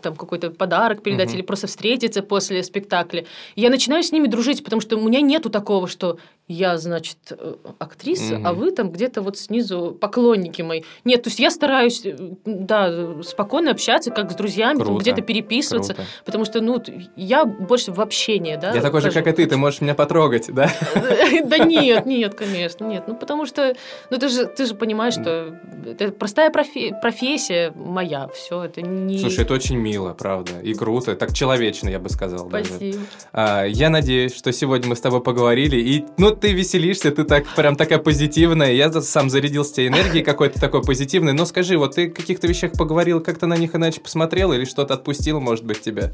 там 0.03 0.17
какой-то 0.17 0.51
подарок 0.51 1.03
передать 1.03 1.29
угу. 1.29 1.37
или 1.37 1.43
просто 1.43 1.67
встретиться 1.67 2.23
после 2.23 2.63
спектакля, 2.63 3.25
я 3.57 3.71
начинаю 3.71 4.03
с 4.03 4.13
ними 4.13 4.27
дружить, 4.27 4.65
потому 4.65 4.81
что 4.81 4.97
у 4.97 5.09
меня 5.09 5.21
нету 5.21 5.51
такого, 5.51 5.89
что 5.89 6.19
я, 6.49 6.79
значит, 6.79 7.19
э, 7.31 7.55
актриса, 7.79 8.37
угу. 8.37 8.47
а 8.47 8.53
вы 8.55 8.71
там 8.73 8.91
где-то 8.91 9.21
вот 9.21 9.37
снизу 9.37 9.97
поклонники 10.01 10.63
мои. 10.63 10.83
Нет, 11.05 11.23
то 11.23 11.29
есть 11.29 11.39
я 11.39 11.51
стараюсь, 11.51 12.01
э, 12.05 12.17
да, 12.47 13.23
спокойно 13.23 13.73
общаться, 13.73 14.11
как 14.11 14.33
с 14.33 14.35
друзьями, 14.35 14.99
где-то 14.99 15.21
переписываться, 15.21 15.95
Круто. 15.95 16.09
потому 16.25 16.45
что, 16.47 16.63
ну, 16.63 16.83
я 17.17 17.45
больше 17.45 17.93
в 17.93 18.01
общении, 18.01 18.57
да. 18.57 18.73
Я 18.73 18.81
такой 18.81 19.03
же, 19.03 19.13
как 19.13 19.27
и 19.27 19.33
ты, 19.33 19.47
ты 19.47 19.57
можешь 19.59 19.83
меня 19.83 19.95
потрогать, 19.95 20.47
да? 20.53 20.71
Да 21.45 21.59
нет, 21.59 22.07
нет, 22.07 22.35
конечно, 22.35 22.85
нет. 22.85 23.05
Ну, 23.07 23.15
потому 23.15 23.47
что, 23.47 23.75
ну, 24.11 24.19
ты 24.19 24.29
же, 24.29 24.47
ты 24.47 24.67
же 24.67 24.75
понимаешь, 24.75 25.15
что 25.15 25.55
это 25.85 26.11
простая 26.13 26.51
профессия 26.51 27.73
моя, 27.75 28.29
все, 28.29 28.65
это 28.65 28.83
не... 28.83 29.19
Слушай, 29.19 29.45
это 29.45 29.55
очень 29.55 29.77
мило, 29.77 30.15
правда, 30.15 30.53
и 30.63 30.75
круто, 30.75 31.15
так 31.15 31.35
человечно, 31.35 31.89
я 31.89 31.99
бы 31.99 32.09
сказал. 32.09 32.49
Спасибо. 32.49 32.99
А, 33.33 33.65
я 33.65 33.91
надеюсь, 33.91 34.35
что 34.35 34.53
сегодня 34.53 34.89
мы 34.89 34.97
с 34.97 35.01
тобой 35.01 35.23
поговорили, 35.23 35.77
и, 35.77 36.07
ну, 36.17 36.38
ты 36.41 36.53
веселишься, 36.53 37.11
ты 37.11 37.25
так 37.25 37.47
прям 37.55 37.77
такая 37.77 37.99
позитивная. 37.99 38.73
Я 38.73 38.91
сам 39.01 39.31
зарядился 39.31 39.75
тебе 39.75 39.89
энергией 39.89 40.25
какой-то 40.25 40.61
такой 40.61 40.83
позитивной. 40.83 41.33
Но 41.33 41.45
скажи, 41.45 41.77
вот 41.77 41.95
ты 41.95 42.11
каких-то 42.11 42.47
вещах 42.47 42.73
поговорил, 42.73 43.21
как-то 43.21 43.47
на 43.47 43.57
них 43.57 43.75
иначе 43.75 44.01
посмотрел 44.01 44.53
или 44.53 44.65
что-то 44.65 44.95
отпустил, 44.95 45.41
может 45.41 45.65
быть, 45.65 45.81
тебя? 45.81 46.13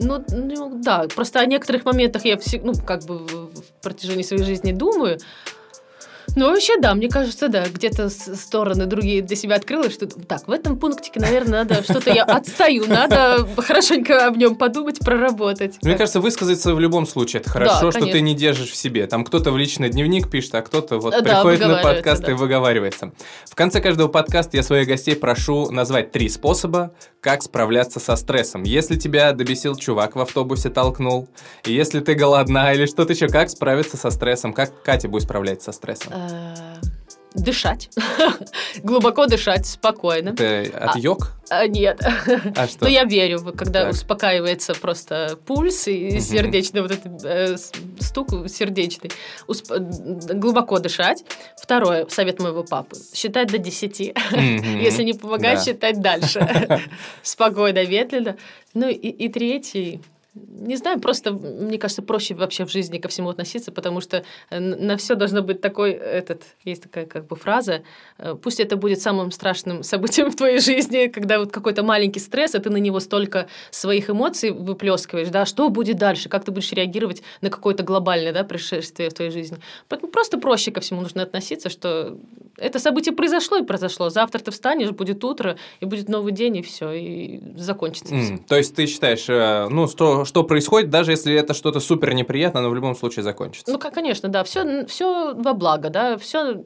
Ну, 0.00 0.24
ну 0.28 0.80
да, 0.82 1.06
просто 1.14 1.40
о 1.40 1.46
некоторых 1.46 1.84
моментах 1.84 2.24
я 2.24 2.38
ну, 2.62 2.72
как 2.74 3.04
бы 3.04 3.18
в 3.18 3.50
протяжении 3.82 4.22
своей 4.22 4.42
жизни 4.42 4.72
думаю, 4.72 5.18
ну, 6.34 6.50
вообще, 6.50 6.78
да, 6.78 6.94
мне 6.94 7.08
кажется, 7.08 7.48
да, 7.48 7.66
где-то 7.68 8.08
стороны 8.08 8.86
другие 8.86 9.22
для 9.22 9.36
себя 9.36 9.56
открыла, 9.56 9.90
что 9.90 10.06
так, 10.06 10.48
в 10.48 10.50
этом 10.50 10.78
пунктике, 10.78 11.20
наверное, 11.20 11.64
надо 11.64 11.82
что-то 11.84 12.12
я 12.12 12.24
отстаю, 12.24 12.86
надо 12.86 13.46
хорошенько 13.58 14.26
об 14.26 14.36
нем 14.36 14.56
подумать, 14.56 14.98
проработать. 14.98 15.76
Мне 15.82 15.94
кажется, 15.94 16.20
высказаться 16.20 16.74
в 16.74 16.80
любом 16.80 17.06
случае 17.06 17.40
это 17.40 17.50
хорошо, 17.50 17.90
что 17.90 18.06
ты 18.06 18.20
не 18.20 18.34
держишь 18.34 18.70
в 18.70 18.76
себе. 18.76 19.06
Там 19.06 19.24
кто-то 19.24 19.50
в 19.52 19.56
личный 19.56 19.88
дневник 19.88 20.30
пишет, 20.30 20.54
а 20.56 20.62
кто-то 20.62 20.98
вот 20.98 21.16
приходит 21.22 21.60
на 21.60 21.82
подкаст 21.82 22.28
и 22.28 22.32
выговаривается. 22.32 23.12
В 23.48 23.54
конце 23.54 23.80
каждого 23.80 24.08
подкаста 24.08 24.56
я 24.56 24.62
своих 24.62 24.88
гостей 24.88 25.14
прошу 25.14 25.70
назвать 25.70 26.12
три 26.12 26.28
способа, 26.28 26.92
как 27.20 27.42
справляться 27.42 28.00
со 28.00 28.16
стрессом. 28.16 28.62
Если 28.62 28.96
тебя 28.96 29.32
добесил 29.32 29.74
чувак 29.74 30.16
в 30.16 30.20
автобусе 30.20 30.70
толкнул, 30.70 31.28
если 31.64 32.00
ты 32.00 32.14
голодна 32.14 32.72
или 32.72 32.86
что-то 32.86 33.12
еще, 33.12 33.28
как 33.28 33.50
справиться 33.50 33.96
со 33.96 34.10
стрессом? 34.10 34.52
Как 34.52 34.82
Катя 34.82 35.08
будет 35.08 35.24
справляться 35.24 35.72
со 35.72 35.76
стрессом? 35.76 36.12
Э, 36.16 36.76
дышать. 37.34 37.90
Глубоко 38.82 39.26
дышать, 39.26 39.66
спокойно. 39.66 40.30
Это 40.30 40.78
от 40.78 40.96
йог? 40.96 41.32
А, 41.50 41.60
а, 41.60 41.66
нет. 41.68 42.00
А 42.56 42.66
что? 42.66 42.84
Но 42.84 42.88
я 42.88 43.04
верю, 43.04 43.40
когда 43.56 43.84
так. 43.84 43.92
успокаивается 43.92 44.74
просто 44.74 45.38
пульс 45.44 45.86
и 45.86 46.18
сердечный 46.18 46.80
вот 46.80 46.92
этот 46.92 47.24
э, 47.24 47.56
стук 48.00 48.48
сердечный. 48.48 49.10
Усп... 49.46 49.70
Глубоко 49.70 50.78
дышать. 50.78 51.24
Второе, 51.60 52.06
совет 52.08 52.40
моего 52.40 52.64
папы. 52.64 52.96
Считать 53.14 53.48
до 53.48 53.58
10. 53.58 54.00
Если 54.32 55.02
не 55.02 55.12
помогает, 55.12 55.62
считать 55.62 56.00
дальше. 56.00 56.80
Спокойно, 57.22 57.86
медленно. 57.86 58.36
Ну 58.72 58.88
и, 58.88 58.94
и 58.94 59.28
третий 59.28 60.00
не 60.36 60.76
знаю, 60.76 61.00
просто, 61.00 61.32
мне 61.32 61.78
кажется, 61.78 62.02
проще 62.02 62.34
вообще 62.34 62.64
в 62.64 62.70
жизни 62.70 62.98
ко 62.98 63.08
всему 63.08 63.30
относиться, 63.30 63.72
потому 63.72 64.00
что 64.00 64.24
э, 64.50 64.60
на 64.60 64.96
все 64.96 65.14
должно 65.14 65.42
быть 65.42 65.60
такой, 65.60 65.92
этот, 65.92 66.42
есть 66.64 66.82
такая 66.82 67.06
как 67.06 67.26
бы 67.26 67.36
фраза, 67.36 67.82
э, 68.18 68.34
пусть 68.34 68.60
это 68.60 68.76
будет 68.76 69.00
самым 69.00 69.30
страшным 69.30 69.82
событием 69.82 70.30
в 70.30 70.36
твоей 70.36 70.58
жизни, 70.58 71.06
когда 71.06 71.38
вот 71.38 71.52
какой-то 71.52 71.82
маленький 71.82 72.20
стресс, 72.20 72.54
а 72.54 72.58
ты 72.58 72.70
на 72.70 72.76
него 72.76 73.00
столько 73.00 73.48
своих 73.70 74.10
эмоций 74.10 74.50
выплескиваешь, 74.50 75.28
да, 75.28 75.46
что 75.46 75.68
будет 75.68 75.96
дальше, 75.96 76.28
как 76.28 76.44
ты 76.44 76.52
будешь 76.52 76.72
реагировать 76.72 77.22
на 77.40 77.50
какое-то 77.50 77.82
глобальное, 77.82 78.32
да, 78.32 78.44
происшествие 78.44 79.10
в 79.10 79.14
твоей 79.14 79.30
жизни. 79.30 79.58
Поэтому 79.88 80.12
просто 80.12 80.38
проще 80.38 80.70
ко 80.70 80.80
всему 80.80 81.00
нужно 81.00 81.22
относиться, 81.22 81.70
что 81.70 82.18
это 82.58 82.78
событие 82.78 83.14
произошло 83.14 83.58
и 83.58 83.64
произошло, 83.64 84.08
завтра 84.08 84.40
ты 84.40 84.50
встанешь, 84.50 84.90
будет 84.90 85.22
утро, 85.24 85.56
и 85.80 85.84
будет 85.84 86.08
новый 86.08 86.32
день, 86.32 86.56
и 86.56 86.62
все, 86.62 86.92
и 86.92 87.40
закончится 87.56 88.14
mm, 88.14 88.20
все. 88.22 88.38
То 88.48 88.56
есть 88.56 88.74
ты 88.74 88.86
считаешь, 88.86 89.26
э, 89.28 89.68
ну, 89.70 89.86
что 89.88 90.24
что 90.24 90.42
происходит, 90.42 90.90
даже 90.90 91.12
если 91.12 91.34
это 91.34 91.54
что-то 91.54 91.80
супер 91.80 92.14
неприятно, 92.14 92.62
но 92.62 92.70
в 92.70 92.74
любом 92.74 92.94
случае 92.94 93.22
закончится. 93.22 93.70
Ну, 93.70 93.78
конечно, 93.78 94.28
да, 94.28 94.44
все, 94.44 94.86
все 94.86 95.34
во 95.34 95.52
благо, 95.54 95.90
да, 95.90 96.16
все 96.16 96.64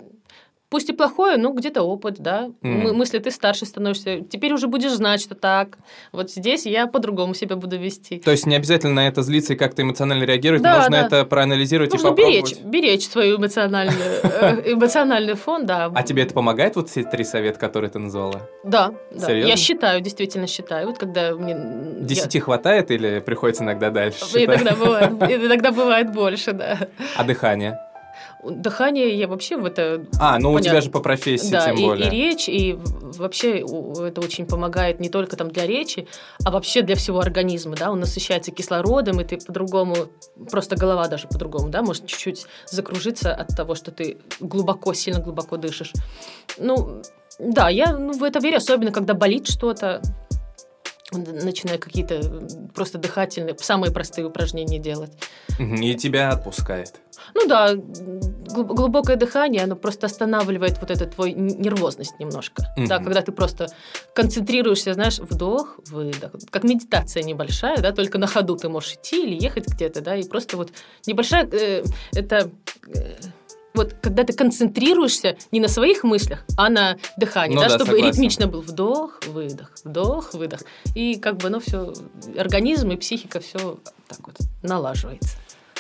Пусть 0.71 0.89
и 0.89 0.93
плохое, 0.93 1.37
но 1.37 1.51
где-то 1.51 1.83
опыт, 1.83 2.21
да. 2.21 2.51
Mm. 2.63 2.93
Мысли 2.93 3.19
ты 3.19 3.33
старше 3.33 3.67
становишься. 3.67 4.21
Теперь 4.21 4.53
уже 4.53 4.69
будешь 4.69 4.93
знать, 4.93 5.21
что 5.21 5.35
так. 5.35 5.79
Вот 6.13 6.31
здесь 6.31 6.65
я 6.65 6.87
по-другому 6.87 7.35
себя 7.35 7.57
буду 7.57 7.77
вести. 7.77 8.21
То 8.21 8.31
есть 8.31 8.47
не 8.47 8.55
обязательно 8.55 8.95
на 8.95 9.09
это 9.09 9.23
злиться 9.23 9.55
и 9.55 9.57
как-то 9.57 9.83
эмоционально 9.83 10.23
реагировать, 10.23 10.63
да, 10.63 10.77
нужно 10.77 10.91
да. 10.91 11.07
это 11.07 11.25
проанализировать 11.25 11.93
нужно 11.93 12.07
и 12.07 12.11
попробовать. 12.11 12.63
Беречь, 12.63 12.65
беречь 12.65 13.09
свою 13.09 13.39
эмоциональную, 13.39 13.99
э, 14.23 14.73
эмоциональный 14.73 15.35
фон, 15.35 15.67
да. 15.67 15.91
А 15.93 16.03
тебе 16.05 16.23
это 16.23 16.35
помогает, 16.35 16.77
вот 16.77 16.89
все 16.89 17.03
три 17.03 17.25
совета, 17.25 17.59
которые 17.59 17.91
ты 17.91 17.99
назвала? 17.99 18.43
Да, 18.63 18.95
да. 19.11 19.27
Серьезно? 19.27 19.49
Я 19.51 19.57
считаю, 19.57 20.01
действительно 20.01 20.47
считаю. 20.47 20.87
Вот 20.87 20.99
когда 20.99 21.35
мне... 21.35 21.57
Десяти 22.01 22.39
хватает 22.39 22.93
или 22.93 23.19
приходится 23.19 23.65
иногда 23.65 23.91
дальше? 23.91 24.25
Иногда 24.37 25.73
бывает 25.73 26.13
больше, 26.13 26.53
да. 26.53 26.79
А 27.17 27.25
дыхание? 27.25 27.77
Дыхание 28.45 29.19
я 29.19 29.29
вообще 29.29 29.57
в 29.57 29.65
это... 29.65 30.07
А, 30.19 30.39
ну 30.39 30.49
понятно. 30.49 30.51
у 30.51 30.61
тебя 30.61 30.81
же 30.81 30.91
по 30.91 31.01
профессии 31.01 31.51
да, 31.51 31.67
тем 31.67 31.77
и, 31.77 31.85
более. 31.85 32.07
и 32.07 32.11
речь, 32.11 32.49
и 32.49 32.79
вообще 33.17 33.59
это 33.59 34.21
очень 34.21 34.47
помогает 34.47 35.01
не 35.01 35.09
только 35.09 35.37
там 35.37 35.51
для 35.51 35.67
речи, 35.67 36.09
а 36.45 36.51
вообще 36.51 36.83
для 36.83 36.97
всего 36.97 37.21
организма, 37.21 37.77
да, 37.77 37.91
он 37.91 38.01
насыщается 38.01 38.51
кислородом, 38.51 39.21
и 39.21 39.25
ты 39.25 39.39
по-другому, 39.39 39.97
просто 40.51 40.77
голова 40.77 41.09
даже 41.09 41.29
по-другому, 41.29 41.69
да, 41.69 41.83
может 41.83 42.07
чуть-чуть 42.07 42.47
закружиться 42.67 43.35
от 43.35 43.49
того, 43.55 43.75
что 43.75 43.91
ты 43.91 44.19
глубоко, 44.41 44.95
сильно 44.95 45.21
глубоко 45.21 45.57
дышишь. 45.57 45.93
Ну, 46.59 47.03
да, 47.39 47.69
я 47.69 47.97
ну, 47.97 48.13
в 48.13 48.23
это 48.23 48.39
верю, 48.39 48.57
особенно 48.57 48.93
когда 48.93 49.15
болит 49.15 49.49
что-то, 49.49 50.03
начинаю 51.13 51.79
какие-то 51.79 52.21
просто 52.75 52.99
дыхательные, 52.99 53.57
самые 53.59 53.93
простые 53.93 54.27
упражнения 54.27 54.79
делать. 54.79 55.13
И 55.59 55.95
тебя 55.95 56.31
отпускает. 56.31 57.01
Ну 57.35 57.47
да, 57.47 57.75
глубокое 57.75 59.17
дыхание, 59.17 59.65
оно 59.65 59.77
просто 59.77 60.07
останавливает 60.07 60.79
вот 60.81 60.91
эту 60.91 61.07
твою 61.07 61.37
нервозность 61.37 62.19
немножко. 62.19 62.63
Mm-hmm. 62.63 62.87
Да, 62.87 62.99
когда 62.99 63.23
ты 63.23 63.33
просто 63.33 63.69
концентрируешься, 64.15 64.95
знаешь, 64.95 65.19
вдох, 65.19 65.79
выдох. 65.91 66.33
Как 66.51 66.65
медитация 66.65 67.23
небольшая, 67.23 67.79
да, 67.79 67.93
только 67.93 68.19
на 68.19 68.27
ходу 68.27 68.57
ты 68.57 68.69
можешь 68.69 68.95
идти 68.95 69.25
или 69.25 69.43
ехать 69.43 69.69
где-то, 69.69 70.01
да, 70.01 70.17
и 70.17 70.27
просто 70.27 70.57
вот 70.57 70.73
небольшая, 71.07 71.49
э, 71.53 71.85
это... 72.13 72.51
Э, 72.95 73.15
вот 73.75 73.95
когда 74.01 74.25
ты 74.25 74.33
концентрируешься 74.33 75.37
не 75.53 75.61
на 75.61 75.69
своих 75.69 76.03
мыслях, 76.05 76.45
а 76.57 76.69
на 76.69 76.97
дыхании, 77.17 77.55
ну, 77.55 77.61
да, 77.61 77.69
да, 77.69 77.75
чтобы 77.77 77.93
согласен. 77.93 78.13
ритмично 78.13 78.47
был 78.47 78.63
вдох, 78.63 79.21
выдох, 79.27 79.73
вдох, 79.85 80.35
выдох. 80.35 80.61
И 80.95 81.17
как 81.17 81.37
бы 81.39 81.49
оно 81.49 81.61
все, 81.61 81.93
организм 82.37 82.91
и 82.91 82.97
психика 82.97 83.41
все 83.41 83.79
так 84.09 84.27
вот 84.27 84.37
налаживается. 84.63 85.37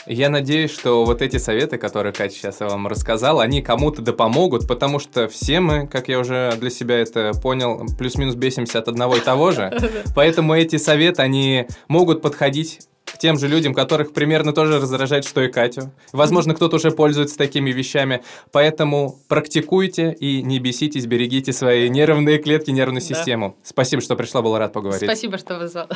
Я 0.06 0.30
надеюсь, 0.30 0.70
что 0.70 1.04
вот 1.04 1.20
эти 1.20 1.36
советы, 1.36 1.76
которые 1.76 2.12
Катя 2.12 2.34
сейчас 2.34 2.60
вам 2.60 2.86
рассказала, 2.86 3.42
они 3.42 3.60
кому-то 3.60 4.00
да 4.00 4.12
помогут, 4.12 4.66
потому 4.66 4.98
что 4.98 5.28
все 5.28 5.60
мы, 5.60 5.86
как 5.86 6.08
я 6.08 6.18
уже 6.18 6.56
для 6.58 6.70
себя 6.70 6.98
это 6.98 7.32
понял, 7.40 7.86
плюс-минус 7.98 8.34
бесимся 8.34 8.78
от 8.78 8.88
одного 8.88 9.16
и 9.16 9.20
того 9.20 9.52
же. 9.52 9.70
Поэтому 10.14 10.54
эти 10.54 10.76
советы, 10.76 11.22
они 11.22 11.66
могут 11.88 12.22
подходить 12.22 12.80
к 13.12 13.18
тем 13.18 13.38
же 13.38 13.48
людям, 13.48 13.74
которых 13.74 14.12
примерно 14.12 14.52
тоже 14.52 14.80
раздражает, 14.80 15.24
что 15.24 15.42
и 15.42 15.48
Катю. 15.48 15.90
Возможно, 16.12 16.54
кто-то 16.54 16.76
уже 16.76 16.90
пользуется 16.90 17.36
такими 17.36 17.70
вещами. 17.70 18.22
Поэтому 18.52 19.18
практикуйте 19.28 20.12
и 20.12 20.42
не 20.42 20.58
беситесь, 20.58 21.06
берегите 21.06 21.52
свои 21.52 21.88
нервные 21.88 22.38
клетки, 22.38 22.70
нервную 22.70 23.00
систему. 23.00 23.56
Да. 23.58 23.68
Спасибо, 23.68 24.02
что 24.02 24.16
пришла, 24.16 24.42
был 24.42 24.56
рад 24.56 24.72
поговорить. 24.72 25.08
Спасибо, 25.08 25.38
что 25.38 25.58
вызвала. 25.58 25.88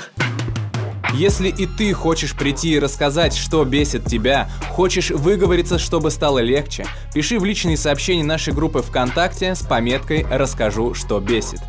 Если 1.14 1.48
и 1.48 1.66
ты 1.66 1.92
хочешь 1.92 2.36
прийти 2.36 2.72
и 2.72 2.78
рассказать, 2.80 3.36
что 3.36 3.64
бесит 3.64 4.04
тебя, 4.06 4.50
хочешь 4.70 5.10
выговориться, 5.10 5.78
чтобы 5.78 6.10
стало 6.10 6.40
легче, 6.40 6.86
пиши 7.14 7.38
в 7.38 7.44
личные 7.44 7.76
сообщения 7.76 8.24
нашей 8.24 8.52
группы 8.52 8.82
ВКонтакте 8.82 9.54
с 9.54 9.62
пометкой 9.62 10.26
«Расскажу, 10.28 10.94
что 10.94 11.20
бесит». 11.20 11.60